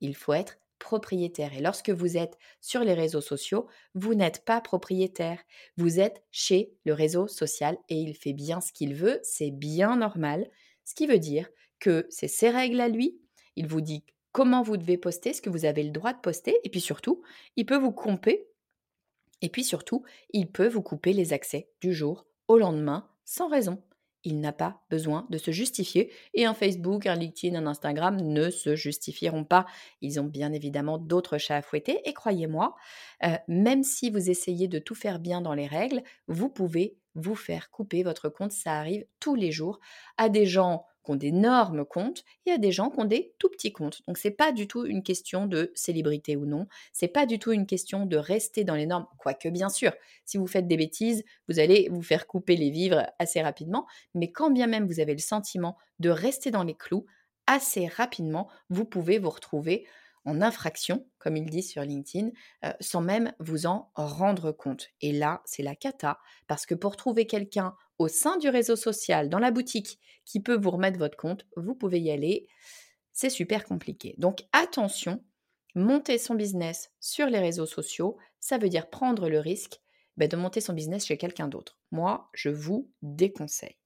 Il 0.00 0.16
faut 0.16 0.32
être 0.32 0.58
propriétaire. 0.78 1.52
Et 1.52 1.60
lorsque 1.60 1.90
vous 1.90 2.16
êtes 2.16 2.38
sur 2.60 2.84
les 2.84 2.94
réseaux 2.94 3.20
sociaux, 3.20 3.68
vous 3.94 4.14
n'êtes 4.14 4.44
pas 4.44 4.60
propriétaire. 4.60 5.38
Vous 5.76 6.00
êtes 6.00 6.24
chez 6.30 6.72
le 6.84 6.94
réseau 6.94 7.28
social 7.28 7.76
et 7.88 7.96
il 7.96 8.14
fait 8.14 8.32
bien 8.32 8.60
ce 8.60 8.72
qu'il 8.72 8.94
veut. 8.94 9.20
C'est 9.22 9.50
bien 9.50 9.96
normal. 9.96 10.50
Ce 10.84 10.94
qui 10.94 11.06
veut 11.06 11.20
dire 11.20 11.48
que 11.78 12.06
c'est 12.08 12.28
ses 12.28 12.50
règles 12.50 12.80
à 12.80 12.88
lui. 12.88 13.20
Il 13.56 13.66
vous 13.66 13.82
dit 13.82 14.04
comment 14.32 14.62
vous 14.62 14.76
devez 14.76 14.96
poster, 14.96 15.32
ce 15.32 15.42
que 15.42 15.50
vous 15.50 15.64
avez 15.64 15.82
le 15.82 15.90
droit 15.90 16.12
de 16.12 16.20
poster, 16.20 16.56
et 16.64 16.68
puis 16.68 16.80
surtout, 16.80 17.22
il 17.56 17.66
peut 17.66 17.76
vous 17.76 17.92
couper, 17.92 18.48
et 19.42 19.48
puis 19.48 19.64
surtout, 19.64 20.04
il 20.32 20.50
peut 20.50 20.68
vous 20.68 20.82
couper 20.82 21.12
les 21.12 21.32
accès 21.32 21.68
du 21.80 21.92
jour 21.92 22.26
au 22.48 22.58
lendemain 22.58 23.08
sans 23.24 23.48
raison. 23.48 23.82
Il 24.24 24.40
n'a 24.40 24.52
pas 24.52 24.80
besoin 24.88 25.26
de 25.30 25.38
se 25.38 25.50
justifier 25.50 26.12
et 26.32 26.44
un 26.44 26.54
Facebook, 26.54 27.06
un 27.06 27.16
LinkedIn, 27.16 27.56
un 27.56 27.66
Instagram 27.66 28.20
ne 28.20 28.50
se 28.50 28.76
justifieront 28.76 29.44
pas. 29.44 29.66
Ils 30.00 30.20
ont 30.20 30.24
bien 30.24 30.52
évidemment 30.52 30.96
d'autres 30.96 31.38
chats 31.38 31.56
à 31.56 31.62
fouetter 31.62 32.00
et 32.04 32.12
croyez-moi, 32.12 32.76
euh, 33.24 33.36
même 33.48 33.82
si 33.82 34.10
vous 34.10 34.30
essayez 34.30 34.68
de 34.68 34.78
tout 34.78 34.94
faire 34.94 35.18
bien 35.18 35.40
dans 35.40 35.54
les 35.54 35.66
règles, 35.66 36.02
vous 36.28 36.48
pouvez 36.48 36.96
vous 37.16 37.34
faire 37.34 37.70
couper 37.70 38.04
votre 38.04 38.28
compte. 38.28 38.52
Ça 38.52 38.78
arrive 38.78 39.04
tous 39.18 39.34
les 39.34 39.50
jours 39.50 39.80
à 40.18 40.28
des 40.28 40.46
gens 40.46 40.86
qui 41.04 41.10
ont 41.10 41.16
d'énormes 41.16 41.84
comptes, 41.84 42.24
il 42.46 42.50
y 42.50 42.52
a 42.52 42.58
des 42.58 42.72
gens 42.72 42.90
qui 42.90 43.00
ont 43.00 43.04
des 43.04 43.34
tout 43.38 43.48
petits 43.48 43.72
comptes. 43.72 44.02
Donc 44.06 44.18
c'est 44.18 44.30
pas 44.30 44.52
du 44.52 44.66
tout 44.66 44.84
une 44.84 45.02
question 45.02 45.46
de 45.46 45.72
célébrité 45.74 46.36
ou 46.36 46.46
non, 46.46 46.66
c'est 46.92 47.08
pas 47.08 47.26
du 47.26 47.38
tout 47.38 47.52
une 47.52 47.66
question 47.66 48.06
de 48.06 48.16
rester 48.16 48.64
dans 48.64 48.74
les 48.74 48.86
normes, 48.86 49.06
quoique 49.18 49.48
bien 49.48 49.68
sûr, 49.68 49.92
si 50.24 50.38
vous 50.38 50.46
faites 50.46 50.68
des 50.68 50.76
bêtises, 50.76 51.24
vous 51.48 51.58
allez 51.58 51.88
vous 51.90 52.02
faire 52.02 52.26
couper 52.26 52.56
les 52.56 52.70
vivres 52.70 53.06
assez 53.18 53.42
rapidement, 53.42 53.86
mais 54.14 54.30
quand 54.30 54.50
bien 54.50 54.66
même 54.66 54.86
vous 54.86 55.00
avez 55.00 55.12
le 55.12 55.18
sentiment 55.18 55.76
de 55.98 56.10
rester 56.10 56.50
dans 56.50 56.64
les 56.64 56.74
clous, 56.74 57.06
assez 57.46 57.86
rapidement, 57.86 58.48
vous 58.70 58.84
pouvez 58.84 59.18
vous 59.18 59.30
retrouver 59.30 59.86
en 60.24 60.40
infraction, 60.40 61.06
comme 61.18 61.36
il 61.36 61.48
dit 61.48 61.62
sur 61.62 61.82
LinkedIn, 61.82 62.30
euh, 62.64 62.72
sans 62.80 63.00
même 63.00 63.32
vous 63.38 63.66
en 63.66 63.90
rendre 63.94 64.52
compte. 64.52 64.88
Et 65.00 65.12
là, 65.12 65.42
c'est 65.44 65.62
la 65.62 65.74
cata, 65.74 66.18
parce 66.46 66.66
que 66.66 66.74
pour 66.74 66.96
trouver 66.96 67.26
quelqu'un 67.26 67.74
au 67.98 68.08
sein 68.08 68.36
du 68.38 68.48
réseau 68.48 68.76
social, 68.76 69.28
dans 69.28 69.38
la 69.38 69.50
boutique, 69.50 69.98
qui 70.24 70.40
peut 70.40 70.56
vous 70.56 70.70
remettre 70.70 70.98
votre 70.98 71.16
compte, 71.16 71.46
vous 71.56 71.74
pouvez 71.74 72.00
y 72.00 72.10
aller. 72.10 72.46
C'est 73.12 73.30
super 73.30 73.64
compliqué. 73.64 74.14
Donc 74.18 74.44
attention, 74.52 75.24
monter 75.74 76.18
son 76.18 76.34
business 76.34 76.90
sur 77.00 77.26
les 77.26 77.40
réseaux 77.40 77.66
sociaux, 77.66 78.16
ça 78.40 78.58
veut 78.58 78.68
dire 78.68 78.90
prendre 78.90 79.28
le 79.28 79.38
risque 79.38 79.80
ben, 80.16 80.28
de 80.28 80.36
monter 80.36 80.60
son 80.60 80.72
business 80.72 81.06
chez 81.06 81.16
quelqu'un 81.16 81.48
d'autre. 81.48 81.78
Moi, 81.90 82.28
je 82.34 82.48
vous 82.48 82.90
déconseille. 83.02 83.81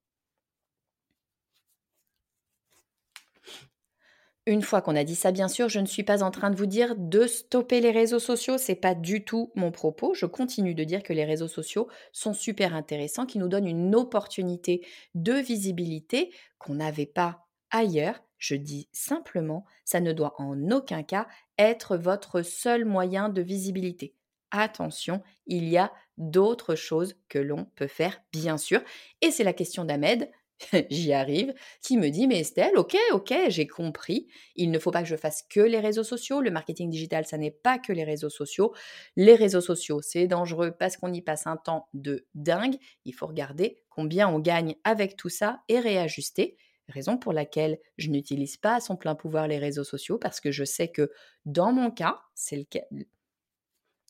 Une 4.49 4.63
fois 4.63 4.81
qu'on 4.81 4.95
a 4.95 5.03
dit 5.03 5.17
ça, 5.17 5.33
bien 5.33 5.49
sûr, 5.49 5.69
je 5.69 5.81
ne 5.81 5.87
suis 5.87 6.05
pas 6.05 6.23
en 6.23 6.31
train 6.31 6.51
de 6.51 6.57
vous 6.57 6.67
dire 6.67 6.95
de 6.97 7.27
stopper 7.27 7.81
les 7.81 7.91
réseaux 7.91 8.21
sociaux, 8.21 8.59
c'est 8.59 8.77
pas 8.77 8.95
du 8.95 9.25
tout 9.25 9.51
mon 9.57 9.73
propos. 9.73 10.15
Je 10.15 10.25
continue 10.25 10.75
de 10.75 10.85
dire 10.85 11.03
que 11.03 11.13
les 11.13 11.25
réseaux 11.25 11.49
sociaux 11.49 11.89
sont 12.13 12.33
super 12.33 12.73
intéressants, 12.75 13.27
qui 13.27 13.39
nous 13.39 13.49
donnent 13.49 13.67
une 13.67 13.95
opportunité 13.97 14.87
de 15.17 15.33
visibilité 15.33 16.33
qu'on 16.59 16.75
n'avait 16.75 17.07
pas 17.07 17.49
ailleurs. 17.73 18.23
Je 18.39 18.55
dis 18.55 18.89
simplement, 18.93 19.65
ça 19.85 20.01
ne 20.01 20.13
doit 20.13 20.35
en 20.41 20.71
aucun 20.71 21.03
cas 21.03 21.27
être 21.59 21.97
votre 21.97 22.43
seul 22.43 22.85
moyen 22.85 23.29
de 23.29 23.43
visibilité. 23.43 24.15
Attention, 24.53 25.23
il 25.49 25.69
y 25.69 25.77
a 25.77 25.93
d'autres 26.19 26.77
choses 26.77 27.17
que 27.29 27.41
l'on 27.41 27.65
peut 27.75 27.89
faire, 27.89 28.21
bien 28.33 28.59
sûr. 28.59 28.81
Et 29.23 29.33
c'est 29.33 29.43
la 29.43 29.53
question 29.53 29.85
d'Ahmed. 29.85 30.31
j'y 30.91 31.13
arrive, 31.13 31.55
qui 31.83 31.99
me 31.99 32.09
dit, 32.09 32.27
mais 32.27 32.41
Estelle, 32.41 32.77
ok, 32.77 32.97
ok, 33.13 33.35
j'ai 33.49 33.67
compris, 33.67 34.27
il 34.55 34.71
ne 34.71 34.79
faut 34.79 34.91
pas 34.91 35.03
que 35.03 35.09
je 35.09 35.17
fasse 35.17 35.43
que 35.49 35.61
les 35.61 35.81
réseaux 35.81 36.05
sociaux, 36.05 36.41
le 36.41 36.51
marketing 36.51 36.89
digital, 36.91 37.27
ça 37.27 37.37
n'est 37.37 37.51
pas 37.51 37.79
que 37.79 37.93
les 37.93 38.05
réseaux 38.05 38.31
sociaux, 38.31 38.75
les 39.17 39.35
réseaux 39.35 39.61
sociaux, 39.61 40.01
c'est 40.01 40.27
dangereux 40.27 40.73
parce 40.79 40.97
qu'on 40.97 41.13
y 41.13 41.21
passe 41.21 41.47
un 41.47 41.57
temps 41.57 41.89
de 41.95 42.27
dingue, 42.35 42.77
il 43.05 43.13
faut 43.15 43.27
regarder 43.27 43.83
combien 43.91 44.29
on 44.29 44.39
gagne 44.39 44.77
avec 44.85 45.17
tout 45.17 45.29
ça 45.29 45.61
et 45.69 45.79
réajuster. 45.79 46.57
Raison 46.89 47.19
pour 47.19 47.33
laquelle 47.33 47.79
je 47.99 48.11
n'utilise 48.11 48.57
pas 48.57 48.77
à 48.77 48.81
son 48.81 48.97
plein 48.97 49.17
pouvoir 49.17 49.49
les 49.49 49.59
réseaux 49.59 49.85
sociaux 49.85 50.19
parce 50.19 50.41
que 50.41 50.53
je 50.53 50.65
sais 50.65 50.89
que 50.89 51.11
dans 51.45 51.73
mon 51.73 51.91
cas, 51.91 52.21
c'est 52.35 52.57
le 52.57 52.65
cas, 52.65 52.83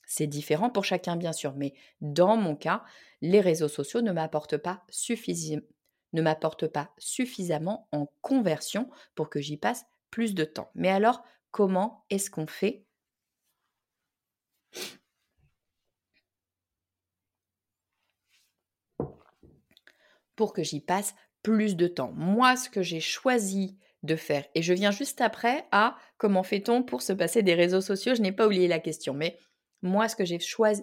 c'est 0.06 0.26
différent 0.26 0.70
pour 0.70 0.84
chacun, 0.84 1.16
bien 1.16 1.32
sûr, 1.32 1.54
mais 1.56 1.74
dans 2.00 2.36
mon 2.36 2.54
cas, 2.54 2.84
les 3.22 3.40
réseaux 3.40 3.68
sociaux 3.68 4.02
ne 4.02 4.12
m'apportent 4.12 4.58
pas 4.58 4.84
suffisamment 4.88 5.62
ne 6.16 6.22
m'apporte 6.22 6.66
pas 6.66 6.90
suffisamment 6.98 7.86
en 7.92 8.06
conversion 8.22 8.90
pour 9.14 9.30
que 9.30 9.40
j'y 9.40 9.56
passe 9.56 9.84
plus 10.10 10.34
de 10.34 10.44
temps. 10.44 10.70
Mais 10.74 10.88
alors, 10.88 11.22
comment 11.52 12.04
est-ce 12.10 12.30
qu'on 12.30 12.46
fait? 12.46 12.84
Pour 20.34 20.52
que 20.52 20.62
j'y 20.62 20.80
passe 20.80 21.14
plus 21.42 21.76
de 21.76 21.86
temps 21.86 22.12
Moi, 22.12 22.56
ce 22.56 22.68
que 22.68 22.82
j'ai 22.82 23.00
choisi 23.00 23.78
de 24.02 24.16
faire, 24.16 24.44
et 24.54 24.62
je 24.62 24.72
viens 24.72 24.90
juste 24.90 25.20
après 25.20 25.66
à 25.72 25.96
comment 26.16 26.42
fait-on 26.42 26.82
pour 26.82 27.02
se 27.02 27.12
passer 27.12 27.42
des 27.42 27.54
réseaux 27.54 27.80
sociaux, 27.80 28.14
je 28.14 28.22
n'ai 28.22 28.32
pas 28.32 28.46
oublié 28.46 28.68
la 28.68 28.78
question, 28.78 29.14
mais 29.14 29.38
moi, 29.82 30.08
ce 30.08 30.16
que 30.16 30.24
j'ai 30.24 30.38
choisi, 30.38 30.82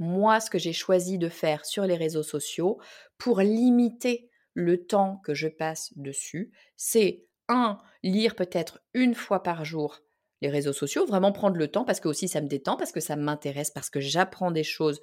moi, 0.00 0.40
ce 0.40 0.50
que 0.50 0.58
j'ai 0.58 0.72
choisi 0.72 1.18
de 1.18 1.28
faire 1.28 1.64
sur 1.66 1.84
les 1.84 1.94
réseaux 1.94 2.22
sociaux 2.22 2.80
pour 3.18 3.40
limiter 3.40 4.30
le 4.54 4.84
temps 4.86 5.20
que 5.24 5.34
je 5.34 5.46
passe 5.46 5.92
dessus, 5.94 6.52
c'est 6.76 7.26
un, 7.48 7.78
lire 8.02 8.34
peut-être 8.34 8.80
une 8.94 9.14
fois 9.14 9.42
par 9.42 9.64
jour 9.64 10.00
les 10.40 10.48
réseaux 10.48 10.72
sociaux, 10.72 11.04
vraiment 11.04 11.32
prendre 11.32 11.56
le 11.56 11.68
temps 11.68 11.84
parce 11.84 12.00
que 12.00 12.08
aussi 12.08 12.28
ça 12.28 12.40
me 12.40 12.48
détend, 12.48 12.78
parce 12.78 12.92
que 12.92 13.00
ça 13.00 13.14
m'intéresse, 13.14 13.70
parce 13.70 13.90
que 13.90 14.00
j'apprends 14.00 14.50
des 14.50 14.64
choses. 14.64 15.02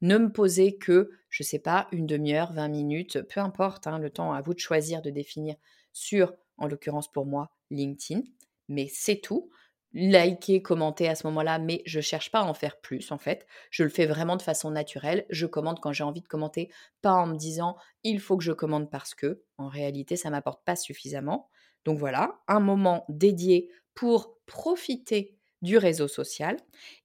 Ne 0.00 0.16
me 0.16 0.32
poser 0.32 0.78
que, 0.78 1.10
je 1.28 1.42
ne 1.42 1.46
sais 1.46 1.58
pas, 1.58 1.86
une 1.92 2.06
demi-heure, 2.06 2.52
20 2.54 2.68
minutes, 2.68 3.20
peu 3.22 3.40
importe, 3.40 3.86
hein, 3.86 3.98
le 3.98 4.08
temps 4.08 4.32
à 4.32 4.40
vous 4.40 4.54
de 4.54 4.60
choisir, 4.60 5.02
de 5.02 5.10
définir 5.10 5.56
sur, 5.92 6.32
en 6.56 6.68
l'occurrence 6.68 7.12
pour 7.12 7.26
moi, 7.26 7.50
LinkedIn. 7.70 8.22
Mais 8.68 8.88
c'est 8.90 9.20
tout 9.20 9.50
liker, 9.94 10.62
commenter 10.62 11.08
à 11.08 11.14
ce 11.14 11.26
moment-là, 11.28 11.58
mais 11.58 11.82
je 11.86 12.00
cherche 12.00 12.30
pas 12.30 12.40
à 12.40 12.44
en 12.44 12.54
faire 12.54 12.80
plus 12.80 13.10
en 13.12 13.18
fait. 13.18 13.46
Je 13.70 13.82
le 13.82 13.88
fais 13.88 14.06
vraiment 14.06 14.36
de 14.36 14.42
façon 14.42 14.70
naturelle. 14.70 15.26
Je 15.30 15.46
commente 15.46 15.80
quand 15.80 15.92
j'ai 15.92 16.04
envie 16.04 16.20
de 16.20 16.28
commenter, 16.28 16.70
pas 17.02 17.14
en 17.14 17.26
me 17.26 17.36
disant 17.36 17.76
il 18.04 18.20
faut 18.20 18.36
que 18.36 18.44
je 18.44 18.52
commande 18.52 18.90
parce 18.90 19.14
que 19.14 19.42
en 19.56 19.68
réalité 19.68 20.16
ça 20.16 20.30
m'apporte 20.30 20.64
pas 20.64 20.76
suffisamment. 20.76 21.48
Donc 21.84 21.98
voilà, 21.98 22.40
un 22.48 22.60
moment 22.60 23.04
dédié 23.08 23.70
pour 23.94 24.36
profiter 24.46 25.38
du 25.62 25.78
réseau 25.78 26.08
social. 26.08 26.56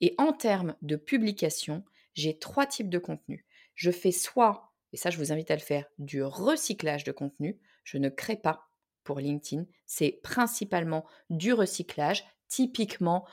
Et 0.02 0.14
en 0.18 0.34
termes 0.34 0.76
de 0.82 0.96
publication, 0.96 1.84
j'ai 2.14 2.38
trois 2.38 2.66
types 2.66 2.90
de 2.90 3.00
contenu. 3.00 3.46
Je 3.76 3.92
fais 3.92 4.12
soit, 4.12 4.72
et 4.92 4.98
ça 4.98 5.10
je 5.10 5.18
vous 5.18 5.32
invite 5.32 5.52
à 5.52 5.56
le 5.56 5.62
faire, 5.62 5.86
du 5.98 6.24
recyclage 6.24 7.04
de 7.04 7.12
contenu. 7.12 7.60
Je 7.84 7.98
ne 7.98 8.10
crée 8.10 8.36
pas 8.36 8.68
pour 9.04 9.20
LinkedIn, 9.20 9.66
c'est 9.86 10.20
principalement 10.24 11.06
du 11.30 11.52
recyclage 11.52 12.24
Typiquement, 12.48 13.26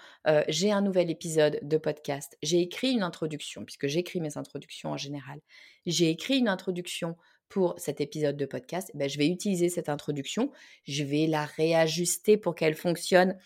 j'ai 0.49 0.73
un 0.73 0.81
nouvel 0.81 1.11
épisode 1.11 1.59
de 1.63 1.77
podcast. 1.77 2.37
J'ai 2.43 2.61
écrit 2.61 2.93
une 2.93 3.03
introduction, 3.03 3.65
puisque 3.65 3.87
j'écris 3.87 4.21
mes 4.21 4.39
introductions 4.39 4.91
en 4.91 4.97
général. 4.97 5.41
J'ai 5.87 6.11
écrit 6.11 6.39
une 6.39 6.49
introduction 6.49 7.17
pour 7.49 7.75
cet 7.79 8.01
épisode 8.01 8.37
de 8.37 8.47
podcast. 8.47 8.91
Ben, 8.95 9.09
je 9.09 9.19
vais 9.19 9.27
utiliser 9.27 9.69
cette 9.69 9.89
introduction. 9.89 10.53
Je 10.85 11.05
vais 11.05 11.27
la 11.27 11.45
réajuster 11.45 12.37
pour 12.37 12.55
qu'elle 12.55 12.77
fonctionne 12.77 13.37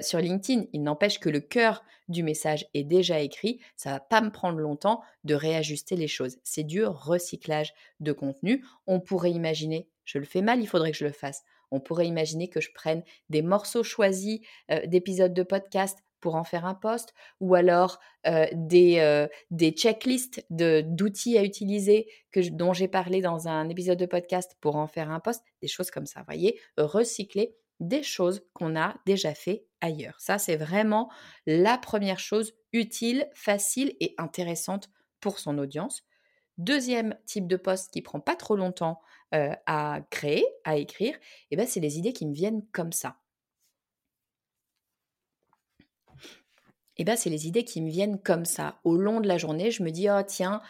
sur 0.00 0.18
LinkedIn. 0.18 0.66
Il 0.72 0.82
n'empêche 0.82 1.18
que 1.18 1.28
le 1.28 1.40
cœur 1.40 1.82
du 2.08 2.22
message 2.22 2.66
est 2.74 2.84
déjà 2.84 3.20
écrit. 3.20 3.60
Ça 3.74 3.90
va 3.90 4.00
pas 4.00 4.20
me 4.20 4.30
prendre 4.30 4.58
longtemps 4.58 5.02
de 5.24 5.34
réajuster 5.34 5.96
les 5.96 6.08
choses. 6.08 6.38
C'est 6.44 6.62
du 6.62 6.84
recyclage 6.84 7.74
de 8.00 8.12
contenu. 8.12 8.64
On 8.86 9.00
pourrait 9.00 9.32
imaginer, 9.32 9.88
je 10.04 10.18
le 10.18 10.24
fais 10.24 10.42
mal, 10.42 10.60
il 10.60 10.66
faudrait 10.66 10.92
que 10.92 10.98
je 10.98 11.04
le 11.04 11.12
fasse. 11.12 11.42
On 11.70 11.80
pourrait 11.80 12.06
imaginer 12.06 12.48
que 12.48 12.60
je 12.60 12.72
prenne 12.72 13.02
des 13.28 13.42
morceaux 13.42 13.82
choisis 13.82 14.40
d'épisodes 14.86 15.34
de 15.34 15.42
podcast 15.42 15.98
pour 16.20 16.34
en 16.34 16.44
faire 16.44 16.64
un 16.64 16.74
post, 16.74 17.14
ou 17.40 17.54
alors 17.54 18.00
des, 18.24 19.30
checklists 19.76 20.44
d'outils 20.50 21.38
à 21.38 21.44
utiliser 21.44 22.08
dont 22.50 22.72
j'ai 22.72 22.88
parlé 22.88 23.20
dans 23.20 23.48
un 23.48 23.68
épisode 23.68 23.98
de 23.98 24.06
podcast 24.06 24.56
pour 24.60 24.76
en 24.76 24.86
faire 24.86 25.10
un 25.10 25.20
post, 25.20 25.42
des 25.62 25.68
choses 25.68 25.90
comme 25.90 26.06
ça, 26.06 26.22
voyez, 26.26 26.58
recycler 26.76 27.54
des 27.80 28.02
choses 28.02 28.42
qu'on 28.54 28.76
a 28.76 28.96
déjà 29.06 29.34
fait 29.34 29.64
ailleurs. 29.80 30.16
Ça, 30.18 30.38
c'est 30.38 30.56
vraiment 30.56 31.10
la 31.46 31.78
première 31.78 32.18
chose 32.18 32.54
utile, 32.72 33.28
facile 33.34 33.94
et 34.00 34.14
intéressante 34.18 34.90
pour 35.20 35.38
son 35.38 35.58
audience. 35.58 36.02
Deuxième 36.58 37.16
type 37.24 37.46
de 37.46 37.56
post 37.56 37.92
qui 37.92 38.02
prend 38.02 38.20
pas 38.20 38.36
trop 38.36 38.56
longtemps 38.56 39.00
à 39.30 40.00
créer, 40.10 40.44
à 40.64 40.76
écrire, 40.76 41.14
et 41.14 41.20
eh 41.52 41.56
ben, 41.56 41.66
c'est 41.66 41.80
les 41.80 41.98
idées 41.98 42.12
qui 42.12 42.26
me 42.26 42.34
viennent 42.34 42.64
comme 42.72 42.92
ça. 42.92 43.18
Et 46.96 47.02
eh 47.02 47.04
ben, 47.04 47.14
c'est 47.14 47.30
les 47.30 47.46
idées 47.46 47.64
qui 47.64 47.80
me 47.80 47.90
viennent 47.90 48.20
comme 48.20 48.44
ça. 48.44 48.80
Au 48.82 48.96
long 48.96 49.20
de 49.20 49.28
la 49.28 49.38
journée, 49.38 49.70
je 49.70 49.84
me 49.84 49.90
dis, 49.90 50.10
oh 50.10 50.20
tiens, 50.26 50.60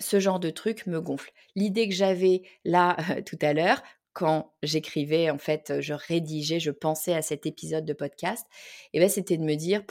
ce 0.00 0.18
genre 0.18 0.40
de 0.40 0.50
truc 0.50 0.86
me 0.86 1.00
gonfle. 1.00 1.30
L'idée 1.54 1.88
que 1.88 1.94
j'avais 1.94 2.42
là 2.64 2.96
tout 3.26 3.38
à 3.42 3.52
l'heure, 3.52 3.80
quand 4.12 4.52
j'écrivais, 4.64 5.30
en 5.30 5.38
fait, 5.38 5.80
je 5.80 5.94
rédigeais, 5.94 6.58
je 6.58 6.72
pensais 6.72 7.14
à 7.14 7.22
cet 7.22 7.46
épisode 7.46 7.84
de 7.84 7.92
podcast, 7.92 8.44
et 8.92 8.96
eh 8.96 9.00
ben, 9.00 9.08
c'était 9.08 9.36
de 9.36 9.44
me 9.44 9.54
dire, 9.54 9.84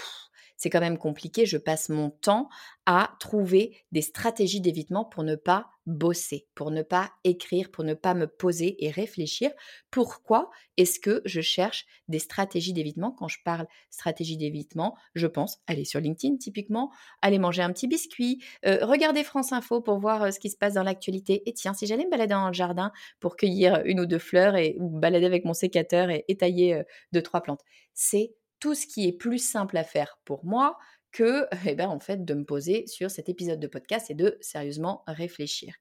c'est 0.57 0.69
quand 0.69 0.79
même 0.79 0.97
compliqué. 0.97 1.45
Je 1.45 1.57
passe 1.57 1.89
mon 1.89 2.09
temps 2.09 2.49
à 2.85 3.15
trouver 3.19 3.77
des 3.91 4.01
stratégies 4.01 4.61
d'évitement 4.61 5.05
pour 5.05 5.23
ne 5.23 5.35
pas 5.35 5.69
bosser, 5.85 6.47
pour 6.53 6.69
ne 6.71 6.81
pas 6.81 7.11
écrire, 7.23 7.71
pour 7.71 7.83
ne 7.83 7.93
pas 7.93 8.13
me 8.13 8.27
poser 8.27 8.83
et 8.85 8.91
réfléchir. 8.91 9.51
Pourquoi 9.89 10.49
est-ce 10.75 10.99
que 10.99 11.21
je 11.25 11.41
cherche 11.41 11.85
des 12.09 12.19
stratégies 12.19 12.73
d'évitement? 12.73 13.11
Quand 13.11 13.27
je 13.27 13.37
parle 13.43 13.67
stratégie 13.89 14.37
d'évitement, 14.37 14.95
je 15.15 15.27
pense 15.27 15.59
aller 15.65 15.85
sur 15.85 16.01
LinkedIn 16.01 16.37
typiquement, 16.37 16.91
aller 17.21 17.39
manger 17.39 17.61
un 17.61 17.71
petit 17.71 17.87
biscuit, 17.87 18.43
euh, 18.65 18.85
regarder 18.85 19.23
France 19.23 19.53
Info 19.53 19.81
pour 19.81 19.99
voir 19.99 20.23
euh, 20.23 20.31
ce 20.31 20.39
qui 20.39 20.49
se 20.49 20.57
passe 20.57 20.73
dans 20.73 20.83
l'actualité. 20.83 21.47
Et 21.49 21.53
tiens, 21.53 21.73
si 21.73 21.87
j'allais 21.87 22.05
me 22.05 22.11
balader 22.11 22.33
dans 22.33 22.47
le 22.47 22.53
jardin 22.53 22.91
pour 23.19 23.37
cueillir 23.37 23.81
une 23.85 24.01
ou 24.01 24.05
deux 24.05 24.19
fleurs 24.19 24.55
et 24.55 24.75
ou 24.79 24.89
balader 24.89 25.25
avec 25.25 25.45
mon 25.45 25.53
sécateur 25.53 26.09
et 26.09 26.25
étayer 26.27 26.75
euh, 26.75 26.83
deux 27.13 27.21
trois 27.21 27.41
plantes, 27.41 27.61
c'est 27.93 28.33
tout 28.59 28.75
ce 28.75 28.87
qui 28.87 29.07
est 29.07 29.13
plus 29.13 29.39
simple 29.39 29.77
à 29.77 29.83
faire 29.83 30.19
pour 30.25 30.45
moi 30.45 30.77
que, 31.11 31.47
eh 31.65 31.75
ben, 31.75 31.89
en 31.89 31.99
fait, 31.99 32.25
de 32.25 32.33
me 32.33 32.45
poser 32.45 32.85
sur 32.87 33.11
cet 33.11 33.29
épisode 33.29 33.59
de 33.59 33.67
podcast 33.67 34.09
et 34.09 34.15
de 34.15 34.37
sérieusement 34.41 35.03
réfléchir. 35.07 35.75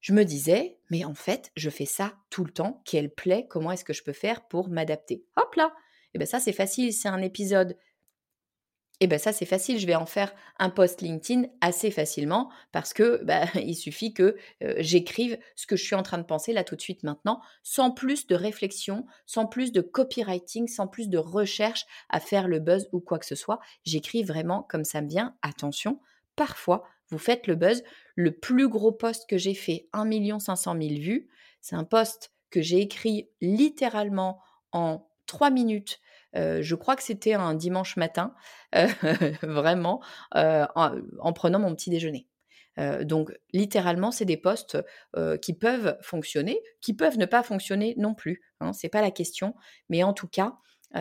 je 0.00 0.12
me 0.12 0.24
disais, 0.24 0.78
mais 0.90 1.04
en 1.04 1.14
fait, 1.14 1.50
je 1.56 1.70
fais 1.70 1.86
ça 1.86 2.14
tout 2.30 2.44
le 2.44 2.52
temps, 2.52 2.82
qu'elle 2.84 3.12
plaît, 3.12 3.46
comment 3.48 3.72
est-ce 3.72 3.84
que 3.84 3.92
je 3.92 4.02
peux 4.02 4.12
faire 4.12 4.48
pour 4.48 4.68
m'adapter? 4.68 5.24
Hop 5.36 5.54
là 5.56 5.74
eh 6.14 6.18
bien 6.18 6.26
ça, 6.26 6.40
c'est 6.40 6.52
facile, 6.52 6.92
c'est 6.92 7.08
un 7.08 7.22
épisode 7.22 7.76
et 9.00 9.06
bien 9.06 9.18
ça 9.18 9.32
c'est 9.32 9.46
facile, 9.46 9.78
je 9.78 9.86
vais 9.86 9.94
en 9.94 10.06
faire 10.06 10.32
un 10.58 10.70
post 10.70 11.00
LinkedIn 11.00 11.48
assez 11.60 11.90
facilement 11.90 12.50
parce 12.70 12.92
que 12.92 13.22
bah, 13.24 13.46
il 13.54 13.74
suffit 13.74 14.12
que 14.12 14.36
j'écrive 14.78 15.38
ce 15.56 15.66
que 15.66 15.76
je 15.76 15.84
suis 15.84 15.94
en 15.94 16.02
train 16.02 16.18
de 16.18 16.24
penser 16.24 16.52
là 16.52 16.64
tout 16.64 16.76
de 16.76 16.80
suite 16.80 17.02
maintenant, 17.02 17.40
sans 17.62 17.90
plus 17.90 18.26
de 18.26 18.34
réflexion, 18.34 19.06
sans 19.26 19.46
plus 19.46 19.72
de 19.72 19.80
copywriting, 19.80 20.68
sans 20.68 20.86
plus 20.86 21.08
de 21.08 21.18
recherche 21.18 21.86
à 22.08 22.20
faire 22.20 22.46
le 22.46 22.60
buzz 22.60 22.88
ou 22.92 23.00
quoi 23.00 23.18
que 23.18 23.26
ce 23.26 23.34
soit. 23.34 23.60
J'écris 23.84 24.22
vraiment 24.22 24.62
comme 24.62 24.84
ça 24.84 25.00
me 25.00 25.08
vient. 25.08 25.34
Attention, 25.42 26.00
parfois 26.36 26.84
vous 27.10 27.18
faites 27.18 27.46
le 27.46 27.56
buzz. 27.56 27.82
Le 28.14 28.32
plus 28.32 28.68
gros 28.68 28.92
post 28.92 29.28
que 29.28 29.38
j'ai 29.38 29.54
fait, 29.54 29.88
1 29.92 30.38
500 30.38 30.76
000 30.80 30.94
vues, 31.00 31.28
c'est 31.60 31.76
un 31.76 31.84
post 31.84 32.32
que 32.50 32.62
j'ai 32.62 32.80
écrit 32.80 33.28
littéralement 33.40 34.40
en 34.72 35.08
3 35.26 35.50
minutes 35.50 36.00
je 36.34 36.74
crois 36.74 36.96
que 36.96 37.02
c'était 37.02 37.34
un 37.34 37.54
dimanche 37.54 37.96
matin, 37.96 38.34
vraiment, 39.42 40.02
en, 40.34 41.32
prenant 41.34 41.58
mon 41.58 41.74
petit 41.74 41.90
déjeuner. 41.90 42.28
donc, 43.02 43.32
littéralement, 43.52 44.10
c'est 44.10 44.24
des 44.24 44.36
postes 44.36 44.78
qui 45.42 45.54
peuvent 45.54 45.96
fonctionner, 46.02 46.60
qui 46.80 46.94
peuvent 46.94 47.18
ne 47.18 47.26
pas 47.26 47.42
fonctionner 47.42 47.94
non 47.96 48.14
plus. 48.14 48.42
Hein, 48.60 48.72
c'est 48.72 48.88
pas 48.88 49.00
la 49.00 49.10
question, 49.10 49.54
mais 49.88 50.02
en 50.02 50.12
tout 50.12 50.28
cas, 50.28 50.58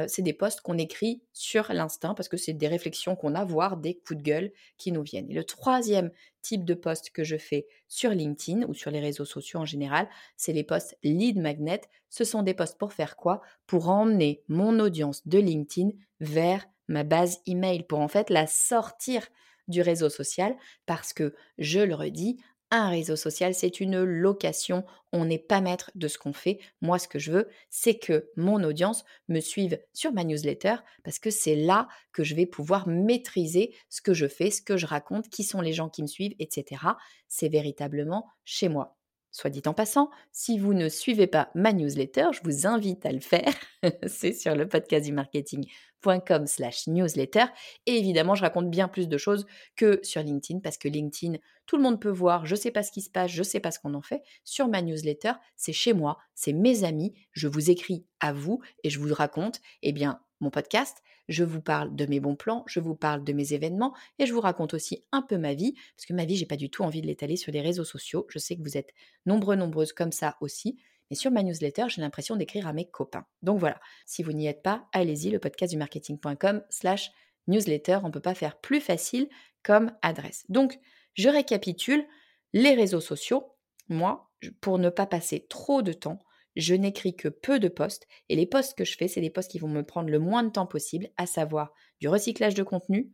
c'est 0.07 0.21
des 0.21 0.33
posts 0.33 0.61
qu'on 0.61 0.77
écrit 0.77 1.21
sur 1.33 1.71
l'instinct 1.73 2.13
parce 2.13 2.29
que 2.29 2.37
c'est 2.37 2.53
des 2.53 2.67
réflexions 2.67 3.15
qu'on 3.15 3.35
a, 3.35 3.43
voire 3.43 3.77
des 3.77 3.95
coups 3.95 4.17
de 4.17 4.23
gueule 4.23 4.51
qui 4.77 4.91
nous 4.91 5.01
viennent. 5.01 5.29
Et 5.29 5.33
le 5.33 5.43
troisième 5.43 6.11
type 6.41 6.63
de 6.63 6.73
post 6.73 7.09
que 7.09 7.23
je 7.23 7.37
fais 7.37 7.67
sur 7.87 8.11
LinkedIn 8.11 8.67
ou 8.67 8.73
sur 8.73 8.91
les 8.91 8.99
réseaux 8.99 9.25
sociaux 9.25 9.59
en 9.59 9.65
général, 9.65 10.07
c'est 10.37 10.53
les 10.53 10.63
posts 10.63 10.97
lead 11.03 11.37
magnet. 11.37 11.81
Ce 12.09 12.23
sont 12.23 12.43
des 12.43 12.53
posts 12.53 12.77
pour 12.77 12.93
faire 12.93 13.15
quoi? 13.15 13.41
Pour 13.67 13.89
emmener 13.89 14.43
mon 14.47 14.79
audience 14.79 15.27
de 15.27 15.39
LinkedIn 15.39 15.89
vers 16.19 16.65
ma 16.87 17.03
base 17.03 17.41
email, 17.45 17.83
pour 17.83 17.99
en 17.99 18.07
fait 18.07 18.29
la 18.29 18.47
sortir 18.47 19.27
du 19.67 19.81
réseau 19.81 20.09
social 20.09 20.55
parce 20.85 21.13
que, 21.13 21.35
je 21.57 21.79
le 21.79 21.95
redis, 21.95 22.37
un 22.71 22.89
réseau 22.89 23.15
social, 23.15 23.53
c'est 23.55 23.79
une 23.79 24.03
location. 24.03 24.85
On 25.11 25.25
n'est 25.25 25.39
pas 25.39 25.61
maître 25.61 25.91
de 25.95 26.07
ce 26.07 26.17
qu'on 26.17 26.33
fait. 26.33 26.59
Moi, 26.81 26.99
ce 26.99 27.07
que 27.07 27.17
je 27.19 27.31
veux, 27.31 27.49
c'est 27.69 27.97
que 27.97 28.29
mon 28.35 28.63
audience 28.63 29.03
me 29.27 29.39
suive 29.39 29.79
sur 29.93 30.13
ma 30.13 30.23
newsletter 30.23 30.75
parce 31.03 31.19
que 31.19 31.31
c'est 31.31 31.55
là 31.55 31.87
que 32.13 32.23
je 32.23 32.35
vais 32.35 32.45
pouvoir 32.45 32.87
maîtriser 32.87 33.75
ce 33.89 34.01
que 34.01 34.13
je 34.13 34.27
fais, 34.27 34.51
ce 34.51 34.61
que 34.61 34.77
je 34.77 34.85
raconte, 34.85 35.29
qui 35.29 35.43
sont 35.43 35.61
les 35.61 35.73
gens 35.73 35.89
qui 35.89 36.03
me 36.03 36.07
suivent, 36.07 36.35
etc. 36.39 36.97
C'est 37.27 37.49
véritablement 37.49 38.27
chez 38.45 38.69
moi. 38.69 38.98
Soit 39.31 39.49
dit 39.49 39.61
en 39.67 39.73
passant, 39.73 40.09
si 40.31 40.57
vous 40.57 40.73
ne 40.73 40.89
suivez 40.89 41.27
pas 41.27 41.49
ma 41.53 41.71
newsletter, 41.71 42.27
je 42.31 42.39
vous 42.43 42.65
invite 42.65 43.05
à 43.05 43.11
le 43.11 43.19
faire. 43.19 43.53
c'est 44.07 44.33
sur 44.33 44.55
le 44.55 44.67
podcast 44.67 45.05
du 45.05 45.11
marketing.com 45.11 46.47
slash 46.47 46.87
newsletter. 46.87 47.45
Et 47.85 47.97
évidemment, 47.97 48.33
je 48.33 48.41
raconte 48.41 48.69
bien 48.69 48.87
plus 48.87 49.07
de 49.07 49.17
choses 49.17 49.45
que 49.75 49.99
sur 50.01 50.23
LinkedIn 50.23 50.61
parce 50.61 50.77
que 50.77 50.87
LinkedIn, 50.87 51.37
tout 51.67 51.77
le 51.77 51.83
monde 51.83 52.01
peut 52.01 52.09
voir, 52.09 52.47
je 52.47 52.55
ne 52.55 52.59
sais 52.59 52.71
pas 52.71 52.81
ce 52.81 52.91
qui 52.91 53.01
se 53.01 53.11
passe, 53.11 53.29
je 53.29 53.39
ne 53.39 53.43
sais 53.43 53.59
pas 53.59 53.69
ce 53.69 53.79
qu'on 53.79 53.93
en 53.93 54.01
fait. 54.01 54.23
Sur 54.43 54.67
ma 54.67 54.81
newsletter, 54.81 55.33
c'est 55.55 55.73
chez 55.73 55.93
moi, 55.93 56.17
c'est 56.33 56.53
mes 56.53 56.83
amis, 56.83 57.13
je 57.31 57.47
vous 57.47 57.69
écris 57.69 58.05
à 58.19 58.33
vous 58.33 58.61
et 58.83 58.89
je 58.89 58.99
vous 58.99 59.13
raconte, 59.13 59.61
eh 59.83 59.91
bien, 59.91 60.19
mon 60.39 60.49
podcast, 60.49 61.03
je 61.29 61.43
vous 61.43 61.61
parle 61.61 61.95
de 61.95 62.05
mes 62.07 62.19
bons 62.19 62.35
plans, 62.35 62.63
je 62.67 62.79
vous 62.79 62.95
parle 62.95 63.23
de 63.23 63.31
mes 63.33 63.53
événements 63.53 63.95
et 64.17 64.25
je 64.25 64.33
vous 64.33 64.41
raconte 64.41 64.73
aussi 64.73 65.05
un 65.11 65.21
peu 65.21 65.37
ma 65.37 65.53
vie, 65.53 65.75
parce 65.95 66.05
que 66.05 66.13
ma 66.13 66.25
vie, 66.25 66.35
j'ai 66.35 66.45
pas 66.45 66.57
du 66.57 66.69
tout 66.69 66.83
envie 66.83 67.01
de 67.01 67.07
l'étaler 67.07 67.37
sur 67.37 67.51
les 67.51 67.61
réseaux 67.61 67.85
sociaux. 67.85 68.25
Je 68.29 68.39
sais 68.39 68.57
que 68.57 68.63
vous 68.63 68.77
êtes 68.77 68.89
nombreux, 69.25 69.55
nombreuses 69.55 69.93
comme 69.93 70.11
ça 70.11 70.35
aussi. 70.41 70.77
Mais 71.09 71.15
sur 71.15 71.31
ma 71.31 71.43
newsletter, 71.43 71.85
j'ai 71.87 72.01
l'impression 72.01 72.35
d'écrire 72.35 72.67
à 72.67 72.73
mes 72.73 72.89
copains. 72.89 73.25
Donc 73.41 73.59
voilà, 73.59 73.79
si 74.05 74.23
vous 74.23 74.33
n'y 74.33 74.47
êtes 74.47 74.61
pas, 74.61 74.87
allez-y, 74.91 75.29
le 75.29 75.39
podcast 75.39 75.71
du 75.71 75.77
marketing.com 75.77 76.63
slash 76.69 77.11
newsletter. 77.47 77.99
On 78.03 78.07
ne 78.07 78.13
peut 78.13 78.19
pas 78.19 78.35
faire 78.35 78.59
plus 78.59 78.81
facile 78.81 79.29
comme 79.63 79.91
adresse. 80.01 80.45
Donc, 80.49 80.79
je 81.13 81.29
récapitule 81.29 82.05
les 82.53 82.73
réseaux 82.73 83.01
sociaux. 83.01 83.55
Moi, 83.87 84.31
pour 84.61 84.79
ne 84.79 84.89
pas 84.89 85.05
passer 85.05 85.45
trop 85.49 85.81
de 85.81 85.93
temps, 85.93 86.19
je 86.59 86.75
n'écris 86.75 87.15
que 87.15 87.27
peu 87.27 87.59
de 87.59 87.67
posts 87.67 88.07
et 88.29 88.35
les 88.35 88.45
posts 88.45 88.77
que 88.77 88.85
je 88.85 88.97
fais, 88.97 89.07
c'est 89.07 89.21
des 89.21 89.29
posts 89.29 89.51
qui 89.51 89.59
vont 89.59 89.67
me 89.67 89.83
prendre 89.83 90.09
le 90.09 90.19
moins 90.19 90.43
de 90.43 90.49
temps 90.49 90.65
possible, 90.65 91.09
à 91.17 91.25
savoir 91.25 91.73
du 91.99 92.07
recyclage 92.07 92.53
de 92.53 92.63
contenu, 92.63 93.11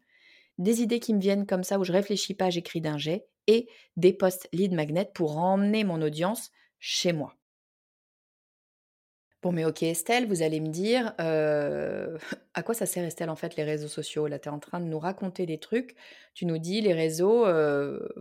des 0.58 0.81
idées 0.81 0.99
qui 0.99 1.13
me 1.13 1.19
viennent 1.19 1.45
comme 1.45 1.63
ça 1.63 1.79
où 1.79 1.84
je 1.84 1.91
réfléchis 1.91 2.34
pas, 2.34 2.49
j'écris 2.49 2.81
d'un 2.81 2.97
jet 2.97 3.27
et 3.47 3.67
des 3.97 4.13
posts 4.13 4.49
lead 4.53 4.73
magnet 4.73 5.10
pour 5.13 5.38
emmener 5.38 5.84
mon 5.84 6.01
audience 6.01 6.51
chez 6.79 7.13
moi. 7.13 7.36
Bon, 9.45 9.51
mais 9.51 9.63
ok 9.63 9.84
Estelle, 9.84 10.25
vous 10.27 10.41
allez 10.41 10.60
me 10.60 10.69
dire, 10.69 11.13
à 11.19 12.63
quoi 12.63 12.73
ça 12.73 12.88
sert 12.88 13.05
Estelle 13.05 13.29
en 13.29 13.36
fait 13.36 13.55
les 13.55 13.63
réseaux 13.63 13.88
sociaux? 13.88 14.25
Là, 14.25 14.39
tu 14.39 14.49
es 14.49 14.51
en 14.51 14.58
train 14.58 14.79
de 14.79 14.86
nous 14.86 14.97
raconter 14.97 15.45
des 15.45 15.60
trucs. 15.60 15.95
Tu 16.34 16.47
nous 16.47 16.58
dis 16.58 16.81
les 16.81 16.93
réseaux, 16.93 17.45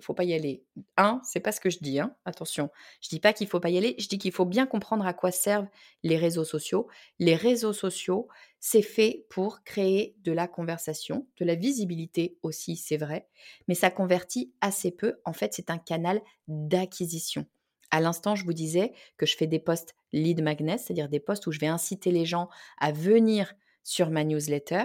faut 0.03 0.13
pas 0.13 0.25
y 0.25 0.35
aller. 0.35 0.65
Un, 0.99 1.23
c'est 1.25 1.41
pas 1.41 1.51
ce 1.53 1.61
que 1.61 1.71
je 1.71 1.79
dis, 1.79 1.99
hein, 1.99 2.15
attention. 2.27 2.69
Je 3.01 3.09
dis 3.09 3.21
pas 3.21 3.33
qu'il 3.33 3.47
faut 3.47 3.59
pas 3.59 3.71
y 3.71 3.79
aller, 3.79 3.95
je 3.99 4.07
dis 4.07 4.19
qu'il 4.19 4.33
faut 4.33 4.45
bien 4.45 4.67
comprendre 4.67 5.07
à 5.07 5.15
quoi 5.15 5.31
servent 5.31 5.69
les 6.03 6.19
réseaux 6.19 6.45
sociaux. 6.45 6.89
Les 7.19 7.37
réseaux 7.37 7.73
sociaux, 7.73 8.29
c'est 8.61 8.83
fait 8.83 9.25
pour 9.31 9.65
créer 9.65 10.17
de 10.25 10.33
la 10.33 10.47
conversation, 10.47 11.27
de 11.41 11.47
la 11.47 11.55
visibilité 11.55 12.37
aussi, 12.43 12.77
c'est 12.77 12.99
vrai, 12.99 13.29
mais 13.67 13.75
ça 13.75 13.91
convertit 13.91 14.53
assez 14.61 14.91
peu. 14.91 15.15
En 15.25 15.33
fait, 15.33 15.55
c'est 15.55 15.71
un 15.71 15.79
canal 15.79 16.21
d'acquisition. 16.49 17.47
À 17.95 18.01
l'instant, 18.01 18.35
je 18.35 18.45
vous 18.45 18.53
disais 18.53 18.93
que 19.19 19.25
je 19.25 19.37
fais 19.37 19.47
des 19.47 19.61
posts 19.61 19.95
lead 20.13 20.43
magnet, 20.43 20.79
c'est-à-dire 20.79 21.09
des 21.09 21.21
posts 21.21 21.47
où 21.47 21.53
je 21.53 21.61
vais 21.61 21.69
inciter 21.69 22.11
les 22.11 22.25
gens 22.25 22.49
à 22.79 22.91
venir 22.91 23.55
sur 23.85 24.11
ma 24.11 24.25
newsletter. 24.25 24.83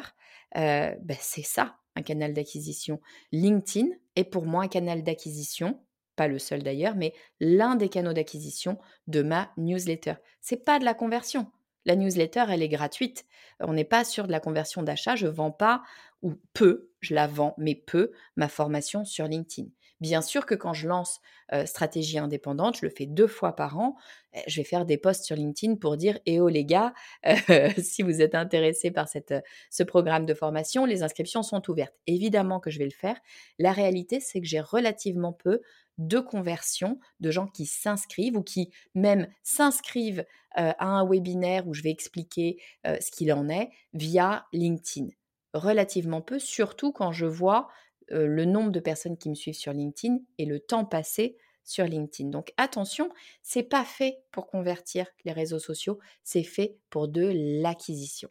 Euh, 0.57 0.93
ben, 1.01 1.17
c'est 1.19 1.41
ça, 1.41 1.77
un 1.95 2.03
canal 2.03 2.35
d'acquisition. 2.35 3.01
LinkedIn 3.31 3.87
est 4.15 4.25
pour 4.25 4.45
moi 4.45 4.65
un 4.65 4.67
canal 4.67 5.01
d'acquisition, 5.01 5.79
pas 6.15 6.27
le 6.27 6.37
seul 6.37 6.61
d'ailleurs, 6.61 6.93
mais 6.95 7.15
l'un 7.39 7.75
des 7.75 7.89
canaux 7.89 8.13
d'acquisition 8.13 8.77
de 9.07 9.23
ma 9.23 9.51
newsletter. 9.57 10.13
C'est 10.39 10.63
pas 10.63 10.77
de 10.77 10.85
la 10.85 10.93
conversion. 10.93 11.47
La 11.85 11.95
newsletter, 11.95 12.45
elle 12.49 12.61
est 12.61 12.69
gratuite. 12.69 13.25
On 13.59 13.73
n'est 13.73 13.85
pas 13.85 14.03
sur 14.03 14.27
de 14.27 14.31
la 14.31 14.39
conversion 14.39 14.83
d'achat. 14.83 15.15
Je 15.15 15.25
vends 15.25 15.49
pas 15.49 15.81
ou 16.21 16.35
peu, 16.53 16.91
je 16.99 17.15
la 17.15 17.25
vends, 17.25 17.55
mais 17.57 17.73
peu, 17.73 18.11
ma 18.35 18.49
formation 18.49 19.03
sur 19.03 19.25
LinkedIn. 19.25 19.69
Bien 20.01 20.21
sûr 20.21 20.45
que 20.45 20.55
quand 20.55 20.73
je 20.73 20.87
lance 20.87 21.19
stratégie 21.65 22.19
indépendante, 22.19 22.77
je 22.77 22.85
le 22.85 22.91
fais 22.91 23.05
deux 23.05 23.27
fois 23.27 23.55
par 23.55 23.77
an. 23.79 23.95
Eh, 24.33 24.39
je 24.47 24.61
vais 24.61 24.63
faire 24.63 24.85
des 24.85 24.97
posts 24.97 25.25
sur 25.25 25.35
LinkedIn 25.35 25.75
pour 25.75 25.97
dire 25.97 26.19
Eh 26.25 26.39
oh 26.39 26.47
les 26.47 26.63
gars, 26.65 26.93
si 27.77 28.03
vous 28.03 28.21
êtes 28.21 28.35
intéressés 28.35 28.91
par 28.91 29.07
ce 29.09 29.83
programme 29.83 30.25
de 30.25 30.33
formation, 30.33 30.85
les 30.85 31.03
inscriptions 31.03 31.43
sont 31.43 31.69
ouvertes. 31.69 31.95
Évidemment 32.07 32.59
que 32.59 32.69
je 32.69 32.79
vais 32.79 32.85
le 32.85 32.91
faire. 32.91 33.17
La 33.57 33.71
réalité, 33.71 34.19
c'est 34.19 34.39
que 34.41 34.47
j'ai 34.47 34.61
relativement 34.61 35.33
peu 35.33 35.61
de 35.97 36.19
conversions 36.19 36.99
de 37.19 37.29
gens 37.31 37.47
qui 37.47 37.65
s'inscrivent 37.65 38.37
ou 38.37 38.43
qui 38.43 38.71
même 38.95 39.27
s'inscrivent 39.43 40.25
à 40.55 40.85
un 40.85 41.05
webinaire 41.05 41.67
où 41.67 41.73
je 41.73 41.83
vais 41.83 41.91
expliquer 41.91 42.57
ce 42.85 43.11
qu'il 43.11 43.31
en 43.33 43.49
est 43.49 43.69
via 43.93 44.45
LinkedIn. 44.53 45.07
Relativement 45.53 46.21
peu, 46.21 46.39
surtout 46.39 46.91
quand 46.91 47.11
je 47.11 47.25
vois 47.25 47.67
le 48.11 48.45
nombre 48.45 48.71
de 48.71 48.79
personnes 48.79 49.17
qui 49.17 49.29
me 49.29 49.35
suivent 49.35 49.55
sur 49.55 49.73
LinkedIn 49.73 50.19
et 50.37 50.45
le 50.45 50.59
temps 50.59 50.85
passé 50.85 51.37
sur 51.63 51.85
LinkedIn. 51.85 52.29
Donc 52.29 52.51
attention, 52.57 53.09
c'est 53.43 53.63
pas 53.63 53.85
fait 53.85 54.19
pour 54.31 54.47
convertir 54.47 55.05
les 55.23 55.31
réseaux 55.31 55.59
sociaux, 55.59 55.99
c'est 56.23 56.43
fait 56.43 56.77
pour 56.89 57.07
de 57.07 57.31
l'acquisition. 57.61 58.29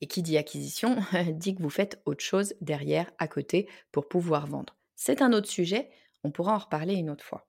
Et 0.00 0.06
qui 0.06 0.22
dit 0.22 0.36
acquisition 0.36 0.96
dit 1.32 1.54
que 1.54 1.62
vous 1.62 1.70
faites 1.70 2.00
autre 2.04 2.22
chose 2.22 2.54
derrière, 2.60 3.10
à 3.18 3.28
côté, 3.28 3.68
pour 3.92 4.08
pouvoir 4.08 4.46
vendre. 4.46 4.76
C'est 4.94 5.22
un 5.22 5.32
autre 5.32 5.48
sujet, 5.48 5.90
on 6.22 6.30
pourra 6.30 6.54
en 6.54 6.58
reparler 6.58 6.94
une 6.94 7.10
autre 7.10 7.24
fois. 7.24 7.48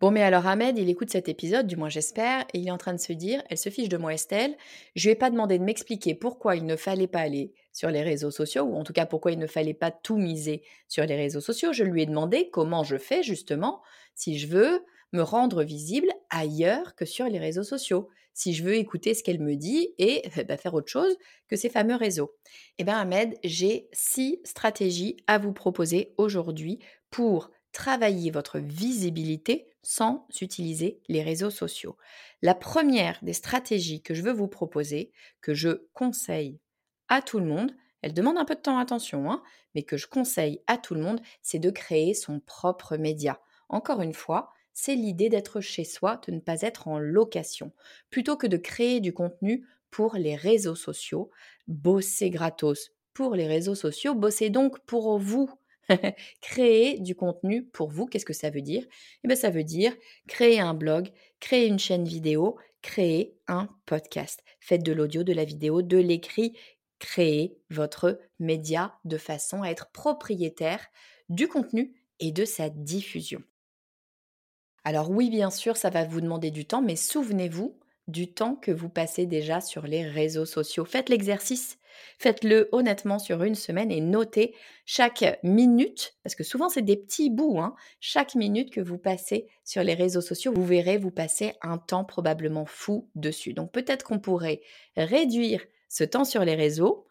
Bon, 0.00 0.10
mais 0.10 0.22
alors 0.22 0.46
Ahmed, 0.46 0.76
il 0.76 0.90
écoute 0.90 1.10
cet 1.10 1.28
épisode, 1.28 1.66
du 1.66 1.76
moins 1.76 1.88
j'espère, 1.88 2.44
et 2.52 2.58
il 2.58 2.68
est 2.68 2.72
en 2.72 2.78
train 2.78 2.92
de 2.92 2.98
se 2.98 3.12
dire, 3.12 3.42
elle 3.48 3.58
se 3.58 3.70
fiche 3.70 3.88
de 3.88 3.96
moi 3.96 4.12
Estelle, 4.12 4.56
je 4.96 5.08
lui 5.08 5.12
ai 5.12 5.14
pas 5.14 5.30
demandé 5.30 5.58
de 5.58 5.64
m'expliquer 5.64 6.14
pourquoi 6.14 6.56
il 6.56 6.66
ne 6.66 6.76
fallait 6.76 7.06
pas 7.06 7.20
aller 7.20 7.54
sur 7.74 7.90
les 7.90 8.02
réseaux 8.02 8.30
sociaux, 8.30 8.62
ou 8.62 8.76
en 8.76 8.84
tout 8.84 8.94
cas 8.94 9.04
pourquoi 9.04 9.32
il 9.32 9.38
ne 9.38 9.46
fallait 9.46 9.74
pas 9.74 9.90
tout 9.90 10.16
miser 10.16 10.62
sur 10.88 11.04
les 11.04 11.16
réseaux 11.16 11.40
sociaux. 11.42 11.74
Je 11.74 11.84
lui 11.84 12.02
ai 12.02 12.06
demandé 12.06 12.48
comment 12.48 12.84
je 12.84 12.96
fais 12.96 13.22
justement 13.22 13.82
si 14.14 14.38
je 14.38 14.46
veux 14.46 14.80
me 15.12 15.22
rendre 15.22 15.62
visible 15.62 16.08
ailleurs 16.30 16.94
que 16.94 17.04
sur 17.04 17.26
les 17.26 17.38
réseaux 17.38 17.62
sociaux, 17.62 18.08
si 18.32 18.54
je 18.54 18.64
veux 18.64 18.74
écouter 18.76 19.14
ce 19.14 19.22
qu'elle 19.22 19.40
me 19.40 19.56
dit 19.56 19.94
et 19.98 20.22
bah, 20.48 20.56
faire 20.56 20.74
autre 20.74 20.90
chose 20.90 21.16
que 21.48 21.56
ces 21.56 21.68
fameux 21.68 21.96
réseaux. 21.96 22.34
Eh 22.78 22.84
bien 22.84 22.98
Ahmed, 22.98 23.36
j'ai 23.44 23.88
six 23.92 24.40
stratégies 24.44 25.16
à 25.26 25.38
vous 25.38 25.52
proposer 25.52 26.14
aujourd'hui 26.16 26.78
pour 27.10 27.50
travailler 27.72 28.30
votre 28.30 28.58
visibilité 28.58 29.68
sans 29.82 30.26
utiliser 30.40 31.00
les 31.08 31.22
réseaux 31.22 31.50
sociaux. 31.50 31.96
La 32.40 32.54
première 32.54 33.18
des 33.22 33.32
stratégies 33.32 34.02
que 34.02 34.14
je 34.14 34.22
veux 34.22 34.32
vous 34.32 34.48
proposer, 34.48 35.12
que 35.40 35.54
je 35.54 35.86
conseille 35.92 36.58
à 37.14 37.22
tout 37.22 37.38
le 37.38 37.46
monde, 37.46 37.74
elle 38.02 38.12
demande 38.12 38.38
un 38.38 38.44
peu 38.44 38.54
de 38.54 38.60
temps, 38.60 38.78
attention, 38.78 39.30
hein, 39.30 39.42
mais 39.74 39.82
que 39.82 39.96
je 39.96 40.06
conseille 40.06 40.60
à 40.66 40.76
tout 40.76 40.94
le 40.94 41.00
monde, 41.00 41.20
c'est 41.42 41.58
de 41.58 41.70
créer 41.70 42.12
son 42.12 42.40
propre 42.40 42.96
média. 42.96 43.40
Encore 43.68 44.02
une 44.02 44.12
fois, 44.12 44.50
c'est 44.72 44.96
l'idée 44.96 45.28
d'être 45.28 45.60
chez 45.60 45.84
soi, 45.84 46.20
de 46.26 46.32
ne 46.32 46.40
pas 46.40 46.62
être 46.62 46.88
en 46.88 46.98
location. 46.98 47.72
Plutôt 48.10 48.36
que 48.36 48.46
de 48.46 48.56
créer 48.56 49.00
du 49.00 49.14
contenu 49.14 49.64
pour 49.90 50.16
les 50.16 50.34
réseaux 50.34 50.74
sociaux, 50.74 51.30
bosser 51.68 52.30
gratos 52.30 52.90
pour 53.12 53.36
les 53.36 53.46
réseaux 53.46 53.76
sociaux, 53.76 54.14
bossez 54.14 54.50
donc 54.50 54.80
pour 54.80 55.18
vous. 55.18 55.48
créer 56.40 56.98
du 56.98 57.14
contenu 57.14 57.64
pour 57.64 57.90
vous, 57.90 58.06
qu'est-ce 58.06 58.24
que 58.24 58.32
ça 58.32 58.50
veut 58.50 58.62
dire? 58.62 58.84
Eh 59.22 59.28
bien, 59.28 59.36
ça 59.36 59.50
veut 59.50 59.64
dire 59.64 59.94
créer 60.26 60.58
un 60.58 60.74
blog, 60.74 61.10
créer 61.40 61.66
une 61.66 61.78
chaîne 61.78 62.06
vidéo, 62.06 62.56
créer 62.84 63.34
un 63.48 63.68
podcast. 63.86 64.44
Faites 64.60 64.82
de 64.82 64.92
l'audio, 64.92 65.22
de 65.22 65.32
la 65.32 65.44
vidéo, 65.44 65.82
de 65.82 65.96
l'écrit, 65.96 66.56
créez 66.98 67.58
votre 67.70 68.18
média 68.38 68.98
de 69.04 69.18
façon 69.18 69.62
à 69.62 69.68
être 69.68 69.90
propriétaire 69.92 70.86
du 71.28 71.48
contenu 71.48 71.94
et 72.20 72.32
de 72.32 72.44
sa 72.44 72.70
diffusion. 72.70 73.42
Alors 74.84 75.10
oui, 75.10 75.30
bien 75.30 75.50
sûr, 75.50 75.76
ça 75.76 75.90
va 75.90 76.04
vous 76.04 76.20
demander 76.20 76.50
du 76.50 76.66
temps, 76.66 76.82
mais 76.82 76.96
souvenez-vous 76.96 77.78
du 78.06 78.32
temps 78.34 78.54
que 78.54 78.70
vous 78.70 78.90
passez 78.90 79.24
déjà 79.24 79.60
sur 79.62 79.86
les 79.86 80.04
réseaux 80.06 80.44
sociaux. 80.44 80.84
Faites 80.84 81.08
l'exercice, 81.08 81.78
faites-le 82.18 82.68
honnêtement 82.72 83.18
sur 83.18 83.42
une 83.42 83.54
semaine 83.54 83.90
et 83.90 84.02
notez 84.02 84.54
chaque 84.84 85.24
minute, 85.42 86.14
parce 86.22 86.34
que 86.34 86.44
souvent 86.44 86.68
c'est 86.68 86.82
des 86.82 86.98
petits 86.98 87.30
bouts, 87.30 87.58
hein, 87.60 87.74
chaque 88.00 88.34
minute 88.34 88.70
que 88.70 88.82
vous 88.82 88.98
passez 88.98 89.46
sur 89.64 89.82
les 89.82 89.94
réseaux 89.94 90.20
sociaux, 90.20 90.52
vous 90.54 90.66
verrez, 90.66 90.98
vous 90.98 91.10
passez 91.10 91.54
un 91.62 91.78
temps 91.78 92.04
probablement 92.04 92.66
fou 92.66 93.08
dessus. 93.14 93.54
Donc 93.54 93.72
peut-être 93.72 94.02
qu'on 94.04 94.18
pourrait 94.20 94.60
réduire 94.98 95.64
ce 95.94 96.02
temps 96.02 96.24
sur 96.24 96.44
les 96.44 96.56
réseaux, 96.56 97.06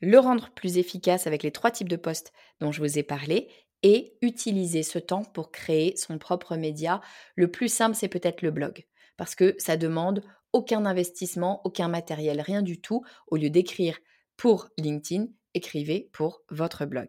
le 0.00 0.18
rendre 0.18 0.48
plus 0.54 0.78
efficace 0.78 1.26
avec 1.26 1.42
les 1.42 1.52
trois 1.52 1.70
types 1.70 1.88
de 1.88 1.96
postes 1.96 2.32
dont 2.60 2.72
je 2.72 2.80
vous 2.80 2.98
ai 2.98 3.02
parlé 3.02 3.50
et 3.82 4.16
utiliser 4.22 4.82
ce 4.82 4.98
temps 4.98 5.22
pour 5.22 5.52
créer 5.52 5.94
son 5.96 6.16
propre 6.16 6.56
média. 6.56 7.02
Le 7.36 7.50
plus 7.50 7.68
simple, 7.68 7.94
c'est 7.94 8.08
peut-être 8.08 8.40
le 8.40 8.50
blog, 8.50 8.86
parce 9.18 9.34
que 9.34 9.54
ça 9.58 9.76
demande 9.76 10.24
aucun 10.54 10.86
investissement, 10.86 11.60
aucun 11.64 11.88
matériel, 11.88 12.40
rien 12.40 12.62
du 12.62 12.80
tout. 12.80 13.04
Au 13.26 13.36
lieu 13.36 13.50
d'écrire 13.50 13.98
pour 14.38 14.70
LinkedIn, 14.78 15.26
écrivez 15.52 16.08
pour 16.14 16.42
votre 16.48 16.86
blog. 16.86 17.08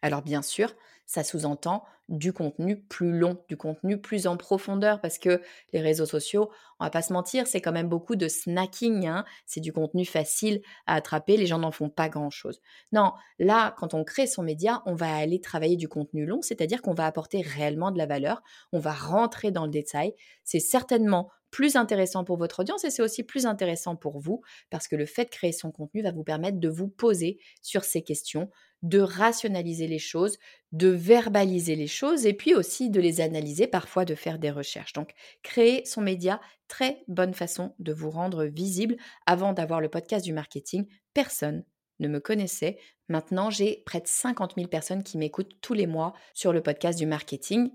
Alors 0.00 0.22
bien 0.22 0.42
sûr, 0.42 0.72
ça 1.06 1.24
sous-entend 1.24 1.84
du 2.08 2.32
contenu 2.32 2.76
plus 2.76 3.16
long, 3.18 3.38
du 3.48 3.56
contenu 3.56 4.00
plus 4.00 4.26
en 4.26 4.36
profondeur, 4.36 5.00
parce 5.00 5.18
que 5.18 5.40
les 5.72 5.80
réseaux 5.80 6.06
sociaux, 6.06 6.50
on 6.78 6.84
va 6.84 6.90
pas 6.90 7.02
se 7.02 7.12
mentir, 7.12 7.46
c'est 7.46 7.60
quand 7.60 7.72
même 7.72 7.88
beaucoup 7.88 8.16
de 8.16 8.28
snacking, 8.28 9.06
hein. 9.06 9.24
c'est 9.46 9.60
du 9.60 9.72
contenu 9.72 10.04
facile 10.04 10.62
à 10.86 10.96
attraper, 10.96 11.36
les 11.36 11.46
gens 11.46 11.58
n'en 11.58 11.70
font 11.70 11.88
pas 11.88 12.08
grand-chose. 12.08 12.60
Non, 12.92 13.12
là, 13.38 13.74
quand 13.78 13.94
on 13.94 14.04
crée 14.04 14.26
son 14.26 14.42
média, 14.42 14.82
on 14.84 14.94
va 14.94 15.14
aller 15.14 15.40
travailler 15.40 15.76
du 15.76 15.88
contenu 15.88 16.26
long, 16.26 16.42
c'est-à-dire 16.42 16.82
qu'on 16.82 16.94
va 16.94 17.06
apporter 17.06 17.40
réellement 17.40 17.90
de 17.92 17.98
la 17.98 18.06
valeur, 18.06 18.42
on 18.72 18.78
va 18.78 18.92
rentrer 18.92 19.50
dans 19.50 19.64
le 19.64 19.70
détail, 19.70 20.14
c'est 20.44 20.60
certainement 20.60 21.30
plus 21.52 21.76
intéressant 21.76 22.24
pour 22.24 22.38
votre 22.38 22.60
audience 22.60 22.82
et 22.84 22.90
c'est 22.90 23.02
aussi 23.02 23.22
plus 23.22 23.46
intéressant 23.46 23.94
pour 23.94 24.18
vous 24.18 24.40
parce 24.70 24.88
que 24.88 24.96
le 24.96 25.06
fait 25.06 25.26
de 25.26 25.30
créer 25.30 25.52
son 25.52 25.70
contenu 25.70 26.02
va 26.02 26.10
vous 26.10 26.24
permettre 26.24 26.58
de 26.58 26.68
vous 26.68 26.88
poser 26.88 27.38
sur 27.60 27.84
ces 27.84 28.02
questions, 28.02 28.50
de 28.82 28.98
rationaliser 28.98 29.86
les 29.86 29.98
choses, 29.98 30.38
de 30.72 30.88
verbaliser 30.88 31.76
les 31.76 31.86
choses 31.86 32.26
et 32.26 32.32
puis 32.32 32.54
aussi 32.54 32.90
de 32.90 33.00
les 33.00 33.20
analyser, 33.20 33.66
parfois 33.66 34.06
de 34.06 34.14
faire 34.14 34.38
des 34.38 34.50
recherches. 34.50 34.94
Donc, 34.94 35.12
créer 35.42 35.84
son 35.84 36.00
média, 36.00 36.40
très 36.68 37.04
bonne 37.06 37.34
façon 37.34 37.74
de 37.78 37.92
vous 37.92 38.10
rendre 38.10 38.46
visible. 38.46 38.96
Avant 39.26 39.52
d'avoir 39.52 39.82
le 39.82 39.90
podcast 39.90 40.24
du 40.24 40.32
marketing, 40.32 40.86
personne 41.12 41.64
ne 42.00 42.08
me 42.08 42.18
connaissait. 42.18 42.78
Maintenant, 43.08 43.50
j'ai 43.50 43.82
près 43.84 44.00
de 44.00 44.08
50 44.08 44.54
000 44.56 44.68
personnes 44.68 45.02
qui 45.04 45.18
m'écoutent 45.18 45.60
tous 45.60 45.74
les 45.74 45.86
mois 45.86 46.14
sur 46.32 46.54
le 46.54 46.62
podcast 46.62 46.98
du 46.98 47.04
marketing. 47.06 47.70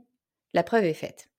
La 0.56 0.64
preuve 0.64 0.86
est 0.86 0.96
faite. 0.96 1.30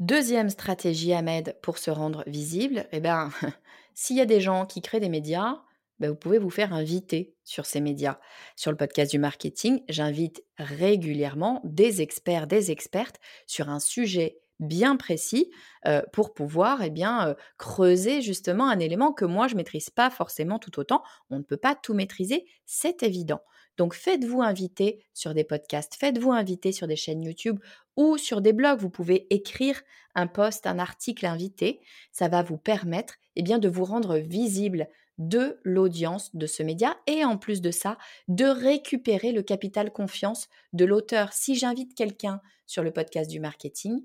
Deuxième 0.00 0.50
stratégie 0.50 1.12
Ahmed 1.12 1.56
pour 1.62 1.78
se 1.78 1.90
rendre 1.90 2.24
visible, 2.26 2.86
eh 2.90 3.00
ben, 3.00 3.30
s'il 3.94 4.16
y 4.16 4.20
a 4.20 4.26
des 4.26 4.40
gens 4.40 4.66
qui 4.66 4.82
créent 4.82 5.00
des 5.00 5.08
médias, 5.08 5.62
bah, 6.00 6.08
vous 6.08 6.16
pouvez 6.16 6.38
vous 6.38 6.50
faire 6.50 6.72
inviter 6.72 7.36
sur 7.44 7.64
ces 7.64 7.80
médias. 7.80 8.18
Sur 8.56 8.72
le 8.72 8.76
podcast 8.76 9.12
du 9.12 9.20
marketing, 9.20 9.82
j'invite 9.88 10.44
régulièrement 10.58 11.60
des 11.62 12.02
experts, 12.02 12.48
des 12.48 12.72
expertes 12.72 13.20
sur 13.46 13.68
un 13.68 13.78
sujet 13.78 14.40
bien 14.64 14.96
précis 14.96 15.50
pour 16.12 16.34
pouvoir 16.34 16.82
eh 16.82 16.90
bien, 16.90 17.36
creuser 17.58 18.22
justement 18.22 18.68
un 18.68 18.78
élément 18.78 19.12
que 19.12 19.24
moi 19.24 19.48
je 19.48 19.54
maîtrise 19.54 19.90
pas 19.90 20.10
forcément 20.10 20.58
tout 20.58 20.78
autant. 20.78 21.02
On 21.30 21.38
ne 21.38 21.44
peut 21.44 21.56
pas 21.56 21.74
tout 21.74 21.94
maîtriser, 21.94 22.46
c'est 22.66 23.02
évident. 23.02 23.40
Donc 23.76 23.94
faites-vous 23.94 24.40
inviter 24.40 25.04
sur 25.14 25.34
des 25.34 25.44
podcasts, 25.44 25.96
faites-vous 25.96 26.30
inviter 26.30 26.70
sur 26.70 26.86
des 26.86 26.96
chaînes 26.96 27.24
YouTube 27.24 27.58
ou 27.96 28.16
sur 28.18 28.40
des 28.40 28.52
blogs. 28.52 28.78
Vous 28.78 28.90
pouvez 28.90 29.26
écrire 29.34 29.82
un 30.14 30.26
post, 30.26 30.66
un 30.66 30.78
article 30.78 31.26
invité. 31.26 31.80
Ça 32.12 32.28
va 32.28 32.42
vous 32.42 32.56
permettre 32.56 33.14
eh 33.36 33.42
bien, 33.42 33.58
de 33.58 33.68
vous 33.68 33.84
rendre 33.84 34.16
visible 34.18 34.88
de 35.18 35.60
l'audience 35.64 36.34
de 36.34 36.46
ce 36.46 36.62
média 36.62 36.96
et 37.06 37.24
en 37.24 37.36
plus 37.36 37.60
de 37.60 37.70
ça, 37.70 37.98
de 38.28 38.46
récupérer 38.46 39.32
le 39.32 39.42
capital 39.42 39.92
confiance 39.92 40.48
de 40.72 40.84
l'auteur. 40.84 41.32
Si 41.32 41.54
j'invite 41.54 41.94
quelqu'un 41.94 42.40
sur 42.66 42.82
le 42.82 42.92
podcast 42.92 43.30
du 43.30 43.40
marketing 43.40 44.04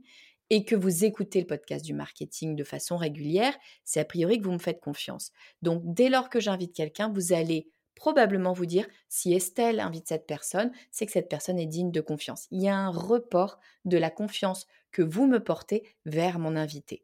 et 0.49 0.65
que 0.65 0.75
vous 0.75 1.05
écoutez 1.05 1.39
le 1.39 1.47
podcast 1.47 1.85
du 1.85 1.93
marketing 1.93 2.55
de 2.55 2.63
façon 2.63 2.97
régulière, 2.97 3.57
c'est 3.83 3.99
a 3.99 4.05
priori 4.05 4.39
que 4.39 4.45
vous 4.45 4.51
me 4.51 4.59
faites 4.59 4.81
confiance. 4.81 5.31
Donc 5.61 5.81
dès 5.85 6.09
lors 6.09 6.29
que 6.29 6.39
j'invite 6.39 6.75
quelqu'un, 6.75 7.11
vous 7.11 7.33
allez 7.33 7.69
probablement 7.95 8.53
vous 8.53 8.65
dire 8.65 8.87
si 9.09 9.33
Estelle 9.33 9.79
invite 9.79 10.07
cette 10.07 10.25
personne, 10.25 10.71
c'est 10.91 11.05
que 11.05 11.11
cette 11.11 11.29
personne 11.29 11.59
est 11.59 11.65
digne 11.65 11.91
de 11.91 12.01
confiance. 12.01 12.47
Il 12.51 12.61
y 12.61 12.69
a 12.69 12.75
un 12.75 12.89
report 12.89 13.59
de 13.85 13.97
la 13.97 14.09
confiance 14.09 14.67
que 14.91 15.01
vous 15.01 15.27
me 15.27 15.43
portez 15.43 15.83
vers 16.05 16.39
mon 16.39 16.55
invité 16.55 17.03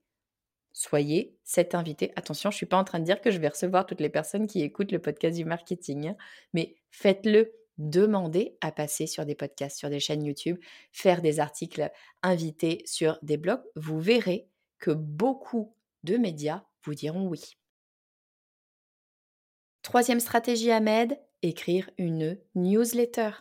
soyez 0.76 1.38
cet 1.44 1.74
invité. 1.74 2.12
Attention, 2.18 2.52
je 2.52 2.56
ne 2.56 2.58
suis 2.58 2.66
pas 2.66 2.78
en 2.78 2.84
train 2.84 3.00
de 3.00 3.06
dire 3.06 3.22
que 3.22 3.32
je 3.32 3.40
vais 3.40 3.48
recevoir 3.48 3.86
toutes 3.86 4.02
les 4.02 4.10
personnes 4.10 4.46
qui 4.46 4.62
écoutent 4.62 4.92
le 4.92 5.00
podcast 5.00 5.38
du 5.38 5.46
marketing, 5.46 6.10
hein, 6.10 6.18
mais 6.54 6.76
faites-le. 6.92 7.54
Demandez 7.78 8.58
à 8.62 8.72
passer 8.72 9.06
sur 9.06 9.26
des 9.26 9.36
podcasts, 9.36 9.78
sur 9.78 9.90
des 9.90 10.00
chaînes 10.00 10.24
YouTube, 10.24 10.58
faire 10.92 11.22
des 11.22 11.40
articles 11.40 11.92
invités 12.24 12.82
sur 12.86 13.20
des 13.22 13.38
blogs. 13.38 13.64
Vous 13.76 14.00
verrez 14.00 14.48
que 14.80 14.92
beaucoup 14.92 15.76
de 16.04 16.18
médias 16.18 16.64
vous 16.84 16.96
diront 16.96 17.28
oui. 17.28 17.58
Troisième 19.82 20.20
stratégie 20.20 20.72
Ahmed, 20.72 21.20
écrire 21.42 21.90
une 21.98 22.40
newsletter. 22.56 23.32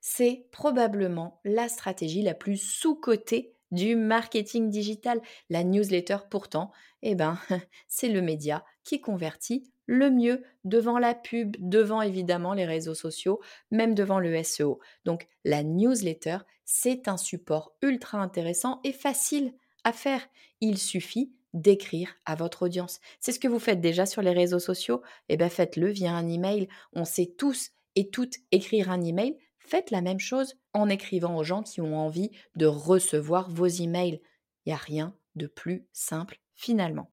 C'est 0.00 0.46
probablement 0.50 1.40
la 1.44 1.68
stratégie 1.68 2.22
la 2.22 2.34
plus 2.34 2.58
sous-cotée 2.58 3.54
du 3.70 3.96
marketing 3.96 4.70
digital. 4.70 5.20
La 5.48 5.64
newsletter, 5.64 6.18
pourtant, 6.30 6.70
eh 7.02 7.14
ben, 7.14 7.38
c'est 7.88 8.08
le 8.08 8.20
média 8.20 8.64
qui 8.84 9.00
convertit 9.00 9.70
le 9.86 10.10
mieux 10.10 10.42
devant 10.64 10.98
la 10.98 11.14
pub, 11.14 11.56
devant 11.58 12.02
évidemment 12.02 12.52
les 12.52 12.66
réseaux 12.66 12.94
sociaux, 12.94 13.40
même 13.70 13.94
devant 13.94 14.18
le 14.18 14.42
SEO. 14.42 14.80
Donc 15.04 15.28
la 15.44 15.62
newsletter, 15.62 16.38
c'est 16.64 17.08
un 17.08 17.16
support 17.16 17.76
ultra 17.82 18.18
intéressant 18.18 18.80
et 18.84 18.92
facile 18.92 19.54
à 19.84 19.92
faire. 19.92 20.26
Il 20.60 20.78
suffit 20.78 21.32
d'écrire 21.54 22.14
à 22.26 22.34
votre 22.34 22.62
audience. 22.62 23.00
C'est 23.20 23.32
ce 23.32 23.40
que 23.40 23.48
vous 23.48 23.58
faites 23.58 23.80
déjà 23.80 24.04
sur 24.04 24.22
les 24.22 24.32
réseaux 24.32 24.58
sociaux? 24.58 25.02
Eh 25.28 25.36
bien 25.36 25.48
faites-le 25.48 25.88
via 25.88 26.12
un 26.12 26.28
email. 26.28 26.68
On 26.92 27.04
sait 27.04 27.34
tous 27.38 27.70
et 27.94 28.10
toutes 28.10 28.36
écrire 28.52 28.90
un 28.90 29.02
email, 29.02 29.38
faites 29.58 29.90
la 29.90 30.02
même 30.02 30.20
chose 30.20 30.54
en 30.74 30.88
écrivant 30.88 31.36
aux 31.36 31.44
gens 31.44 31.62
qui 31.62 31.80
ont 31.80 31.96
envie 31.96 32.30
de 32.54 32.66
recevoir 32.66 33.50
vos 33.50 33.66
emails. 33.66 34.20
Il 34.64 34.68
n'y 34.68 34.74
a 34.74 34.76
rien 34.76 35.16
de 35.34 35.46
plus 35.46 35.86
simple 35.92 36.40
finalement. 36.54 37.10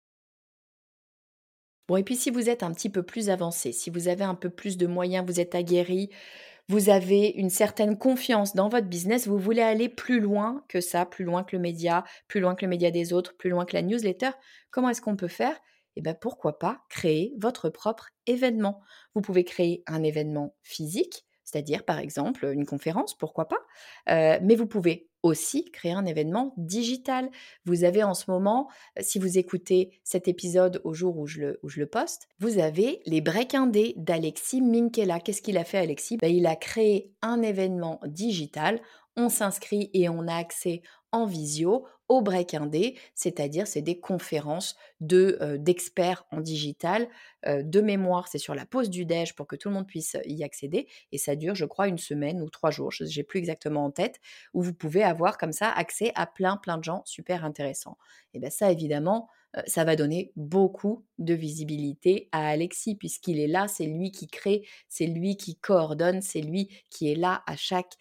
Bon, 1.87 1.97
et 1.97 2.03
puis 2.03 2.15
si 2.15 2.29
vous 2.29 2.49
êtes 2.49 2.63
un 2.63 2.71
petit 2.71 2.89
peu 2.89 3.03
plus 3.03 3.29
avancé, 3.29 3.73
si 3.73 3.89
vous 3.89 4.07
avez 4.07 4.23
un 4.23 4.35
peu 4.35 4.49
plus 4.49 4.77
de 4.77 4.87
moyens, 4.87 5.25
vous 5.27 5.39
êtes 5.39 5.53
aguerri, 5.53 6.09
vous 6.69 6.89
avez 6.89 7.27
une 7.27 7.49
certaine 7.49 7.97
confiance 7.97 8.55
dans 8.55 8.69
votre 8.69 8.87
business, 8.87 9.27
vous 9.27 9.37
voulez 9.37 9.61
aller 9.61 9.89
plus 9.89 10.21
loin 10.21 10.63
que 10.69 10.79
ça, 10.79 11.05
plus 11.05 11.25
loin 11.25 11.43
que 11.43 11.55
le 11.57 11.61
média, 11.61 12.05
plus 12.29 12.39
loin 12.39 12.55
que 12.55 12.65
le 12.65 12.69
média 12.69 12.89
des 12.89 13.11
autres, 13.11 13.35
plus 13.35 13.49
loin 13.49 13.65
que 13.65 13.75
la 13.75 13.81
newsletter, 13.81 14.29
comment 14.71 14.89
est-ce 14.89 15.01
qu'on 15.01 15.17
peut 15.17 15.27
faire? 15.27 15.59
Eh 15.97 16.01
bien, 16.01 16.13
pourquoi 16.13 16.57
pas 16.57 16.81
créer 16.89 17.33
votre 17.37 17.69
propre 17.69 18.09
événement 18.27 18.81
Vous 19.13 19.21
pouvez 19.21 19.43
créer 19.43 19.83
un 19.85 20.03
événement 20.03 20.55
physique, 20.63 21.25
c'est-à-dire 21.43 21.83
par 21.83 21.99
exemple 21.99 22.45
une 22.45 22.65
conférence, 22.65 23.15
pourquoi 23.15 23.49
pas. 23.49 23.59
mais 24.07 24.55
vous 24.55 24.67
pouvez 24.67 25.09
aussi 25.23 25.65
créer 25.71 25.93
un 25.93 26.05
événement 26.05 26.53
digital. 26.57 27.29
Vous 27.65 27.85
avez 27.85 28.03
en 28.03 28.13
ce 28.13 28.29
moment, 28.29 28.69
si 28.99 29.17
vous 29.17 29.37
écoutez 29.37 29.99
cet 30.03 30.27
épisode 30.27 30.81
au 30.83 30.93
jour 30.93 31.17
où 31.17 31.25
je 31.25 31.39
le, 31.39 31.59
où 31.63 31.69
je 31.69 31.79
le 31.79 31.87
poste, 31.87 32.27
vous 32.39 32.59
avez 32.59 33.01
les 33.05 33.21
break 33.21 33.55
indés 33.55 33.93
d'Alexis 33.97 34.61
Minkela. 34.61 35.19
Qu'est-ce 35.19 35.41
qu'il 35.41 35.57
a 35.57 35.63
fait 35.63 35.79
Alexis? 35.79 36.17
Ben, 36.17 36.33
Il 36.33 36.45
a 36.45 36.55
créé 36.55 37.13
un 37.21 37.41
événement 37.41 37.99
digital. 38.05 38.79
On 39.15 39.29
s'inscrit 39.29 39.89
et 39.93 40.09
on 40.09 40.27
a 40.27 40.35
accès 40.35 40.81
en 41.11 41.25
visio 41.25 41.85
au 42.13 42.21
break 42.21 42.53
indé, 42.53 42.97
c'est-à-dire 43.15 43.67
c'est 43.67 43.81
des 43.81 43.99
conférences 43.99 44.75
de 45.01 45.57
d'experts 45.57 46.25
en 46.31 46.41
digital. 46.41 47.07
de 47.45 47.81
mémoire, 47.81 48.27
c'est 48.27 48.37
sur 48.37 48.55
la 48.55 48.65
pause 48.65 48.89
du 48.89 49.05
déj 49.05 49.35
pour 49.35 49.47
que 49.47 49.55
tout 49.55 49.69
le 49.69 49.75
monde 49.75 49.87
puisse 49.87 50.17
y 50.25 50.43
accéder 50.43 50.87
et 51.11 51.17
ça 51.17 51.35
dure, 51.35 51.55
je 51.55 51.65
crois, 51.65 51.87
une 51.87 51.97
semaine 51.97 52.41
ou 52.41 52.49
trois 52.49 52.71
jours, 52.71 52.91
je 52.91 53.03
n'ai 53.03 53.23
plus 53.23 53.39
exactement 53.39 53.85
en 53.85 53.91
tête, 53.91 54.19
où 54.53 54.61
vous 54.61 54.73
pouvez 54.73 55.03
avoir 55.03 55.37
comme 55.37 55.51
ça 55.51 55.69
accès 55.69 56.11
à 56.15 56.25
plein 56.25 56.57
plein 56.57 56.77
de 56.77 56.83
gens 56.83 57.01
super 57.05 57.43
intéressants. 57.43 57.97
Et 58.33 58.39
bien 58.39 58.49
ça, 58.49 58.71
évidemment, 58.71 59.29
ça 59.67 59.83
va 59.83 59.95
donner 59.95 60.31
beaucoup 60.35 61.05
de 61.19 61.33
visibilité 61.33 62.27
à 62.31 62.47
Alexis 62.47 62.95
puisqu'il 62.95 63.39
est 63.39 63.47
là, 63.47 63.67
c'est 63.67 63.85
lui 63.85 64.11
qui 64.11 64.27
crée, 64.27 64.65
c'est 64.89 65.05
lui 65.05 65.37
qui 65.37 65.57
coordonne, 65.57 66.21
c'est 66.21 66.41
lui 66.41 66.69
qui 66.89 67.11
est 67.11 67.15
là 67.15 67.43
à 67.45 67.55
chaque 67.55 67.93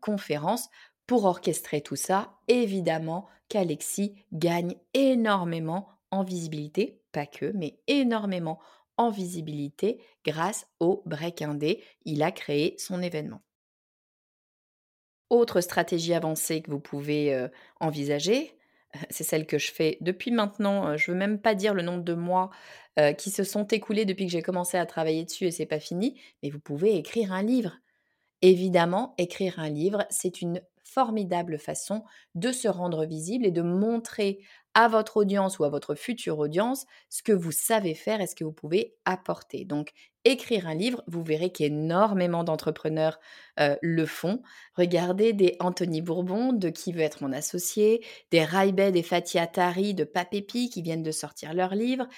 conférence 0.00 0.68
pour 1.06 1.24
orchestrer 1.24 1.80
tout 1.80 1.96
ça. 1.96 2.34
Évidemment 2.48 3.26
qu'Alexis 3.48 4.14
gagne 4.32 4.76
énormément 4.94 5.88
en 6.10 6.22
visibilité, 6.22 7.00
pas 7.12 7.26
que, 7.26 7.52
mais 7.54 7.78
énormément 7.86 8.58
en 8.96 9.10
visibilité 9.10 10.00
grâce 10.24 10.66
au 10.80 11.02
Break 11.04 11.42
Indé. 11.42 11.82
Il 12.04 12.22
a 12.22 12.32
créé 12.32 12.74
son 12.78 13.02
événement. 13.02 13.42
Autre 15.30 15.60
stratégie 15.60 16.14
avancée 16.14 16.62
que 16.62 16.70
vous 16.70 16.80
pouvez 16.80 17.48
envisager, 17.80 18.56
c'est 19.10 19.24
celle 19.24 19.46
que 19.46 19.58
je 19.58 19.72
fais 19.72 19.98
depuis 20.00 20.30
maintenant, 20.30 20.96
je 20.96 21.10
ne 21.10 21.14
veux 21.14 21.18
même 21.18 21.40
pas 21.40 21.56
dire 21.56 21.74
le 21.74 21.82
nombre 21.82 22.04
de 22.04 22.14
mois 22.14 22.50
qui 23.18 23.30
se 23.30 23.42
sont 23.42 23.66
écoulés 23.66 24.04
depuis 24.04 24.26
que 24.26 24.32
j'ai 24.32 24.42
commencé 24.42 24.76
à 24.76 24.86
travailler 24.86 25.24
dessus 25.24 25.46
et 25.46 25.50
c'est 25.50 25.66
pas 25.66 25.80
fini, 25.80 26.20
mais 26.42 26.50
vous 26.50 26.60
pouvez 26.60 26.94
écrire 26.94 27.32
un 27.32 27.42
livre. 27.42 27.76
Évidemment, 28.42 29.14
écrire 29.18 29.58
un 29.58 29.70
livre, 29.70 30.06
c'est 30.10 30.40
une 30.40 30.60
formidable 30.84 31.58
façon 31.58 32.04
de 32.34 32.52
se 32.52 32.68
rendre 32.68 33.04
visible 33.04 33.46
et 33.46 33.50
de 33.50 33.62
montrer 33.62 34.40
à 34.76 34.88
votre 34.88 35.18
audience 35.18 35.58
ou 35.58 35.64
à 35.64 35.68
votre 35.68 35.94
future 35.94 36.38
audience 36.40 36.84
ce 37.08 37.22
que 37.22 37.32
vous 37.32 37.52
savez 37.52 37.94
faire 37.94 38.20
et 38.20 38.26
ce 38.26 38.34
que 38.34 38.42
vous 38.42 38.52
pouvez 38.52 38.96
apporter. 39.04 39.64
Donc, 39.64 39.92
écrire 40.24 40.66
un 40.66 40.74
livre, 40.74 41.04
vous 41.06 41.22
verrez 41.22 41.50
qu'énormément 41.52 42.42
d'entrepreneurs 42.42 43.20
le 43.56 44.04
font. 44.04 44.42
Regardez 44.74 45.32
des 45.32 45.54
Anthony 45.60 46.02
Bourbon, 46.02 46.52
de 46.52 46.70
Qui 46.70 46.92
veut 46.92 47.02
être 47.02 47.22
mon 47.22 47.32
associé, 47.32 48.04
des 48.32 48.42
Raibed 48.42 48.96
et 48.96 49.02
Fatih 49.04 49.38
Atari 49.38 49.94
de 49.94 50.02
Papépi 50.02 50.70
qui 50.70 50.82
viennent 50.82 51.04
de 51.04 51.12
sortir 51.12 51.54
leur 51.54 51.76
livre, 51.76 52.08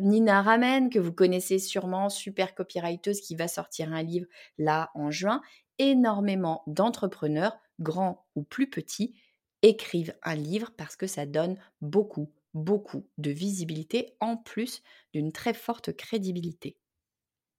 Nina 0.00 0.42
Ramen, 0.42 0.90
que 0.90 0.98
vous 0.98 1.12
connaissez 1.12 1.58
sûrement, 1.58 2.10
super 2.10 2.54
copywriteuse 2.54 3.22
qui 3.22 3.34
va 3.34 3.48
sortir 3.48 3.94
un 3.94 4.02
livre 4.02 4.26
là 4.58 4.90
en 4.94 5.10
juin. 5.10 5.40
Énormément 5.78 6.62
d'entrepreneurs, 6.66 7.56
grands 7.80 8.26
ou 8.34 8.42
plus 8.42 8.68
petits, 8.68 9.14
écrivent 9.62 10.14
un 10.22 10.34
livre 10.34 10.70
parce 10.76 10.96
que 10.96 11.06
ça 11.06 11.26
donne 11.26 11.56
beaucoup, 11.80 12.30
beaucoup 12.52 13.06
de 13.18 13.30
visibilité 13.30 14.16
en 14.20 14.36
plus 14.36 14.82
d'une 15.12 15.32
très 15.32 15.54
forte 15.54 15.96
crédibilité. 15.96 16.76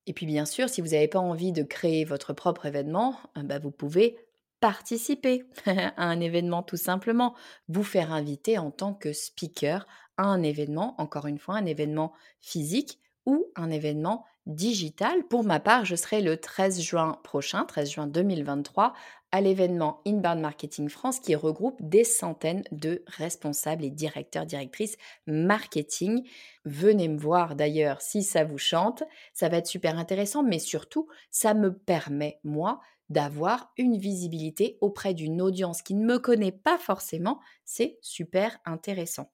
Et 0.07 0.13
puis 0.13 0.25
bien 0.25 0.45
sûr, 0.45 0.69
si 0.69 0.81
vous 0.81 0.89
n'avez 0.89 1.07
pas 1.07 1.19
envie 1.19 1.51
de 1.51 1.63
créer 1.63 2.05
votre 2.05 2.33
propre 2.33 2.65
événement, 2.65 3.17
euh, 3.37 3.43
bah, 3.43 3.59
vous 3.59 3.71
pouvez 3.71 4.17
participer 4.59 5.43
à 5.65 6.03
un 6.03 6.19
événement 6.19 6.63
tout 6.63 6.77
simplement, 6.77 7.35
vous 7.67 7.83
faire 7.83 8.11
inviter 8.13 8.57
en 8.57 8.71
tant 8.71 8.93
que 8.93 9.13
speaker 9.13 9.87
à 10.17 10.23
un 10.23 10.43
événement, 10.43 10.99
encore 10.99 11.27
une 11.27 11.39
fois, 11.39 11.55
un 11.55 11.65
événement 11.65 12.13
physique 12.39 12.99
ou 13.25 13.45
un 13.55 13.71
événement 13.71 14.25
digital. 14.45 15.23
Pour 15.27 15.43
ma 15.43 15.59
part, 15.59 15.85
je 15.85 15.95
serai 15.95 16.21
le 16.21 16.37
13 16.37 16.81
juin 16.81 17.19
prochain, 17.23 17.65
13 17.65 17.91
juin 17.91 18.07
2023, 18.07 18.93
à 19.31 19.41
l'événement 19.41 20.01
Inbound 20.07 20.39
Marketing 20.39 20.87
France 20.87 21.19
qui 21.19 21.35
regroupe 21.35 21.77
des 21.81 22.03
centaines 22.03 22.63
de 22.71 23.03
responsables 23.07 23.83
et 23.83 23.89
directeurs, 23.89 24.45
directrices 24.45 24.97
marketing. 25.27 26.27
Venez 26.63 27.07
me 27.07 27.17
voir 27.17 27.55
d'ailleurs 27.55 28.01
si 28.01 28.23
ça 28.23 28.43
vous 28.43 28.57
chante, 28.57 29.03
ça 29.33 29.49
va 29.49 29.57
être 29.57 29.67
super 29.67 29.97
intéressant, 29.97 30.43
mais 30.43 30.59
surtout, 30.59 31.07
ça 31.31 31.53
me 31.53 31.77
permet, 31.77 32.39
moi, 32.43 32.79
d'avoir 33.09 33.73
une 33.77 33.97
visibilité 33.97 34.77
auprès 34.81 35.13
d'une 35.13 35.41
audience 35.41 35.81
qui 35.81 35.95
ne 35.95 36.05
me 36.05 36.17
connaît 36.17 36.51
pas 36.51 36.77
forcément. 36.77 37.39
C'est 37.65 37.97
super 38.01 38.57
intéressant. 38.65 39.31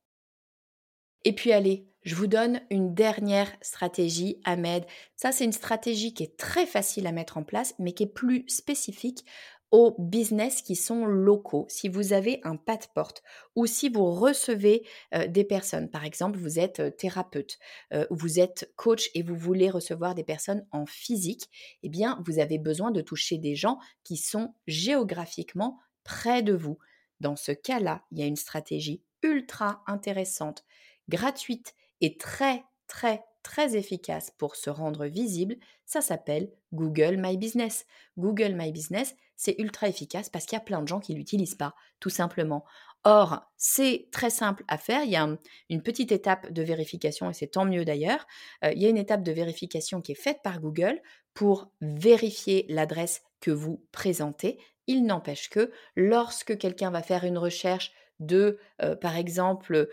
Et 1.24 1.34
puis 1.34 1.51
allez, 1.51 1.90
je 2.03 2.15
vous 2.15 2.27
donne 2.27 2.61
une 2.69 2.93
dernière 2.93 3.51
stratégie, 3.61 4.39
Ahmed. 4.43 4.85
Ça, 5.15 5.31
c'est 5.31 5.45
une 5.45 5.51
stratégie 5.51 6.13
qui 6.13 6.23
est 6.23 6.37
très 6.37 6.65
facile 6.65 7.07
à 7.07 7.11
mettre 7.11 7.37
en 7.37 7.43
place, 7.43 7.75
mais 7.79 7.93
qui 7.93 8.03
est 8.03 8.07
plus 8.07 8.43
spécifique 8.47 9.25
aux 9.69 9.95
business 9.99 10.61
qui 10.61 10.75
sont 10.75 11.05
locaux. 11.05 11.65
Si 11.69 11.87
vous 11.87 12.11
avez 12.11 12.41
un 12.43 12.57
pas 12.57 12.75
de 12.75 12.85
porte 12.93 13.23
ou 13.55 13.65
si 13.67 13.87
vous 13.87 14.11
recevez 14.11 14.85
des 15.29 15.45
personnes, 15.45 15.89
par 15.89 16.03
exemple, 16.03 16.37
vous 16.37 16.59
êtes 16.59 16.97
thérapeute, 16.97 17.57
ou 17.93 18.15
vous 18.17 18.41
êtes 18.41 18.73
coach 18.75 19.09
et 19.13 19.23
vous 19.23 19.37
voulez 19.37 19.69
recevoir 19.69 20.13
des 20.13 20.25
personnes 20.25 20.67
en 20.71 20.85
physique, 20.85 21.49
eh 21.83 21.89
bien, 21.89 22.21
vous 22.25 22.39
avez 22.39 22.57
besoin 22.57 22.91
de 22.91 22.99
toucher 22.99 23.37
des 23.37 23.55
gens 23.55 23.79
qui 24.03 24.17
sont 24.17 24.53
géographiquement 24.67 25.79
près 26.03 26.43
de 26.43 26.53
vous. 26.53 26.77
Dans 27.21 27.37
ce 27.37 27.53
cas-là, 27.53 28.03
il 28.11 28.19
y 28.19 28.23
a 28.23 28.25
une 28.25 28.35
stratégie 28.35 29.03
ultra 29.23 29.83
intéressante, 29.87 30.65
gratuite 31.07 31.75
et 32.01 32.17
très, 32.17 32.63
très, 32.87 33.23
très 33.43 33.75
efficace 33.75 34.31
pour 34.37 34.55
se 34.55 34.69
rendre 34.69 35.05
visible, 35.05 35.55
ça 35.85 36.01
s'appelle 36.01 36.51
Google 36.73 37.17
My 37.17 37.37
Business. 37.37 37.85
Google 38.17 38.53
My 38.55 38.71
Business, 38.71 39.15
c'est 39.35 39.55
ultra 39.59 39.87
efficace 39.87 40.29
parce 40.29 40.45
qu'il 40.45 40.55
y 40.55 40.61
a 40.61 40.63
plein 40.63 40.81
de 40.81 40.87
gens 40.87 40.99
qui 40.99 41.13
l'utilisent 41.13 41.55
pas, 41.55 41.73
tout 41.99 42.09
simplement. 42.09 42.65
Or, 43.03 43.41
c'est 43.57 44.09
très 44.11 44.29
simple 44.29 44.63
à 44.67 44.77
faire. 44.77 45.03
Il 45.03 45.09
y 45.09 45.15
a 45.15 45.27
une 45.69 45.81
petite 45.81 46.11
étape 46.11 46.51
de 46.51 46.61
vérification, 46.61 47.29
et 47.29 47.33
c'est 47.33 47.47
tant 47.47 47.65
mieux 47.65 47.83
d'ailleurs. 47.83 48.27
Euh, 48.63 48.71
il 48.73 48.81
y 48.81 48.85
a 48.85 48.89
une 48.89 48.97
étape 48.97 49.23
de 49.23 49.31
vérification 49.31 50.01
qui 50.01 50.11
est 50.11 50.21
faite 50.21 50.41
par 50.43 50.59
Google 50.59 51.01
pour 51.33 51.71
vérifier 51.81 52.65
l'adresse 52.69 53.23
que 53.39 53.49
vous 53.49 53.83
présentez. 53.91 54.59
Il 54.85 55.05
n'empêche 55.05 55.49
que 55.49 55.71
lorsque 55.95 56.57
quelqu'un 56.57 56.91
va 56.91 57.01
faire 57.01 57.23
une 57.23 57.39
recherche 57.39 57.91
de, 58.22 58.57
par 59.01 59.17
exemple, 59.17 59.89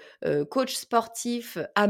coach 0.50 0.76
sportif 0.76 1.58
à 1.74 1.88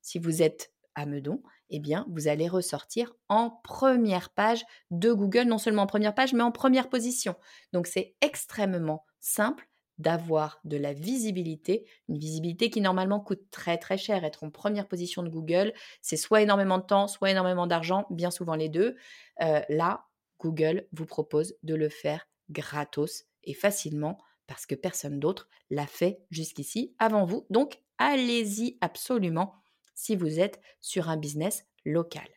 si 0.00 0.18
vous 0.18 0.42
êtes 0.42 0.72
à 0.94 1.04
Meudon, 1.06 1.42
eh 1.70 1.80
bien, 1.80 2.06
vous 2.10 2.28
allez 2.28 2.46
ressortir 2.46 3.14
en 3.28 3.50
première 3.50 4.30
page 4.30 4.64
de 4.90 5.12
Google, 5.12 5.44
non 5.44 5.58
seulement 5.58 5.82
en 5.82 5.86
première 5.86 6.14
page, 6.14 6.32
mais 6.32 6.42
en 6.42 6.52
première 6.52 6.88
position. 6.88 7.34
Donc, 7.72 7.86
c'est 7.86 8.14
extrêmement 8.20 9.04
simple 9.18 9.68
d'avoir 9.98 10.60
de 10.64 10.76
la 10.76 10.92
visibilité, 10.92 11.88
une 12.08 12.18
visibilité 12.18 12.68
qui 12.68 12.80
normalement 12.80 13.20
coûte 13.20 13.42
très 13.50 13.78
très 13.78 13.96
cher. 13.96 14.24
Être 14.24 14.44
en 14.44 14.50
première 14.50 14.88
position 14.88 15.22
de 15.22 15.28
Google, 15.28 15.72
c'est 16.02 16.16
soit 16.16 16.42
énormément 16.42 16.78
de 16.78 16.84
temps, 16.84 17.08
soit 17.08 17.30
énormément 17.30 17.66
d'argent, 17.66 18.06
bien 18.10 18.30
souvent 18.30 18.56
les 18.56 18.68
deux. 18.68 18.96
Là, 19.38 20.06
Google 20.38 20.86
vous 20.92 21.06
propose 21.06 21.54
de 21.62 21.74
le 21.74 21.88
faire 21.88 22.28
gratos 22.50 23.24
et 23.44 23.54
facilement 23.54 24.18
parce 24.46 24.66
que 24.66 24.74
personne 24.74 25.20
d'autre 25.20 25.48
l'a 25.70 25.86
fait 25.86 26.20
jusqu'ici 26.30 26.94
avant 26.98 27.24
vous. 27.24 27.46
Donc, 27.50 27.80
allez-y 27.98 28.78
absolument 28.80 29.54
si 29.94 30.16
vous 30.16 30.40
êtes 30.40 30.60
sur 30.80 31.08
un 31.08 31.16
business 31.16 31.64
local. 31.84 32.28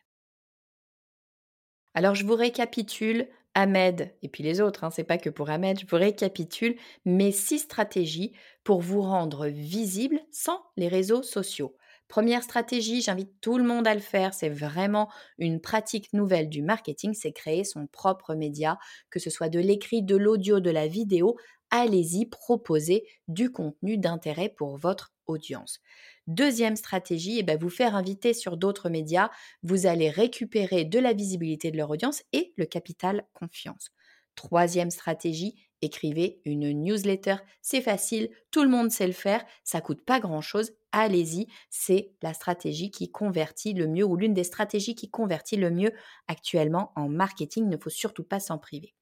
Alors 1.94 2.14
je 2.14 2.24
vous 2.24 2.36
récapitule 2.36 3.28
Ahmed 3.54 4.14
et 4.22 4.28
puis 4.28 4.44
les 4.44 4.60
autres, 4.60 4.84
hein, 4.84 4.90
c'est 4.90 5.04
pas 5.04 5.18
que 5.18 5.30
pour 5.30 5.50
Ahmed, 5.50 5.80
je 5.80 5.86
vous 5.86 5.96
récapitule 5.96 6.76
mes 7.04 7.32
six 7.32 7.58
stratégies 7.60 8.32
pour 8.62 8.80
vous 8.80 9.02
rendre 9.02 9.48
visible 9.48 10.20
sans 10.30 10.62
les 10.76 10.86
réseaux 10.86 11.22
sociaux. 11.22 11.76
Première 12.06 12.42
stratégie, 12.42 13.02
j'invite 13.02 13.38
tout 13.42 13.58
le 13.58 13.64
monde 13.64 13.86
à 13.86 13.94
le 13.94 14.00
faire, 14.00 14.32
c'est 14.32 14.48
vraiment 14.48 15.10
une 15.36 15.60
pratique 15.60 16.12
nouvelle 16.14 16.48
du 16.48 16.62
marketing, 16.62 17.12
c'est 17.12 17.32
créer 17.32 17.64
son 17.64 17.86
propre 17.86 18.34
média, 18.34 18.78
que 19.10 19.18
ce 19.18 19.28
soit 19.28 19.50
de 19.50 19.58
l'écrit, 19.58 20.02
de 20.02 20.16
l'audio, 20.16 20.60
de 20.60 20.70
la 20.70 20.86
vidéo, 20.86 21.36
allez-y, 21.70 22.26
proposez 22.26 23.06
du 23.28 23.50
contenu 23.50 23.98
d'intérêt 23.98 24.48
pour 24.48 24.76
votre 24.76 25.12
audience. 25.26 25.80
Deuxième 26.26 26.76
stratégie, 26.76 27.38
eh 27.38 27.42
ben, 27.42 27.58
vous 27.58 27.70
faire 27.70 27.94
inviter 27.94 28.34
sur 28.34 28.56
d'autres 28.56 28.90
médias. 28.90 29.30
Vous 29.62 29.86
allez 29.86 30.10
récupérer 30.10 30.84
de 30.84 30.98
la 30.98 31.12
visibilité 31.12 31.70
de 31.70 31.76
leur 31.76 31.90
audience 31.90 32.22
et 32.32 32.52
le 32.56 32.66
capital 32.66 33.26
confiance. 33.32 33.90
Troisième 34.34 34.90
stratégie, 34.90 35.56
écrivez 35.82 36.40
une 36.44 36.70
newsletter. 36.70 37.36
C'est 37.62 37.80
facile, 37.80 38.30
tout 38.50 38.62
le 38.62 38.68
monde 38.70 38.90
sait 38.90 39.06
le 39.06 39.12
faire, 39.12 39.44
ça 39.64 39.80
coûte 39.80 40.04
pas 40.04 40.20
grand-chose. 40.20 40.72
Allez-y, 40.92 41.46
c'est 41.70 42.12
la 42.22 42.34
stratégie 42.34 42.90
qui 42.90 43.10
convertit 43.10 43.74
le 43.74 43.88
mieux 43.88 44.04
ou 44.04 44.16
l'une 44.16 44.34
des 44.34 44.44
stratégies 44.44 44.94
qui 44.94 45.10
convertit 45.10 45.56
le 45.56 45.70
mieux 45.70 45.92
actuellement 46.28 46.92
en 46.96 47.08
marketing. 47.08 47.64
Il 47.64 47.70
ne 47.70 47.76
faut 47.76 47.90
surtout 47.90 48.24
pas 48.24 48.40
s'en 48.40 48.58
priver. 48.58 48.94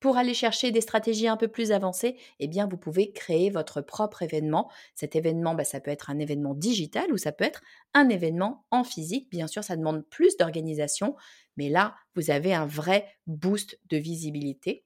Pour 0.00 0.16
aller 0.18 0.34
chercher 0.34 0.70
des 0.70 0.80
stratégies 0.80 1.28
un 1.28 1.36
peu 1.36 1.48
plus 1.48 1.72
avancées, 1.72 2.16
eh 2.40 2.46
bien, 2.48 2.66
vous 2.66 2.76
pouvez 2.76 3.12
créer 3.12 3.50
votre 3.50 3.80
propre 3.80 4.22
événement. 4.22 4.70
Cet 4.94 5.16
événement, 5.16 5.54
bah, 5.54 5.64
ça 5.64 5.80
peut 5.80 5.90
être 5.90 6.10
un 6.10 6.18
événement 6.18 6.54
digital 6.54 7.12
ou 7.12 7.16
ça 7.16 7.32
peut 7.32 7.44
être 7.44 7.62
un 7.94 8.08
événement 8.08 8.66
en 8.70 8.84
physique. 8.84 9.30
Bien 9.30 9.46
sûr, 9.46 9.64
ça 9.64 9.76
demande 9.76 10.04
plus 10.08 10.36
d'organisation, 10.36 11.16
mais 11.56 11.68
là, 11.68 11.94
vous 12.14 12.30
avez 12.30 12.54
un 12.54 12.66
vrai 12.66 13.06
boost 13.26 13.78
de 13.90 13.96
visibilité. 13.96 14.83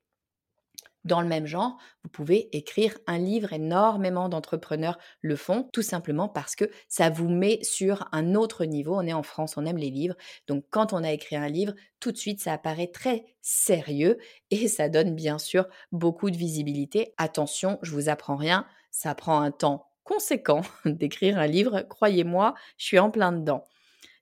Dans 1.05 1.20
le 1.20 1.28
même 1.28 1.46
genre, 1.46 1.78
vous 2.03 2.11
pouvez 2.11 2.55
écrire 2.57 2.99
un 3.07 3.18
livre, 3.18 3.53
énormément 3.53 4.28
d'entrepreneurs 4.28 4.99
le 5.20 5.36
font, 5.36 5.68
tout 5.72 5.82
simplement 5.82 6.28
parce 6.28 6.57
que 6.57 6.70
ça 6.88 7.09
vous 7.09 7.28
met 7.28 7.61
sur 7.62 8.09
un 8.12 8.34
autre 8.34 8.64
niveau. 8.64 8.96
On 8.96 9.07
est 9.07 9.12
en 9.12 9.22
France, 9.22 9.57
on 9.57 9.64
aime 9.64 9.76
les 9.76 9.90
livres. 9.90 10.16
Donc 10.49 10.64
quand 10.70 10.92
on 10.92 11.05
a 11.05 11.12
écrit 11.12 11.36
un 11.36 11.49
livre, 11.49 11.74
tout 12.01 12.12
de 12.12 12.16
suite, 12.16 12.40
ça 12.40 12.53
apparaît 12.53 12.88
très 12.88 13.24
sérieux 13.42 14.18
et 14.51 14.68
ça 14.68 14.88
donne 14.88 15.14
bien 15.14 15.38
sûr 15.38 15.66
beaucoup 15.92 16.30
de 16.30 16.36
visibilité. 16.36 17.14
Attention, 17.16 17.78
je 17.82 17.92
vous 17.92 18.09
apprends 18.09 18.36
rien, 18.36 18.66
ça 18.90 19.14
prend 19.14 19.40
un 19.40 19.51
temps 19.51 19.88
conséquent 20.05 20.62
d'écrire 20.84 21.38
un 21.38 21.46
livre, 21.46 21.82
croyez-moi, 21.82 22.55
je 22.78 22.86
suis 22.86 22.99
en 22.99 23.11
plein 23.11 23.32
dedans. 23.32 23.64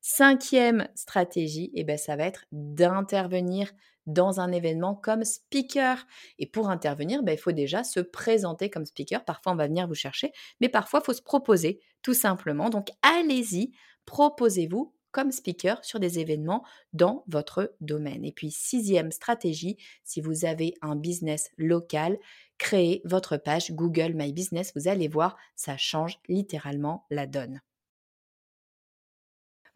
Cinquième 0.03 0.89
stratégie, 0.95 1.71
eh 1.75 1.85
ben, 1.85 1.99
ça 1.99 2.17
va 2.17 2.25
être 2.25 2.45
d'intervenir 2.53 3.73
dans 4.07 4.41
un 4.41 4.53
événement 4.53 4.95
comme 4.95 5.25
speaker. 5.25 6.07
Et 6.39 6.47
pour 6.47 6.71
intervenir, 6.71 7.23
ben, 7.23 7.33
il 7.33 7.39
faut 7.39 7.53
déjà 7.53 7.85
se 7.85 8.01
présenter 8.01 8.71
comme 8.71 8.87
speaker. 8.87 9.25
Parfois, 9.25 9.53
on 9.53 9.57
va 9.57 9.67
venir 9.67 9.89
vous 9.89 9.95
chercher, 9.95 10.33
mais 10.61 10.69
parfois, 10.69 11.01
il 11.03 11.07
faut 11.07 11.13
se 11.13 11.23
proposer 11.23 11.81
tout 12.03 12.15
simplement. 12.15 12.71
Donc, 12.71 12.89
allez-y, 13.03 13.73
proposez-vous 14.05 14.95
comme 15.13 15.33
speaker 15.33 15.83
sur 15.83 15.99
des 15.99 16.19
événements 16.19 16.63
dans 16.93 17.25
votre 17.27 17.75
domaine. 17.81 18.25
Et 18.25 18.33
puis, 18.33 18.51
sixième 18.51 19.11
stratégie, 19.11 19.79
si 20.05 20.21
vous 20.21 20.45
avez 20.45 20.75
un 20.83 20.95
business 20.95 21.51
local, 21.57 22.19
créez 22.59 23.01
votre 23.05 23.39
page 23.39 23.73
Google 23.73 24.13
My 24.15 24.33
Business. 24.33 24.73
Vous 24.77 24.89
allez 24.89 25.09
voir, 25.09 25.37
ça 25.55 25.77
change 25.79 26.21
littéralement 26.29 27.07
la 27.11 27.27
donne. 27.27 27.63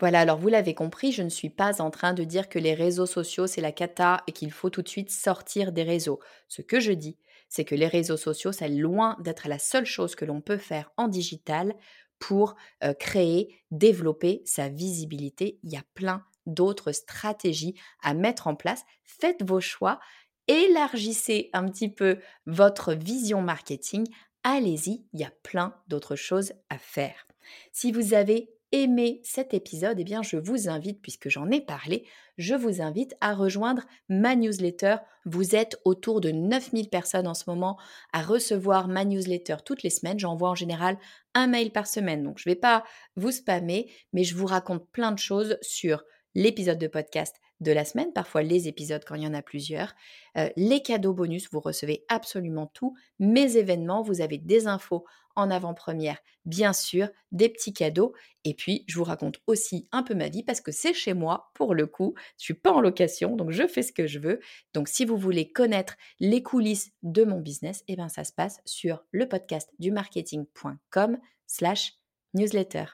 Voilà, 0.01 0.20
alors 0.20 0.38
vous 0.38 0.48
l'avez 0.48 0.74
compris, 0.74 1.12
je 1.12 1.22
ne 1.22 1.28
suis 1.28 1.51
pas 1.51 1.82
en 1.82 1.90
train 1.90 2.14
de 2.14 2.24
dire 2.24 2.48
que 2.48 2.59
les 2.59 2.72
réseaux 2.72 3.05
sociaux, 3.05 3.46
c'est 3.46 3.61
la 3.61 3.70
cata 3.70 4.22
et 4.26 4.32
qu'il 4.32 4.51
faut 4.51 4.70
tout 4.70 4.80
de 4.80 4.88
suite 4.88 5.11
sortir 5.11 5.72
des 5.72 5.82
réseaux. 5.82 6.20
Ce 6.48 6.62
que 6.62 6.80
je 6.80 6.92
dis, 6.92 7.18
c'est 7.51 7.66
que 7.66 7.74
les 7.74 7.86
réseaux 7.86 8.16
sociaux, 8.16 8.51
c'est 8.51 8.70
loin 8.70 9.18
d'être 9.20 9.46
la 9.46 9.59
seule 9.59 9.84
chose 9.84 10.14
que 10.14 10.24
l'on 10.24 10.40
peut 10.40 10.57
faire 10.57 10.90
en 10.96 11.07
digital 11.07 11.74
pour 12.18 12.55
euh, 12.82 12.94
créer, 12.94 13.62
développer 13.70 14.40
sa 14.46 14.70
visibilité. 14.70 15.59
Il 15.64 15.70
y 15.70 15.76
a 15.76 15.84
plein 15.92 16.24
d'autres 16.46 16.92
stratégies 16.92 17.74
à 18.03 18.14
mettre 18.14 18.46
en 18.46 18.55
place. 18.55 18.84
Faites 19.05 19.42
vos 19.42 19.61
choix, 19.61 20.01
élargissez 20.48 21.51
un 21.53 21.68
petit 21.68 21.90
peu 21.90 22.18
votre 22.46 22.94
vision 22.94 23.42
marketing. 23.42 24.07
Allez-y, 24.44 25.05
il 25.12 25.20
y 25.20 25.24
a 25.24 25.32
plein 25.42 25.74
d'autres 25.88 26.16
choses 26.16 26.55
à 26.70 26.78
faire. 26.78 27.26
Si 27.72 27.92
vous 27.92 28.14
avez 28.14 28.51
aimé 28.72 29.20
cet 29.24 29.54
épisode, 29.54 29.98
eh 29.98 30.04
bien, 30.04 30.22
je 30.22 30.36
vous 30.36 30.68
invite, 30.68 31.00
puisque 31.02 31.28
j'en 31.28 31.50
ai 31.50 31.60
parlé, 31.60 32.06
je 32.38 32.54
vous 32.54 32.80
invite 32.80 33.14
à 33.20 33.34
rejoindre 33.34 33.82
ma 34.08 34.36
newsletter. 34.36 34.96
Vous 35.24 35.54
êtes 35.54 35.78
autour 35.84 36.20
de 36.20 36.30
9000 36.30 36.88
personnes 36.88 37.26
en 37.26 37.34
ce 37.34 37.44
moment 37.48 37.78
à 38.12 38.22
recevoir 38.22 38.88
ma 38.88 39.04
newsletter 39.04 39.56
toutes 39.64 39.82
les 39.82 39.90
semaines. 39.90 40.18
J'envoie 40.18 40.50
en 40.50 40.54
général 40.54 40.98
un 41.34 41.46
mail 41.46 41.70
par 41.70 41.86
semaine. 41.86 42.22
Donc, 42.22 42.38
je 42.38 42.48
ne 42.48 42.54
vais 42.54 42.60
pas 42.60 42.84
vous 43.16 43.32
spammer, 43.32 43.90
mais 44.12 44.24
je 44.24 44.36
vous 44.36 44.46
raconte 44.46 44.88
plein 44.90 45.12
de 45.12 45.18
choses 45.18 45.58
sur 45.62 46.04
l'épisode 46.34 46.78
de 46.78 46.86
podcast 46.86 47.36
de 47.60 47.72
la 47.72 47.84
semaine, 47.84 48.12
parfois 48.12 48.42
les 48.42 48.68
épisodes 48.68 49.04
quand 49.06 49.16
il 49.16 49.22
y 49.22 49.26
en 49.26 49.34
a 49.34 49.42
plusieurs, 49.42 49.94
euh, 50.38 50.48
les 50.56 50.80
cadeaux 50.82 51.12
bonus, 51.12 51.48
vous 51.52 51.60
recevez 51.60 52.04
absolument 52.08 52.66
tout, 52.66 52.94
mes 53.18 53.56
événements, 53.56 54.02
vous 54.02 54.22
avez 54.22 54.38
des 54.38 54.66
infos 54.66 55.04
en 55.41 55.51
avant-première, 55.51 56.18
bien 56.45 56.72
sûr, 56.72 57.09
des 57.32 57.49
petits 57.49 57.72
cadeaux, 57.72 58.14
et 58.45 58.55
puis 58.55 58.84
je 58.86 58.97
vous 58.97 59.05
raconte 59.05 59.41
aussi 59.47 59.88
un 59.93 60.03
peu 60.03 60.14
ma 60.14 60.28
vie 60.28 60.43
parce 60.43 60.61
que 60.61 60.72
c'est 60.72 60.95
chez 60.95 61.14
moi, 61.14 61.51
pour 61.55 61.74
le 61.74 61.86
coup, 61.86 62.14
je 62.38 62.45
suis 62.45 62.55
pas 62.55 62.72
en 62.72 62.80
location, 62.80 63.36
donc 63.36 63.51
je 63.51 63.66
fais 63.66 63.82
ce 63.82 63.93
que 63.93 64.07
je 64.07 64.18
veux. 64.18 64.41
Donc 64.74 64.88
si 64.88 65.05
vous 65.05 65.16
voulez 65.16 65.51
connaître 65.51 65.97
les 66.18 66.43
coulisses 66.43 66.91
de 67.03 67.24
mon 67.24 67.41
business, 67.41 67.84
eh 67.88 67.97
bien 67.97 68.09
ça 68.09 68.24
se 68.24 68.32
passe 68.32 68.61
sur 68.64 69.05
le 69.11 69.28
podcast 69.28 69.70
du 69.78 69.91
marketing.com 69.91 71.18
slash 71.47 71.95
newsletter. 72.34 72.84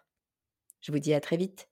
Je 0.81 0.93
vous 0.93 0.99
dis 0.99 1.15
à 1.15 1.21
très 1.21 1.37
vite. 1.37 1.69